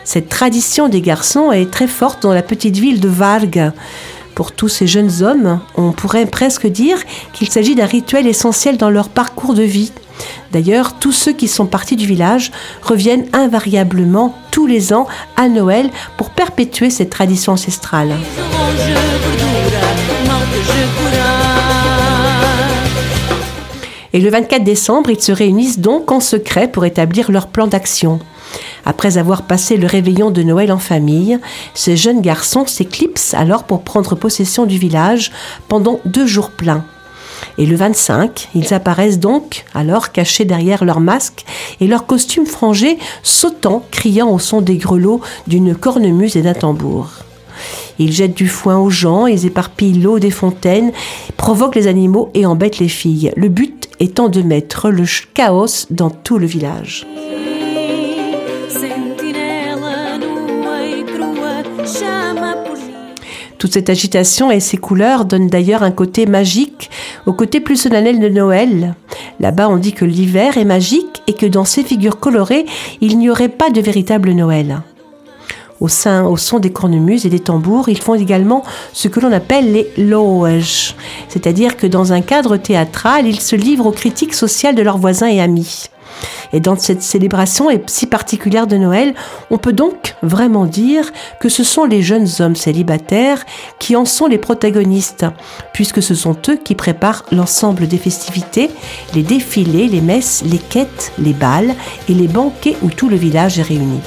Cette 0.03 0.29
tradition 0.29 0.89
des 0.89 1.01
garçons 1.01 1.51
est 1.51 1.71
très 1.71 1.87
forte 1.87 2.21
dans 2.21 2.33
la 2.33 2.43
petite 2.43 2.77
ville 2.77 2.99
de 2.99 3.09
Varga. 3.09 3.73
Pour 4.35 4.51
tous 4.51 4.69
ces 4.69 4.85
jeunes 4.85 5.23
hommes, 5.23 5.59
on 5.75 5.91
pourrait 5.91 6.27
presque 6.27 6.67
dire 6.67 6.99
qu'il 7.33 7.49
s'agit 7.49 7.73
d'un 7.73 7.87
rituel 7.87 8.27
essentiel 8.27 8.77
dans 8.77 8.91
leur 8.91 9.09
parcours 9.09 9.55
de 9.55 9.63
vie. 9.63 9.91
D'ailleurs, 10.51 10.93
tous 10.99 11.11
ceux 11.11 11.33
qui 11.33 11.47
sont 11.47 11.65
partis 11.65 11.95
du 11.95 12.05
village 12.05 12.51
reviennent 12.81 13.25
invariablement 13.33 14.33
tous 14.51 14.65
les 14.65 14.93
ans 14.93 15.07
à 15.35 15.49
Noël 15.49 15.89
pour 16.17 16.29
perpétuer 16.29 16.89
cette 16.89 17.09
tradition 17.09 17.53
ancestrale. 17.53 18.15
Et 24.13 24.19
le 24.19 24.29
24 24.29 24.63
décembre, 24.63 25.11
ils 25.11 25.21
se 25.21 25.31
réunissent 25.31 25.79
donc 25.79 26.11
en 26.11 26.19
secret 26.19 26.67
pour 26.67 26.85
établir 26.85 27.31
leur 27.31 27.47
plan 27.47 27.67
d'action. 27.67 28.19
Après 28.85 29.17
avoir 29.17 29.43
passé 29.43 29.77
le 29.77 29.85
réveillon 29.85 30.31
de 30.31 30.41
Noël 30.43 30.71
en 30.71 30.79
famille, 30.79 31.37
ces 31.73 31.97
jeunes 31.97 32.21
garçons 32.21 32.65
s'éclipsent 32.65 33.33
alors 33.33 33.65
pour 33.65 33.83
prendre 33.83 34.15
possession 34.15 34.65
du 34.65 34.77
village 34.77 35.31
pendant 35.67 35.99
deux 36.05 36.25
jours 36.25 36.51
pleins. 36.51 36.85
Et 37.57 37.65
le 37.65 37.75
25, 37.75 38.49
ils 38.55 38.73
apparaissent 38.73 39.19
donc, 39.19 39.65
alors 39.73 40.11
cachés 40.11 40.45
derrière 40.45 40.85
leur 40.85 40.99
masque 40.99 41.45
et 41.79 41.87
leurs 41.87 42.05
costumes 42.05 42.45
frangés, 42.45 42.97
sautant, 43.23 43.83
criant 43.91 44.29
au 44.29 44.39
son 44.39 44.61
des 44.61 44.77
grelots 44.77 45.21
d'une 45.47 45.75
cornemuse 45.75 46.35
et 46.35 46.41
d'un 46.41 46.53
tambour. 46.53 47.09
Ils 47.99 48.11
jettent 48.11 48.37
du 48.37 48.47
foin 48.47 48.77
aux 48.77 48.89
gens, 48.89 49.25
ils 49.25 49.45
éparpillent 49.45 49.99
l'eau 49.99 50.19
des 50.19 50.29
fontaines, 50.29 50.91
provoquent 51.35 51.75
les 51.75 51.87
animaux 51.87 52.29
et 52.33 52.45
embêtent 52.45 52.79
les 52.79 52.89
filles. 52.89 53.31
Le 53.35 53.49
but 53.49 53.89
étant 53.99 54.29
de 54.29 54.41
mettre 54.41 54.89
le 54.89 55.05
chaos 55.33 55.87
dans 55.89 56.11
tout 56.11 56.37
le 56.37 56.45
village. 56.45 57.07
Toute 63.57 63.73
cette 63.73 63.89
agitation 63.89 64.51
et 64.51 64.59
ces 64.59 64.77
couleurs 64.77 65.25
donnent 65.25 65.47
d'ailleurs 65.47 65.81
un 65.81 65.91
côté 65.91 66.27
magique 66.27 66.91
au 67.25 67.33
côté 67.33 67.59
plus 67.59 67.75
solennel 67.75 68.19
de 68.19 68.29
Noël. 68.29 68.95
Là-bas, 69.39 69.67
on 69.69 69.77
dit 69.77 69.93
que 69.93 70.05
l'hiver 70.05 70.57
est 70.57 70.65
magique 70.65 71.23
et 71.25 71.33
que 71.33 71.45
dans 71.47 71.65
ces 71.65 71.83
figures 71.83 72.19
colorées, 72.19 72.65
il 73.01 73.17
n'y 73.17 73.29
aurait 73.29 73.49
pas 73.49 73.69
de 73.71 73.81
véritable 73.81 74.31
Noël. 74.31 74.81
Au, 75.79 75.87
sein, 75.87 76.25
au 76.25 76.37
son 76.37 76.59
des 76.59 76.71
cornemuses 76.71 77.25
et 77.25 77.29
des 77.29 77.39
tambours, 77.39 77.89
ils 77.89 78.01
font 78.01 78.15
également 78.15 78.63
ce 78.93 79.07
que 79.07 79.19
l'on 79.19 79.31
appelle 79.31 79.71
les 79.71 79.91
loges, 79.97 80.95
c'est-à-dire 81.27 81.77
que 81.77 81.85
dans 81.85 82.13
un 82.13 82.21
cadre 82.21 82.57
théâtral, 82.57 83.27
ils 83.27 83.39
se 83.39 83.55
livrent 83.55 83.85
aux 83.85 83.91
critiques 83.91 84.33
sociales 84.33 84.73
de 84.73 84.81
leurs 84.81 84.97
voisins 84.97 85.27
et 85.27 85.39
amis. 85.39 85.85
Et 86.53 86.59
dans 86.59 86.77
cette 86.77 87.01
célébration 87.01 87.69
si 87.87 88.07
particulière 88.07 88.67
de 88.67 88.77
Noël, 88.77 89.13
on 89.49 89.57
peut 89.57 89.73
donc 89.73 90.15
vraiment 90.21 90.65
dire 90.65 91.11
que 91.39 91.49
ce 91.49 91.63
sont 91.63 91.85
les 91.85 92.01
jeunes 92.01 92.27
hommes 92.39 92.55
célibataires 92.55 93.45
qui 93.79 93.95
en 93.95 94.05
sont 94.05 94.27
les 94.27 94.37
protagonistes, 94.37 95.25
puisque 95.73 96.01
ce 96.01 96.15
sont 96.15 96.37
eux 96.49 96.57
qui 96.57 96.75
préparent 96.75 97.25
l'ensemble 97.31 97.87
des 97.87 97.97
festivités, 97.97 98.69
les 99.13 99.23
défilés, 99.23 99.87
les 99.87 100.01
messes, 100.01 100.43
les 100.45 100.59
quêtes, 100.59 101.11
les 101.19 101.33
balles 101.33 101.75
et 102.09 102.13
les 102.13 102.27
banquets 102.27 102.77
où 102.81 102.89
tout 102.89 103.09
le 103.09 103.15
village 103.15 103.59
est 103.59 103.63
réuni. 103.63 103.99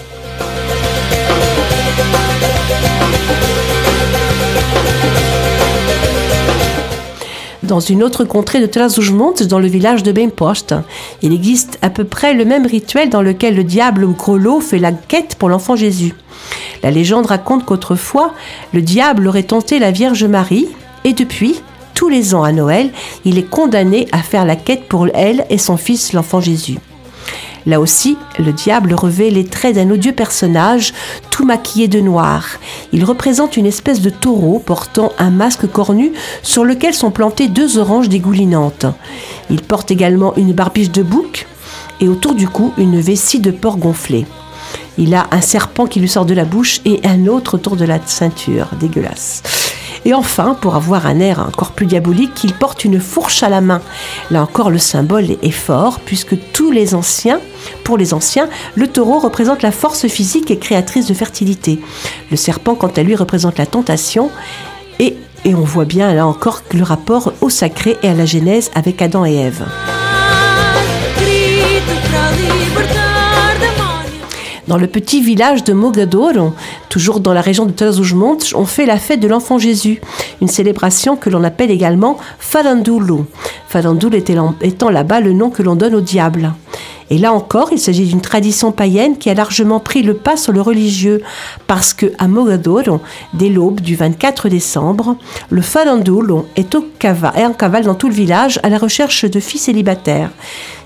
Dans 7.71 7.79
une 7.79 8.03
autre 8.03 8.25
contrée 8.25 8.61
de 8.61 8.67
Trás-os-Montes, 8.67 9.45
dans 9.45 9.61
le 9.61 9.69
village 9.69 10.03
de 10.03 10.11
Benpost. 10.11 10.75
Il 11.23 11.33
existe 11.33 11.79
à 11.83 11.89
peu 11.89 12.03
près 12.03 12.35
le 12.35 12.45
même 12.45 12.67
rituel 12.67 13.11
dans 13.11 13.23
lequel 13.23 13.55
le 13.55 13.63
diable 13.63 14.03
ou 14.05 14.13
Grolot 14.13 14.61
fait 14.61 14.81
la 14.81 14.91
quête 14.91 15.37
pour 15.37 15.49
l'enfant 15.49 15.77
Jésus. 15.77 16.15
La 16.83 16.91
légende 16.91 17.27
raconte 17.27 17.65
qu'autrefois, 17.65 18.35
le 18.75 18.83
diable 18.83 19.29
aurait 19.29 19.45
tenté 19.45 19.79
la 19.79 19.93
Vierge 19.93 20.25
Marie, 20.25 20.67
et 21.05 21.13
depuis, 21.13 21.63
tous 21.95 22.09
les 22.09 22.35
ans 22.35 22.43
à 22.43 22.51
Noël, 22.51 22.91
il 23.25 23.39
est 23.39 23.49
condamné 23.49 24.09
à 24.11 24.19
faire 24.19 24.45
la 24.45 24.57
quête 24.57 24.89
pour 24.89 25.07
elle 25.15 25.47
et 25.49 25.59
son 25.59 25.77
fils 25.77 26.13
l'enfant 26.13 26.41
Jésus. 26.41 26.79
Là 27.67 27.81
aussi, 27.81 28.17
le 28.39 28.53
diable 28.53 28.95
revêt 28.95 29.31
les 29.31 29.45
traits 29.45 29.75
d'un 29.75 29.91
odieux 29.91 30.13
personnage, 30.13 30.93
tout 31.31 31.45
maquillé 31.45 31.89
de 31.89 32.01
noir. 32.01 32.47
Il 32.93 33.05
représente 33.05 33.57
une 33.57 33.67
espèce 33.67 34.01
de 34.01 34.11
taureau 34.11 34.59
portant 34.59 35.13
un 35.19 35.31
masque 35.31 35.67
cornu 35.67 36.13
sur 36.43 36.65
lequel 36.65 36.95
sont 36.95 37.11
plantées 37.11 37.49
deux 37.49 37.79
oranges 37.79 38.09
dégoulinantes. 38.09 38.87
Il 39.51 39.63
porte 39.63 39.91
également 39.91 40.35
une 40.37 40.53
barbiche 40.53 40.91
de 40.91 41.03
bouc 41.03 41.47
et 42.01 42.09
autour 42.09 42.35
du 42.35 42.49
cou 42.49 42.73
une 42.79 43.01
vessie 43.01 43.41
de 43.41 43.51
porc 43.51 43.79
gonflée. 43.79 44.27
Il 44.99 45.15
a 45.15 45.27
un 45.31 45.41
serpent 45.41 45.87
qui 45.87 46.01
lui 46.01 46.09
sort 46.09 46.27
de 46.27 46.35
la 46.35 46.45
bouche 46.45 46.81
et 46.85 47.01
un 47.05 47.27
autre 47.27 47.55
autour 47.55 47.77
de 47.77 47.85
la 47.85 47.99
ceinture. 48.05 48.69
Dégueulasse. 48.79 49.43
Et 50.05 50.15
enfin, 50.15 50.57
pour 50.61 50.77
avoir 50.77 51.07
un 51.07 51.21
air 51.21 51.41
encore 51.41 51.73
plus 51.73 51.87
diabolique, 51.87 52.43
il 52.45 52.55
porte 52.55 52.85
une 52.85 53.01
fourche 53.01 53.43
à 53.43 53.49
la 53.49 53.61
main. 53.61 53.83
Là 54.31 54.43
encore, 54.43 54.71
le 54.71 54.79
symbole 54.79 55.27
est 55.43 55.51
fort, 55.51 56.01
puisque 56.01 56.37
tous 56.53 56.71
les 56.71 56.95
anciens, 56.95 57.41
pour 57.85 57.99
les 57.99 58.15
anciens, 58.15 58.49
le 58.75 58.89
taureau 58.89 59.19
représente 59.19 59.63
la 59.63 59.73
force 59.73 60.09
physique 60.09 60.51
et 60.51 60.59
créatrice 60.59 61.07
de 61.07 61.15
fertilité. 61.15 61.81
Le 62.31 62.37
serpent, 62.37 62.75
quant 62.75 62.93
à 62.97 63.03
lui, 63.03 63.15
représente 63.15 63.59
la 63.59 63.67
tentation. 63.67 64.31
Et, 64.99 65.17
et 65.45 65.55
on 65.55 65.61
voit 65.65 65.85
bien 65.85 66.15
là 66.15 66.27
encore 66.27 66.63
le 66.73 66.83
rapport 66.83 67.33
au 67.41 67.51
sacré 67.51 67.97
et 68.03 68.09
à 68.09 68.15
la 68.15 68.27
genèse 68.27 68.71
avec 68.75 69.03
Adam 69.03 69.25
et 69.27 69.35
Ève. 69.35 69.65
Dans 74.71 74.79
le 74.79 74.87
petit 74.87 75.21
village 75.21 75.65
de 75.65 75.73
Mogador, 75.73 76.53
toujours 76.89 77.19
dans 77.19 77.33
la 77.33 77.41
région 77.41 77.67
de 77.67 77.73
Trás-os-Montes, 77.73 78.53
on 78.55 78.67
fait 78.67 78.87
la 78.87 78.99
fête 78.99 79.19
de 79.19 79.27
l'enfant 79.27 79.59
Jésus, 79.59 80.01
une 80.41 80.47
célébration 80.47 81.17
que 81.17 81.29
l'on 81.29 81.43
appelle 81.43 81.73
également 81.73 82.19
Farandulo. 82.39 83.27
Farandulo 83.67 84.17
étant 84.61 84.91
là-bas 84.91 85.19
le 85.19 85.33
nom 85.33 85.51
que 85.51 85.65
l'on 85.65 85.75
donne 85.75 85.97
au 85.97 86.01
diable. 86.01 86.53
Et 87.11 87.19
là 87.19 87.33
encore, 87.33 87.71
il 87.73 87.79
s'agit 87.81 88.07
d'une 88.07 88.21
tradition 88.21 88.71
païenne 88.71 89.19
qui 89.19 89.31
a 89.31 89.35
largement 89.35 89.81
pris 89.81 90.03
le 90.03 90.15
pas 90.15 90.37
sur 90.37 90.53
le 90.53 90.61
religieux, 90.61 91.23
parce 91.67 91.93
que 91.93 92.07
à 92.19 92.29
Mogador, 92.29 93.01
dès 93.35 93.49
l'aube 93.49 93.81
du 93.81 93.97
24 93.97 94.49
décembre, 94.49 95.17
le 95.51 95.61
farandulo 95.61 96.47
est, 96.55 96.75
au 96.77 96.87
est 97.03 97.45
en 97.45 97.53
cavale 97.53 97.85
dans 97.85 97.97
tout 97.97 98.09
le 98.09 98.15
village 98.15 98.61
à 98.63 98.69
la 98.69 98.79
recherche 98.79 99.25
de 99.25 99.41
filles 99.41 99.61
célibataires. 99.61 100.31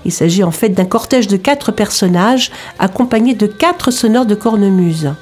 Il 0.03 0.11
s'agit 0.11 0.43
en 0.43 0.51
fait 0.51 0.69
d'un 0.69 0.85
cortège 0.85 1.27
de 1.27 1.37
quatre 1.37 1.71
personnages 1.71 2.51
accompagnés 2.79 3.35
de 3.35 3.47
quatre 3.47 3.91
sonneurs 3.91 4.25
de 4.25 4.35
cornemuse. 4.35 5.13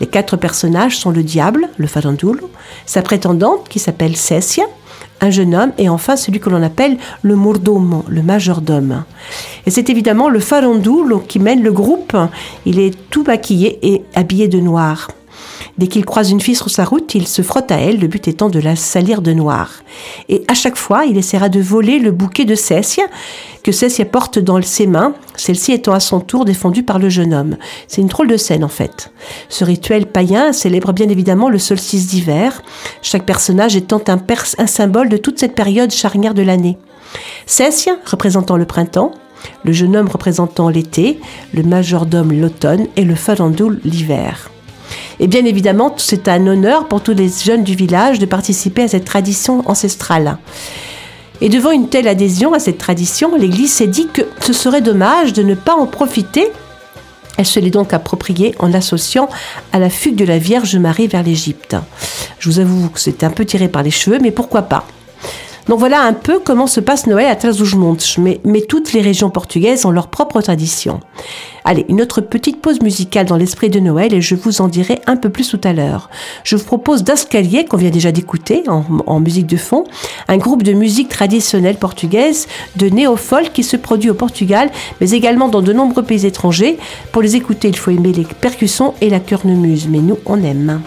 Les 0.00 0.06
quatre 0.06 0.36
personnages 0.36 0.98
sont 0.98 1.10
le 1.10 1.22
diable, 1.22 1.68
le 1.76 1.86
farandulo, 1.86 2.50
sa 2.84 3.02
prétendante 3.02 3.68
qui 3.68 3.78
s'appelle 3.78 4.16
Cessia, 4.16 4.64
un 5.22 5.30
jeune 5.30 5.54
homme 5.54 5.72
et 5.78 5.88
enfin 5.88 6.16
celui 6.16 6.40
que 6.40 6.50
l'on 6.50 6.62
appelle 6.62 6.98
le 7.22 7.36
mordomo, 7.36 8.04
le 8.08 8.22
majordome. 8.22 9.04
Et 9.64 9.70
c'est 9.70 9.88
évidemment 9.88 10.28
le 10.28 10.40
farandulo 10.40 11.20
qui 11.20 11.38
mène 11.38 11.62
le 11.62 11.72
groupe. 11.72 12.16
Il 12.66 12.78
est 12.78 12.94
tout 13.08 13.24
maquillé 13.24 13.78
et 13.82 14.02
habillé 14.14 14.48
de 14.48 14.60
noir. 14.60 15.08
Dès 15.78 15.86
qu'il 15.86 16.04
croise 16.04 16.30
une 16.30 16.40
fille 16.40 16.54
sur 16.54 16.70
sa 16.70 16.84
route, 16.84 17.14
il 17.14 17.26
se 17.26 17.40
frotte 17.40 17.72
à 17.72 17.76
elle, 17.76 17.98
le 17.98 18.06
but 18.06 18.28
étant 18.28 18.50
de 18.50 18.60
la 18.60 18.76
salir 18.76 19.22
de 19.22 19.32
noir. 19.32 19.70
Et 20.28 20.44
à 20.46 20.54
chaque 20.54 20.76
fois, 20.76 21.06
il 21.06 21.16
essaiera 21.16 21.48
de 21.48 21.60
voler 21.60 21.98
le 21.98 22.10
bouquet 22.10 22.44
de 22.44 22.54
Cessia, 22.54 23.04
que 23.62 23.72
Cessia 23.72 24.04
porte 24.04 24.38
dans 24.38 24.60
ses 24.60 24.86
mains, 24.86 25.14
celle-ci 25.34 25.72
étant 25.72 25.92
à 25.92 26.00
son 26.00 26.20
tour 26.20 26.44
défendue 26.44 26.82
par 26.82 26.98
le 26.98 27.08
jeune 27.08 27.32
homme. 27.32 27.56
C'est 27.88 28.02
une 28.02 28.08
drôle 28.08 28.28
de 28.28 28.36
scène 28.36 28.64
en 28.64 28.68
fait. 28.68 29.12
Ce 29.48 29.64
rituel 29.64 30.06
païen 30.06 30.52
célèbre 30.52 30.92
bien 30.92 31.08
évidemment 31.08 31.48
le 31.48 31.58
solstice 31.58 32.06
d'hiver, 32.06 32.62
chaque 33.00 33.24
personnage 33.24 33.74
étant 33.74 34.02
un, 34.08 34.66
symbole 34.66 35.08
de 35.08 35.16
toute 35.16 35.38
cette 35.38 35.54
période 35.54 35.90
charnière 35.90 36.34
de 36.34 36.42
l'année. 36.42 36.76
Cessia 37.46 37.96
représentant 38.04 38.56
le 38.56 38.66
printemps, 38.66 39.12
le 39.64 39.72
jeune 39.72 39.96
homme 39.96 40.08
représentant 40.08 40.68
l'été, 40.68 41.18
le 41.54 41.62
majordome 41.62 42.32
l'automne 42.32 42.86
et 42.96 43.04
le 43.04 43.14
farandoul 43.14 43.80
l'hiver. 43.84 44.51
Et 45.22 45.28
bien 45.28 45.44
évidemment, 45.44 45.94
c'est 45.98 46.26
un 46.26 46.48
honneur 46.48 46.88
pour 46.88 47.00
tous 47.00 47.12
les 47.12 47.28
jeunes 47.28 47.62
du 47.62 47.76
village 47.76 48.18
de 48.18 48.26
participer 48.26 48.82
à 48.82 48.88
cette 48.88 49.04
tradition 49.04 49.62
ancestrale. 49.66 50.36
Et 51.40 51.48
devant 51.48 51.70
une 51.70 51.88
telle 51.88 52.08
adhésion 52.08 52.52
à 52.54 52.58
cette 52.58 52.78
tradition, 52.78 53.36
l'Église 53.36 53.72
s'est 53.72 53.86
dit 53.86 54.08
que 54.12 54.22
ce 54.40 54.52
serait 54.52 54.80
dommage 54.80 55.32
de 55.32 55.44
ne 55.44 55.54
pas 55.54 55.76
en 55.76 55.86
profiter. 55.86 56.50
Elle 57.36 57.46
se 57.46 57.60
l'est 57.60 57.70
donc 57.70 57.94
appropriée 57.94 58.56
en 58.58 58.66
l'associant 58.66 59.28
à 59.72 59.78
la 59.78 59.90
fugue 59.90 60.16
de 60.16 60.24
la 60.24 60.38
Vierge 60.38 60.74
Marie 60.76 61.06
vers 61.06 61.22
l'Égypte. 61.22 61.76
Je 62.40 62.50
vous 62.50 62.58
avoue 62.58 62.88
que 62.88 62.98
c'est 62.98 63.22
un 63.22 63.30
peu 63.30 63.44
tiré 63.44 63.68
par 63.68 63.84
les 63.84 63.92
cheveux, 63.92 64.18
mais 64.20 64.32
pourquoi 64.32 64.62
pas? 64.62 64.84
Donc 65.68 65.78
voilà 65.78 66.02
un 66.02 66.12
peu 66.12 66.40
comment 66.40 66.66
se 66.66 66.80
passe 66.80 67.06
Noël 67.06 67.26
à 67.26 67.36
Trás-os-Montes, 67.36 68.16
mais, 68.18 68.40
mais 68.44 68.62
toutes 68.62 68.92
les 68.92 69.00
régions 69.00 69.30
portugaises 69.30 69.86
ont 69.86 69.90
leur 69.90 70.08
propre 70.08 70.40
tradition. 70.40 71.00
Allez, 71.64 71.86
une 71.88 72.02
autre 72.02 72.20
petite 72.20 72.60
pause 72.60 72.80
musicale 72.80 73.26
dans 73.26 73.36
l'esprit 73.36 73.70
de 73.70 73.78
Noël 73.78 74.12
et 74.12 74.20
je 74.20 74.34
vous 74.34 74.60
en 74.60 74.66
dirai 74.66 75.00
un 75.06 75.16
peu 75.16 75.30
plus 75.30 75.48
tout 75.48 75.60
à 75.62 75.72
l'heure. 75.72 76.10
Je 76.42 76.56
vous 76.56 76.64
propose 76.64 77.04
d'Ascalier, 77.04 77.64
qu'on 77.64 77.76
vient 77.76 77.90
déjà 77.90 78.10
d'écouter 78.10 78.64
en, 78.68 78.84
en, 79.06 79.20
musique 79.20 79.46
de 79.46 79.56
fond, 79.56 79.84
un 80.26 80.36
groupe 80.38 80.64
de 80.64 80.72
musique 80.72 81.08
traditionnelle 81.08 81.76
portugaise 81.76 82.48
de 82.76 82.88
néo-folk 82.88 83.52
qui 83.52 83.62
se 83.62 83.76
produit 83.76 84.10
au 84.10 84.14
Portugal, 84.14 84.70
mais 85.00 85.10
également 85.10 85.48
dans 85.48 85.62
de 85.62 85.72
nombreux 85.72 86.02
pays 86.02 86.26
étrangers. 86.26 86.78
Pour 87.12 87.22
les 87.22 87.36
écouter, 87.36 87.68
il 87.68 87.76
faut 87.76 87.92
aimer 87.92 88.12
les 88.12 88.24
percussions 88.24 88.94
et 89.00 89.10
la 89.10 89.20
cornemuse, 89.20 89.86
mais 89.88 90.00
nous, 90.00 90.18
on 90.26 90.42
aime. 90.42 90.82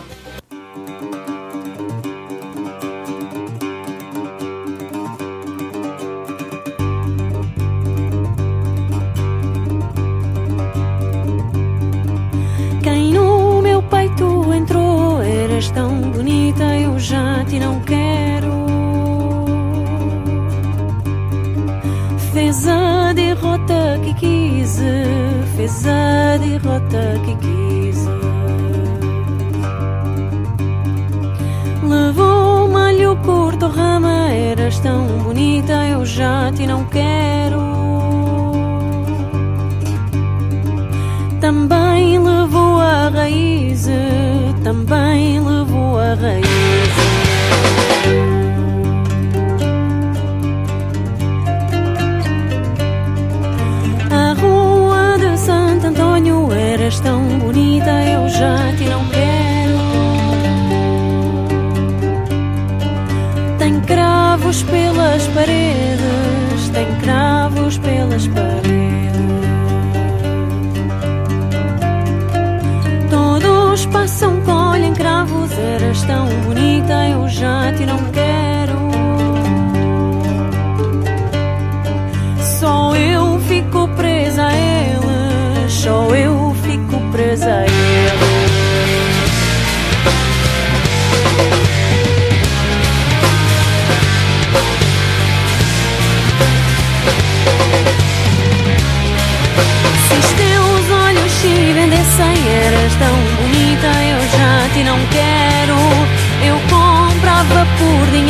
you 77.85 77.91
know 77.91 78.14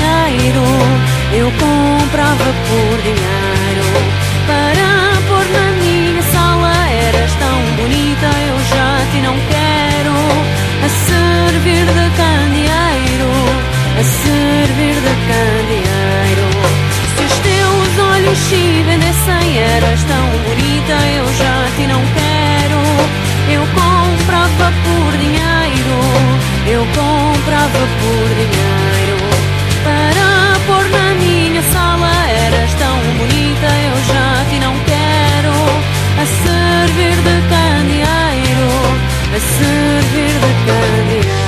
dinheiro 0.06 0.64
eu 1.34 1.52
comprava 1.52 2.44
por 2.44 3.02
dinheiro 3.02 3.88
para 4.48 5.22
pôr 5.28 5.46
na 5.52 5.72
minha 5.82 6.22
sala. 6.22 6.74
Eras 6.90 7.34
tão 7.34 7.60
bonita, 7.78 8.28
eu 8.50 8.58
já 8.72 8.90
te 9.12 9.22
não 9.22 9.36
quero 9.50 10.16
a 10.86 10.90
servir 10.90 11.86
de 11.86 12.06
candeeiro, 12.20 13.32
a 14.00 14.04
servir 14.04 14.96
de 14.96 15.14
candeeiro. 15.30 16.48
Se 17.18 17.24
os 17.26 17.36
teus 17.40 18.08
olhos 18.14 18.38
se 18.38 18.84
vendessem, 18.84 19.58
eras 19.58 20.04
tão 20.04 20.28
bonita, 20.48 20.94
eu 21.18 21.28
já 21.34 21.58
te 21.76 21.88
não 21.88 22.02
quero. 22.14 22.82
Eu 23.52 23.62
comprava 23.74 24.74
por 24.86 25.18
dinheiro, 25.18 25.98
eu 26.68 26.86
comprava 26.96 27.80
por 28.00 28.28
dinheiro. 28.36 28.85
a 36.26 36.28
servir 36.28 37.16
de 37.22 37.50
candeeiro, 37.50 38.72
a 39.36 39.40
servir 39.40 40.34
de 40.42 40.52
candeeiro. 40.66 41.45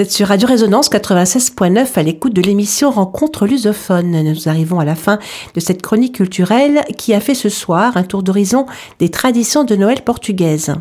Vous 0.00 0.06
êtes 0.06 0.12
sur 0.12 0.28
Radio 0.28 0.48
Résonance 0.48 0.90
96.9 0.90 1.86
à 1.96 2.02
l'écoute 2.02 2.32
de 2.32 2.40
l'émission 2.40 2.90
Rencontre 2.90 3.46
lusophone. 3.46 4.22
Nous 4.22 4.48
arrivons 4.48 4.80
à 4.80 4.86
la 4.86 4.94
fin 4.94 5.18
de 5.54 5.60
cette 5.60 5.82
chronique 5.82 6.14
culturelle 6.14 6.80
qui 6.96 7.12
a 7.12 7.20
fait 7.20 7.34
ce 7.34 7.50
soir 7.50 7.98
un 7.98 8.02
tour 8.02 8.22
d'horizon 8.22 8.64
des 8.98 9.10
traditions 9.10 9.62
de 9.62 9.76
Noël 9.76 10.00
portugaises. 10.00 10.74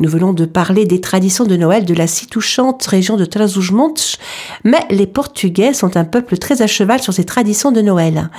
Nous 0.00 0.08
venons 0.08 0.32
de 0.32 0.46
parler 0.46 0.86
des 0.86 1.02
traditions 1.02 1.44
de 1.44 1.54
Noël 1.54 1.84
de 1.84 1.92
la 1.92 2.06
si 2.06 2.28
touchante 2.28 2.82
région 2.86 3.18
de 3.18 3.26
Trás-os-Montes, 3.26 4.16
mais 4.64 4.80
les 4.88 5.06
Portugais 5.06 5.74
sont 5.74 5.98
un 5.98 6.06
peuple 6.06 6.38
très 6.38 6.62
à 6.62 6.66
cheval 6.66 7.02
sur 7.02 7.12
ces 7.12 7.24
traditions 7.24 7.72
de 7.72 7.82
Noël. 7.82 8.30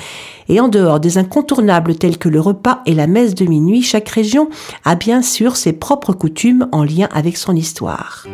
Et 0.50 0.60
en 0.60 0.68
dehors 0.68 1.00
des 1.00 1.20
incontournables 1.20 1.94
tels 1.94 2.18
que 2.18 2.28
le 2.28 2.42
repas 2.42 2.82
et 2.88 2.96
la 2.96 3.06
messe 3.06 3.36
de 3.36 3.46
minuit, 3.46 3.84
chaque 3.84 4.10
région 4.10 4.50
a 4.84 4.96
bien 4.96 5.22
sûr 5.22 5.58
ses 5.58 5.74
propres 5.74 6.14
coutumes 6.14 6.68
en 6.72 6.84
lien 6.84 7.08
avec 7.14 7.38
son 7.38 7.56
histoire. 7.56 8.26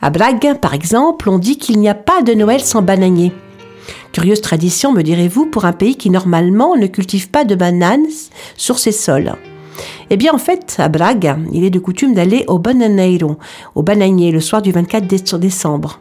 À 0.00 0.10
Brague, 0.10 0.58
par 0.60 0.74
exemple, 0.74 1.28
on 1.28 1.38
dit 1.38 1.58
qu'il 1.58 1.80
n'y 1.80 1.88
a 1.88 1.94
pas 1.94 2.22
de 2.22 2.32
Noël 2.32 2.60
sans 2.60 2.82
bananier. 2.82 3.32
Curieuse 4.12 4.40
tradition, 4.40 4.92
me 4.92 5.02
direz-vous, 5.02 5.46
pour 5.46 5.64
un 5.64 5.72
pays 5.72 5.96
qui 5.96 6.10
normalement 6.10 6.76
ne 6.76 6.86
cultive 6.86 7.30
pas 7.30 7.44
de 7.44 7.56
bananes 7.56 8.06
sur 8.56 8.78
ses 8.78 8.92
sols. 8.92 9.34
Eh 10.10 10.16
bien, 10.16 10.32
en 10.32 10.38
fait, 10.38 10.76
à 10.78 10.88
Brague, 10.88 11.36
il 11.52 11.64
est 11.64 11.70
de 11.70 11.80
coutume 11.80 12.14
d'aller 12.14 12.44
au 12.46 12.60
bananeiro, 12.60 13.38
au 13.74 13.82
bananier, 13.82 14.30
le 14.30 14.40
soir 14.40 14.62
du 14.62 14.70
24 14.70 15.36
décembre. 15.36 15.98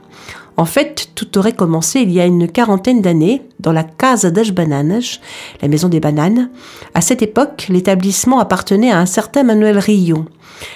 En 0.59 0.65
fait, 0.65 1.09
tout 1.13 1.37
aurait 1.37 1.53
commencé 1.53 1.99
il 1.99 2.11
y 2.11 2.19
a 2.19 2.25
une 2.25 2.47
quarantaine 2.47 3.01
d'années 3.01 3.43
dans 3.59 3.71
la 3.71 3.83
Casa 3.83 4.31
das 4.31 4.49
Bananas, 4.49 5.19
la 5.61 5.67
maison 5.67 5.87
des 5.87 5.99
bananes. 5.99 6.49
À 6.95 7.01
cette 7.01 7.21
époque, 7.21 7.67
l'établissement 7.69 8.39
appartenait 8.39 8.91
à 8.91 8.97
un 8.97 9.05
certain 9.05 9.43
Manuel 9.43 9.77
Rio. 9.77 10.25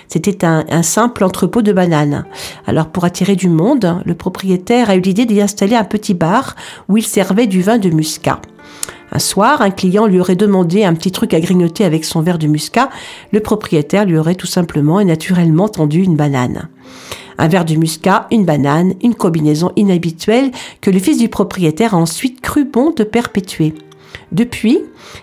C'était 0.08 0.46
un, 0.46 0.84
simple 0.84 1.24
entrepôt 1.24 1.64
de 1.64 1.74
bananes. 1.74 2.26
Alors 2.68 2.90
pour 2.90 3.06
attirer 3.06 3.36
du 3.36 3.50
monde, 3.50 4.04
le 4.06 4.14
propriétaire 4.14 4.92
a 4.92 4.96
eu 4.96 5.02
l'idée 5.02 5.26
d'y 5.26 5.42
installer 5.42 5.76
un 5.76 5.84
petit 5.84 6.14
bar 6.14 6.56
où 6.88 6.98
il 6.98 7.06
servait 7.06 7.48
du 7.48 7.64
vin 7.64 7.80
de 7.80 7.90
muscat. 7.90 8.40
Un 9.12 9.20
soir, 9.20 9.62
un 9.62 9.72
client 9.72 10.06
lui 10.06 10.20
aurait 10.20 10.36
demandé 10.36 10.84
un 10.84 10.94
petit 10.94 11.12
truc 11.12 11.34
à 11.34 11.40
grignoter 11.40 11.86
avec 11.86 12.06
son 12.06 12.22
verre 12.22 12.38
de 12.38 12.48
muscat. 12.48 12.90
Le 13.34 13.40
propriétaire 13.40 14.06
lui 14.06 14.18
aurait 14.18 14.36
tout 14.36 14.48
simplement 14.48 15.00
et 15.00 15.06
naturellement 15.06 15.68
tendu 15.68 16.04
une 16.04 16.16
banane. 16.16 16.70
Un 17.42 17.48
verre 17.48 17.66
de 17.66 17.74
muscat, 17.74 18.28
une 18.30 18.46
banane, 18.46 18.94
une 19.02 19.16
combinaison 19.16 19.72
inhabituelle 19.76 20.52
que 20.80 20.92
le 20.92 21.00
fils 21.00 21.18
du 21.18 21.28
propriétaire 21.28 21.96
a 21.96 21.98
ensuite 21.98 22.40
cru 22.40 22.66
bon 22.66 22.92
de 22.92 23.04
perpétuer. 23.04 23.74
Depuis, 24.32 24.78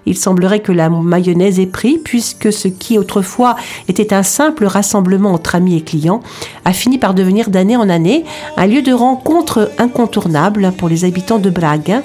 il 0.05 0.19
semblerait 0.19 0.59
que 0.59 0.73
la 0.73 0.91
mayonnaise 0.91 1.61
ait 1.61 1.67
pris, 1.67 1.99
puisque 1.99 2.53
ce 2.53 2.67
qui 2.67 2.99
autrefois 2.99 3.55
était 3.87 4.13
un 4.13 4.25
simple 4.25 4.65
rassemblement 4.67 5.33
entre 5.33 5.55
amis 5.55 5.77
et 5.77 5.83
clients 5.83 6.21
a 6.65 6.73
fini 6.73 6.99
par 6.99 7.15
devenir 7.15 7.51
d'année 7.51 7.77
en 7.77 7.89
année 7.89 8.25
un 8.57 8.67
lieu 8.67 8.83
de 8.83 8.93
rencontre 8.93 9.71
incontournable 9.79 10.73
pour 10.77 10.89
les 10.89 11.05
habitants 11.05 11.39
de 11.39 11.51
Brague 11.51 12.03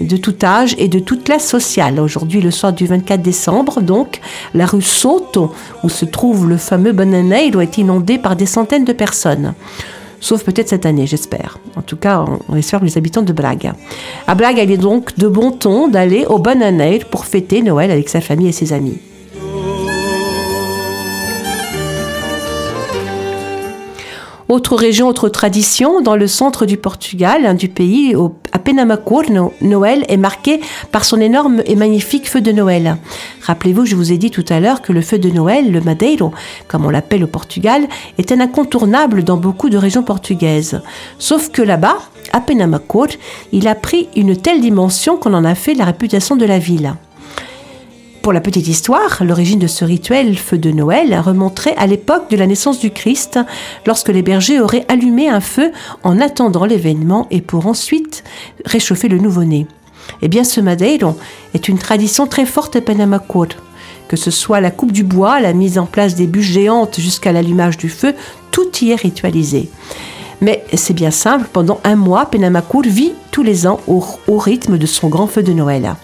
de 0.00 0.16
tout 0.16 0.34
âge 0.42 0.74
et 0.78 0.88
de 0.88 0.98
toute 0.98 1.24
classe 1.24 1.46
sociale. 1.46 2.00
Aujourd'hui, 2.00 2.40
le 2.40 2.50
soir 2.50 2.72
du 2.72 2.86
24 2.86 3.20
décembre, 3.20 3.80
donc, 3.80 4.20
la 4.54 4.66
rue 4.66 4.82
Soto, 4.82 5.52
où 5.82 5.88
se 5.88 6.04
trouve 6.04 6.48
le 6.48 6.56
fameux 6.56 6.92
Bananeiro, 6.92 7.60
est 7.60 7.78
inondée 7.78 8.18
par 8.18 8.36
des 8.36 8.46
centaines 8.46 8.84
de 8.84 8.92
personnes. 8.92 9.54
Sauf 10.20 10.42
peut-être 10.42 10.68
cette 10.68 10.86
année, 10.86 11.06
j'espère. 11.06 11.58
En 11.76 11.82
tout 11.82 11.96
cas, 11.96 12.24
on 12.48 12.56
espère 12.56 12.82
les 12.82 12.98
habitants 12.98 13.22
de 13.22 13.32
Braga. 13.32 13.74
À 14.26 14.34
Braga, 14.34 14.64
il 14.64 14.72
est 14.72 14.76
donc 14.76 15.16
de 15.16 15.28
bon 15.28 15.52
ton 15.52 15.88
d'aller 15.88 16.26
au 16.26 16.38
Bananeiro 16.38 17.04
pour 17.10 17.24
fêter 17.24 17.62
Noël 17.62 17.90
avec 17.90 18.08
sa 18.08 18.20
famille 18.20 18.48
et 18.48 18.52
ses 18.52 18.72
amis. 18.72 18.98
Autre 24.48 24.76
région, 24.76 25.08
autre 25.08 25.28
tradition, 25.28 26.00
dans 26.00 26.16
le 26.16 26.26
centre 26.26 26.64
du 26.64 26.78
Portugal, 26.78 27.44
hein, 27.44 27.52
du 27.52 27.68
pays, 27.68 28.14
à 28.52 28.58
Penamacor, 28.58 29.24
Noël 29.60 30.06
est 30.08 30.16
marqué 30.16 30.60
par 30.90 31.04
son 31.04 31.20
énorme 31.20 31.62
et 31.66 31.76
magnifique 31.76 32.30
feu 32.30 32.40
de 32.40 32.50
Noël. 32.50 32.96
Rappelez-vous, 33.42 33.84
je 33.84 33.94
vous 33.94 34.10
ai 34.10 34.16
dit 34.16 34.30
tout 34.30 34.46
à 34.48 34.58
l'heure 34.58 34.80
que 34.80 34.94
le 34.94 35.02
feu 35.02 35.18
de 35.18 35.28
Noël, 35.28 35.70
le 35.70 35.82
Madeiro, 35.82 36.32
comme 36.66 36.86
on 36.86 36.90
l'appelle 36.90 37.24
au 37.24 37.26
Portugal, 37.26 37.88
est 38.16 38.32
incontournable 38.32 39.22
dans 39.22 39.36
beaucoup 39.36 39.68
de 39.68 39.76
régions 39.76 40.02
portugaises. 40.02 40.80
Sauf 41.18 41.50
que 41.50 41.60
là-bas, 41.60 41.98
à 42.32 42.40
Penamacor, 42.40 43.08
il 43.52 43.68
a 43.68 43.74
pris 43.74 44.08
une 44.16 44.34
telle 44.34 44.62
dimension 44.62 45.18
qu'on 45.18 45.34
en 45.34 45.44
a 45.44 45.54
fait 45.54 45.74
la 45.74 45.84
réputation 45.84 46.36
de 46.36 46.46
la 46.46 46.58
ville. 46.58 46.94
Pour 48.28 48.34
la 48.34 48.42
petite 48.42 48.68
histoire, 48.68 49.24
l'origine 49.24 49.58
de 49.58 49.66
ce 49.66 49.86
rituel 49.86 50.36
feu 50.36 50.58
de 50.58 50.70
Noël 50.70 51.18
remonterait 51.18 51.74
à 51.78 51.86
l'époque 51.86 52.28
de 52.28 52.36
la 52.36 52.46
naissance 52.46 52.78
du 52.78 52.90
Christ, 52.90 53.38
lorsque 53.86 54.10
les 54.10 54.20
bergers 54.20 54.60
auraient 54.60 54.84
allumé 54.88 55.30
un 55.30 55.40
feu 55.40 55.72
en 56.02 56.20
attendant 56.20 56.66
l'événement 56.66 57.26
et 57.30 57.40
pour 57.40 57.66
ensuite 57.66 58.24
réchauffer 58.66 59.08
le 59.08 59.16
nouveau-né. 59.16 59.66
Eh 60.20 60.28
bien, 60.28 60.44
ce 60.44 60.60
Madeiro 60.60 61.16
est 61.54 61.68
une 61.68 61.78
tradition 61.78 62.26
très 62.26 62.44
forte 62.44 62.76
à 62.76 62.82
Panama 62.82 63.18
Que 64.08 64.16
ce 64.18 64.30
soit 64.30 64.60
la 64.60 64.70
coupe 64.70 64.92
du 64.92 65.04
bois, 65.04 65.40
la 65.40 65.54
mise 65.54 65.78
en 65.78 65.86
place 65.86 66.14
des 66.14 66.26
bûches 66.26 66.52
géantes 66.52 67.00
jusqu'à 67.00 67.32
l'allumage 67.32 67.78
du 67.78 67.88
feu, 67.88 68.12
tout 68.50 68.68
y 68.82 68.90
est 68.90 69.00
ritualisé. 69.00 69.70
Mais 70.42 70.66
c'est 70.74 70.92
bien 70.92 71.12
simple, 71.12 71.48
pendant 71.50 71.80
un 71.82 71.96
mois, 71.96 72.26
Penamacour 72.26 72.82
vit 72.82 73.14
tous 73.30 73.42
les 73.42 73.66
ans 73.66 73.80
au 73.86 74.36
rythme 74.36 74.76
de 74.76 74.84
son 74.86 75.08
grand 75.08 75.28
feu 75.28 75.42
de 75.42 75.54
Noël. 75.54 75.94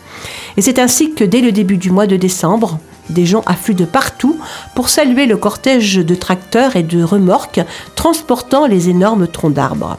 Et 0.56 0.62
c'est 0.62 0.78
ainsi 0.78 1.14
que 1.14 1.24
dès 1.24 1.40
le 1.40 1.52
début 1.52 1.76
du 1.76 1.90
mois 1.90 2.06
de 2.06 2.16
décembre, 2.16 2.78
des 3.10 3.26
gens 3.26 3.42
affluent 3.46 3.74
de 3.74 3.84
partout 3.84 4.38
pour 4.74 4.88
saluer 4.88 5.26
le 5.26 5.36
cortège 5.36 5.96
de 5.96 6.14
tracteurs 6.14 6.76
et 6.76 6.82
de 6.82 7.02
remorques 7.02 7.60
transportant 7.94 8.66
les 8.66 8.88
énormes 8.88 9.26
troncs 9.26 9.52
d'arbres. 9.52 9.98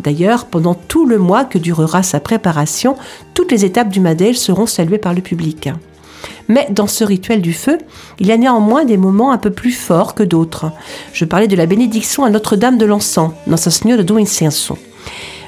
D'ailleurs, 0.00 0.46
pendant 0.46 0.74
tout 0.74 1.06
le 1.06 1.18
mois 1.18 1.44
que 1.44 1.58
durera 1.58 2.02
sa 2.02 2.18
préparation, 2.18 2.96
toutes 3.34 3.52
les 3.52 3.64
étapes 3.64 3.90
du 3.90 4.00
Madel 4.00 4.36
seront 4.36 4.66
saluées 4.66 4.98
par 4.98 5.14
le 5.14 5.20
public. 5.20 5.68
Mais 6.48 6.66
dans 6.70 6.86
ce 6.86 7.04
rituel 7.04 7.40
du 7.40 7.52
feu, 7.52 7.78
il 8.18 8.26
y 8.26 8.32
a 8.32 8.36
néanmoins 8.36 8.84
des 8.84 8.96
moments 8.96 9.32
un 9.32 9.38
peu 9.38 9.50
plus 9.50 9.72
forts 9.72 10.14
que 10.14 10.22
d'autres. 10.22 10.72
Je 11.12 11.24
parlais 11.24 11.48
de 11.48 11.56
la 11.56 11.66
bénédiction 11.66 12.24
à 12.24 12.30
Notre-Dame 12.30 12.78
de 12.78 12.86
l'Encens, 12.86 13.32
Nossa 13.46 13.70
Senhora 13.70 14.02
do 14.02 14.18
Incenso. 14.18 14.76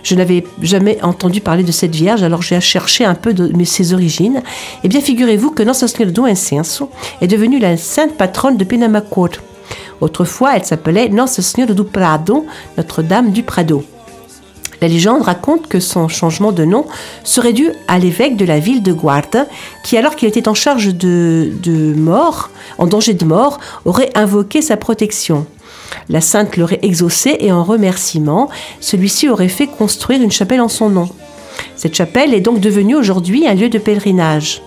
Je 0.05 0.15
n'avais 0.15 0.45
jamais 0.61 1.03
entendu 1.03 1.41
parler 1.41 1.65
de 1.65 1.73
cette 1.73 1.95
vierge, 1.95 2.23
alors 2.23 2.43
j'ai 2.43 2.61
cherché 2.61 3.07
un 3.07 3.15
peu 3.15 3.35
ses 3.65 3.95
origines. 3.95 4.43
Eh 4.85 4.89
bien, 4.89 5.01
figurez-vous 5.01 5.51
que 5.51 5.65
Senhora 5.73 6.13
do 6.13 6.27
Incenso 6.27 6.91
est 7.23 7.27
devenue 7.27 7.59
la 7.59 7.79
sainte 7.79 8.15
patronne 8.19 8.59
de 8.59 8.65
Penamacor. 8.65 9.31
Autrefois, 10.03 10.57
elle 10.57 10.65
s'appelait 10.65 11.11
Senhora 11.27 11.73
do 11.73 11.85
Prado, 11.85 12.45
Notre-Dame 12.77 13.31
du 13.31 13.43
Prado. 13.43 13.83
La 14.83 14.89
légende 14.89 15.23
raconte 15.23 15.69
que 15.69 15.81
son 15.81 16.09
changement 16.09 16.53
de 16.53 16.67
nom 16.67 16.85
serait 17.23 17.55
dû 17.55 17.71
à 17.89 17.99
l'évêque 17.99 18.37
de 18.37 18.45
la 18.45 18.59
ville 18.59 18.83
de 18.83 18.93
Guarda, 18.93 19.47
qui, 19.85 19.97
alors 19.97 20.17
qu'il 20.17 20.29
était 20.29 20.49
en 20.49 20.55
charge 20.55 20.95
de 20.95 21.95
mort, 21.97 22.51
en 22.77 22.87
danger 22.87 23.15
de 23.15 23.25
mort, 23.25 23.59
aurait 23.87 24.11
invoqué 24.15 24.61
sa 24.61 24.77
protection. 24.77 25.47
La 26.09 26.21
sainte 26.21 26.57
l'aurait 26.57 26.81
exaucé 26.83 27.37
et 27.41 27.53
en 27.53 27.65
remerciement, 27.65 28.49
celui-ci 28.81 29.29
aurait 29.29 29.49
fait 29.49 29.67
construire 29.67 30.23
une 30.23 30.33
chapelle 30.33 30.61
en 30.61 30.69
son 30.69 30.91
nom. 30.91 31.09
Cette 31.77 31.95
chapelle 31.95 32.35
est 32.35 32.41
donc 32.41 32.61
devenue 32.61 32.95
aujourd'hui 32.95 33.47
un 33.47 33.55
lieu 33.55 33.69
de 33.69 33.79
pèlerinage. 33.79 34.63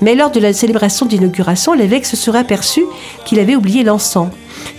Mais 0.00 0.14
lors 0.14 0.30
de 0.30 0.40
la 0.40 0.52
célébration 0.52 1.06
d'inauguration, 1.06 1.72
l'évêque 1.72 2.06
se 2.06 2.16
serait 2.16 2.40
aperçu 2.40 2.84
qu'il 3.24 3.38
avait 3.38 3.56
oublié 3.56 3.82
l'encens. 3.82 4.28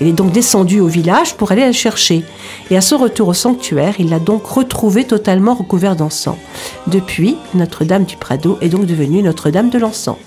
Il 0.01 0.07
est 0.07 0.13
donc 0.13 0.31
descendu 0.31 0.79
au 0.79 0.87
village 0.87 1.35
pour 1.35 1.51
aller 1.51 1.61
la 1.61 1.71
chercher. 1.71 2.23
Et 2.69 2.77
à 2.77 2.81
son 2.81 2.97
retour 2.97 3.29
au 3.29 3.33
sanctuaire, 3.33 3.95
il 3.99 4.09
l'a 4.09 4.19
donc 4.19 4.45
retrouvé 4.45 5.05
totalement 5.05 5.53
recouvert 5.53 5.95
d'encens. 5.95 6.37
Depuis, 6.87 7.37
Notre-Dame 7.53 8.05
du 8.05 8.17
Prado 8.17 8.57
est 8.61 8.69
donc 8.69 8.85
devenue 8.85 9.21
Notre-Dame 9.21 9.69
de 9.69 9.79
l'encens. 9.79 10.17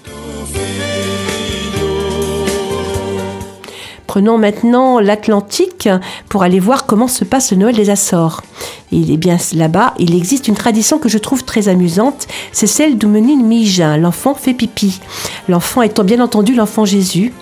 Prenons 4.19 4.37
maintenant 4.37 4.99
l'Atlantique 4.99 5.89
pour 6.29 6.43
aller 6.43 6.59
voir 6.59 6.87
comment 6.87 7.07
se 7.07 7.23
passe 7.25 7.53
le 7.53 7.57
Noël 7.59 7.77
des 7.77 7.89
Açores. 7.89 8.43
Est 8.91 9.17
bien 9.17 9.37
là-bas, 9.55 9.95
il 10.01 10.13
existe 10.17 10.49
une 10.49 10.57
tradition 10.57 10.99
que 10.99 11.09
je 11.09 11.19
trouve 11.19 11.45
très 11.45 11.69
amusante, 11.69 12.27
c'est 12.51 12.67
celle 12.67 12.99
du 12.99 13.07
menine 13.07 13.47
Mijin, 13.47 13.97
l'enfant 13.97 14.35
fait 14.35 14.55
pipi. 14.55 14.99
L'enfant 15.49 15.83
étant 15.83 16.03
bien 16.03 16.21
entendu 16.21 16.57
l'enfant 16.57 16.85
Jésus. 16.85 17.33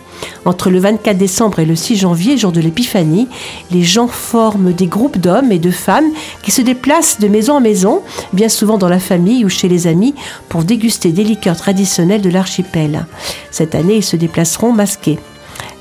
Entre 0.45 0.69
le 0.69 0.79
24 0.79 1.17
décembre 1.17 1.61
et 1.61 1.65
le 1.65 1.77
6 1.77 1.97
janvier, 1.97 2.37
jour 2.37 2.53
de 2.53 2.61
l'Épiphanie, 2.61 3.29
les 3.71 3.83
gens 3.83 4.07
forment 4.07 4.75
des 4.75 4.87
groupes 4.87 5.17
d'hommes 5.17 5.53
et 5.53 5.59
de 5.59 5.71
femmes 5.71 6.11
qui 6.43 6.51
se 6.51 6.61
déplacent 6.61 7.21
de 7.21 7.29
maison 7.29 7.55
en 7.55 7.61
maison, 7.63 8.03
bien 8.35 8.51
souvent 8.51 8.77
dans 8.77 8.91
la 8.91 9.01
famille 9.01 9.47
ou 9.47 9.49
chez 9.49 9.69
les 9.69 9.87
amis, 9.87 10.15
pour 10.51 10.63
déguster 10.63 11.11
des 11.13 11.25
liqueurs 11.25 11.57
traditionnelles 11.57 12.21
de 12.21 12.29
l'archipel. 12.29 13.07
Cette 13.51 13.75
année, 13.75 13.97
ils 13.97 14.05
se 14.05 14.17
déplaceront 14.17 14.73
masqués. 14.73 15.19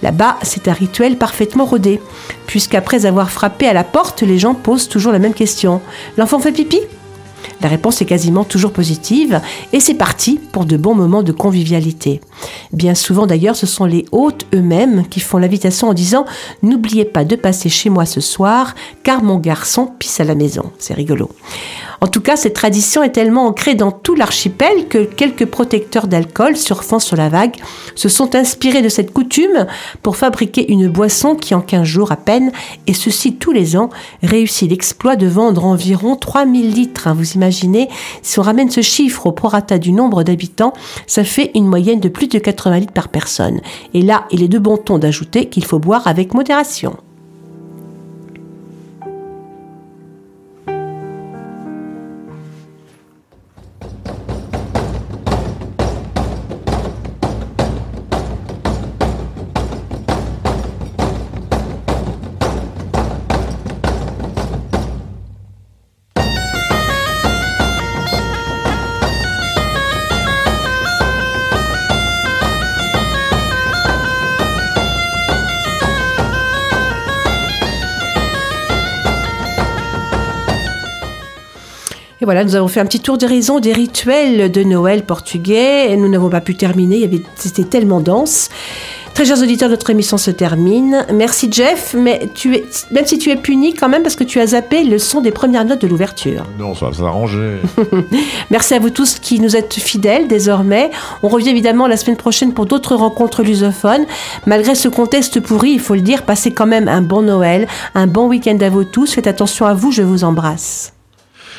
Là-bas, 0.02 0.38
c'est 0.44 0.68
un 0.68 0.74
rituel 0.74 1.18
parfaitement 1.18 1.66
rodé, 1.66 2.02
puisqu'après 2.48 3.06
avoir 3.06 3.32
frappé 3.32 3.68
à 3.68 3.74
la 3.74 3.84
porte, 3.84 4.22
les 4.22 4.38
gens 4.38 4.54
posent 4.54 4.88
toujours 4.88 5.12
la 5.12 5.20
même 5.20 5.34
question. 5.34 5.82
L'enfant 6.18 6.40
fait 6.40 6.52
pipi? 6.52 6.80
La 7.62 7.70
réponse 7.70 8.02
est 8.02 8.06
quasiment 8.06 8.44
toujours 8.44 8.72
positive 8.72 9.42
et 9.74 9.80
c'est 9.80 9.94
parti 9.94 10.40
pour 10.52 10.66
de 10.66 10.78
bons 10.78 10.96
moments 10.96 11.24
de 11.24 11.32
convivialité. 11.32 12.22
Bien 12.74 12.96
souvent 12.96 13.28
d'ailleurs, 13.28 13.56
ce 13.56 13.66
sont 13.66 13.86
les 13.86 14.06
hôtes 14.12 14.46
eux-mêmes 14.54 15.08
qui 15.10 15.20
font 15.20 15.38
l'invitation 15.38 15.90
en 15.90 15.94
disant 15.94 16.26
N'oubliez 16.64 17.06
pas 17.06 17.24
de 17.24 17.36
passer 17.36 17.70
chez 17.70 17.90
moi 17.90 18.06
ce 18.06 18.22
soir 18.22 18.76
car 19.04 19.24
mon 19.24 19.38
garçon 19.38 19.90
pisse 20.00 20.20
à 20.20 20.24
la 20.24 20.36
maison. 20.36 20.72
C'est 20.80 20.94
rigolo. 20.94 21.30
En 22.06 22.08
tout 22.08 22.22
cas, 22.22 22.36
cette 22.36 22.53
tradition 22.53 23.01
est 23.01 23.14
tellement 23.14 23.47
ancrée 23.47 23.74
dans 23.74 23.91
tout 23.91 24.14
l'archipel 24.14 24.88
que 24.88 25.06
quelques 25.06 25.47
protecteurs 25.47 26.06
d'alcool 26.06 26.56
surfant 26.56 26.99
sur 26.99 27.18
la 27.18 27.30
vague 27.30 27.56
se 27.95 28.10
sont 28.10 28.36
inspirés 28.36 28.84
de 28.84 28.89
cette 28.89 29.12
coutume 29.12 29.66
pour 30.03 30.16
fabriquer 30.16 30.72
une 30.72 30.88
boisson 30.88 31.34
qui 31.34 31.56
en 31.56 31.62
15 31.62 31.84
jours 31.84 32.12
à 32.12 32.16
peine, 32.16 32.51
et 32.86 32.93
ceci 32.93 33.38
tous 33.38 33.51
les 33.51 33.76
ans, 33.76 33.89
réussit 34.22 34.70
l'exploit 34.70 35.16
de 35.16 35.26
vendre 35.26 35.66
environ 35.66 36.16
3000 36.16 36.72
litres. 36.72 37.10
Vous 37.12 37.32
imaginez, 37.32 37.89
si 38.22 38.38
on 38.38 38.43
ramène 38.43 38.70
ce 38.70 38.82
chiffre 38.82 39.26
au 39.26 39.32
prorata 39.32 39.80
du 39.80 39.91
nombre 39.91 40.22
d'habitants, 40.22 40.74
ça 41.08 41.24
fait 41.24 41.49
une 41.56 41.66
moyenne 41.66 42.01
de 42.01 42.10
plus 42.10 42.28
de 42.28 42.38
80 42.38 42.82
litres 42.82 42.93
par 42.93 43.10
personne. 43.10 43.62
Et 43.95 44.03
là, 44.03 44.26
il 44.30 44.43
est 44.43 44.47
de 44.47 44.60
bon 44.60 44.78
ton 44.78 44.99
d'ajouter 44.99 45.49
qu'il 45.49 45.66
faut 45.66 45.80
boire 45.80 46.06
avec 46.06 46.36
modération. 46.36 46.97
Et 82.22 82.26
voilà, 82.26 82.43
nous 82.43 82.55
avons 82.55 82.70
fait 82.70 82.80
un 82.80 82.86
petit 82.86 83.01
tour 83.01 83.18
d'horizon 83.18 83.59
des 83.59 83.74
rituels 83.74 84.49
de 84.49 84.63
Noël 84.63 85.03
portugais. 85.03 85.91
Et 85.91 85.97
nous 85.97 86.07
n'avons 86.07 86.30
pas 86.30 86.41
pu 86.41 86.55
terminer, 86.55 87.09
c'était 87.36 87.66
tellement 87.66 87.99
dense. 87.99 88.49
Très 89.13 89.24
chers 89.24 89.41
auditeurs, 89.41 89.70
notre 89.70 89.89
émission 89.89 90.18
se 90.18 90.30
termine. 90.30 91.05
Merci 91.13 91.49
Jeff, 91.49 91.95
mais 91.97 92.30
tu 92.34 92.53
es, 92.53 92.66
même 92.91 93.05
si 93.05 93.18
tu 93.18 93.32
es 93.32 93.38
puni 93.38 93.74
quand 93.74 93.88
même 93.88 94.03
parce 94.03 94.18
que 94.18 94.26
tu 94.26 94.41
as 94.41 94.47
zappé 94.47 94.84
le 94.84 94.97
son 94.97 95.22
des 95.22 95.32
premières 95.32 95.63
notes 95.63 95.82
de 95.82 95.88
l'ouverture. 95.88 96.43
Non, 96.59 96.76
ça 96.76 96.88
va 96.88 96.93
s'arranger. 96.93 97.59
Merci 98.49 98.74
à 98.74 98.80
vous 98.80 98.89
tous 98.89 99.20
qui 99.20 99.39
nous 99.39 99.55
êtes 99.55 99.74
fidèles 99.74 100.28
désormais. 100.28 100.91
On 101.24 101.30
revient 101.30 101.49
évidemment 101.49 101.88
la 101.88 101.95
semaine 101.95 102.18
prochaine 102.18 102.53
pour 102.53 102.66
d'autres 102.66 102.95
rencontres 102.95 103.41
lusophones. 103.41 104.05
Malgré 104.45 104.76
ce 104.76 104.89
contexte 104.89 105.39
pourri, 105.39 105.72
il 105.72 105.80
faut 105.80 105.95
le 105.95 106.01
dire, 106.01 106.24
passez 106.24 106.51
quand 106.51 106.68
même 106.68 106.89
un 106.89 107.01
bon 107.01 107.22
Noël, 107.22 107.70
un 107.93 108.07
bon 108.07 108.28
week-end 108.28 108.57
à 108.59 108.70
vous 108.70 108.84
tous. 108.84 109.13
Faites 109.13 109.28
attention 109.28 109.66
à 109.66 109.74
vous, 109.74 109.93
je 109.93 110.01
vous 110.01 110.26
embrasse. 110.26 110.95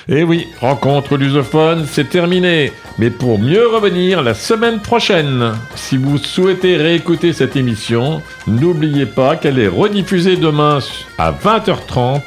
Et 0.09 0.18
Eh 0.18 0.22
oui, 0.22 0.46
rencontre 0.61 1.16
lusophone, 1.16 1.84
c'est 1.90 2.09
terminé. 2.09 2.72
Mais 2.98 3.11
pour 3.11 3.40
mieux 3.40 3.66
revenir 3.66 4.22
la 4.22 4.34
semaine 4.34 4.80
prochaine, 4.80 5.54
si 5.74 5.96
vous 5.96 6.16
souhaitez 6.18 6.76
réécouter 6.76 7.32
cette 7.32 7.57
émission, 7.57 8.22
n'oubliez 8.46 9.07
pas 9.07 9.34
qu'elle 9.34 9.59
est 9.59 9.66
rediffusée 9.66 10.36
demain 10.36 10.78
à 11.18 11.32
20h30 11.32 12.22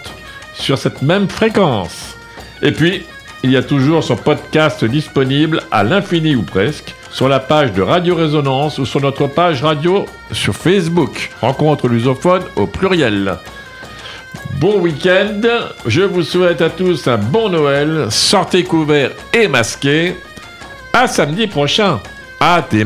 sur 0.53 0.77
cette 0.77 1.01
même 1.03 1.29
fréquence. 1.29 2.17
Et 2.61 2.73
puis, 2.73 3.03
il 3.43 3.51
y 3.51 3.55
a 3.55 3.63
toujours 3.63 4.03
son 4.03 4.17
podcast 4.17 4.83
disponible 4.83 5.61
à 5.71 5.85
l'infini 5.85 6.35
ou 6.35 6.43
presque 6.43 6.93
sur 7.11 7.29
la 7.29 7.39
page 7.39 7.71
de 7.71 7.81
Radio 7.81 8.13
Résonance 8.13 8.77
ou 8.79 8.85
sur 8.85 8.99
notre 8.99 9.27
page 9.27 9.63
radio 9.63 10.05
sur 10.33 10.53
Facebook. 10.53 11.31
Rencontre 11.39 11.87
lusophone 11.87 12.43
au 12.57 12.67
pluriel. 12.67 13.37
Bon 14.57 14.81
week-end, 14.81 15.41
je 15.85 16.01
vous 16.01 16.23
souhaite 16.23 16.61
à 16.61 16.69
tous 16.69 17.07
un 17.07 17.17
bon 17.17 17.49
Noël, 17.49 18.07
sortez 18.09 18.63
couverts 18.63 19.11
et 19.33 19.47
masqués. 19.47 20.15
À 20.91 21.07
samedi 21.07 21.47
prochain, 21.47 22.01
à 22.41 22.61
tes. 22.61 22.83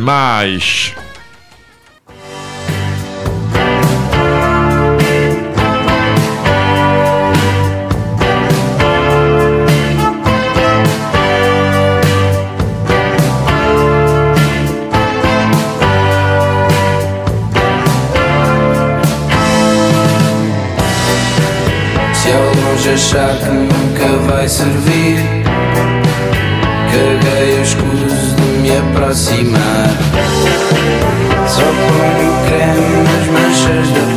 Vai 24.43 24.49
servir, 24.49 25.19
caguei 26.91 27.59
o 27.59 27.61
escuso 27.61 28.35
de 28.35 28.41
me 28.59 28.77
aproximar. 28.77 29.87
Só 31.47 31.61
ponho 31.61 32.33
creme 32.45 33.03
nas 33.03 33.27
manchas 33.27 33.87
da. 33.91 34.12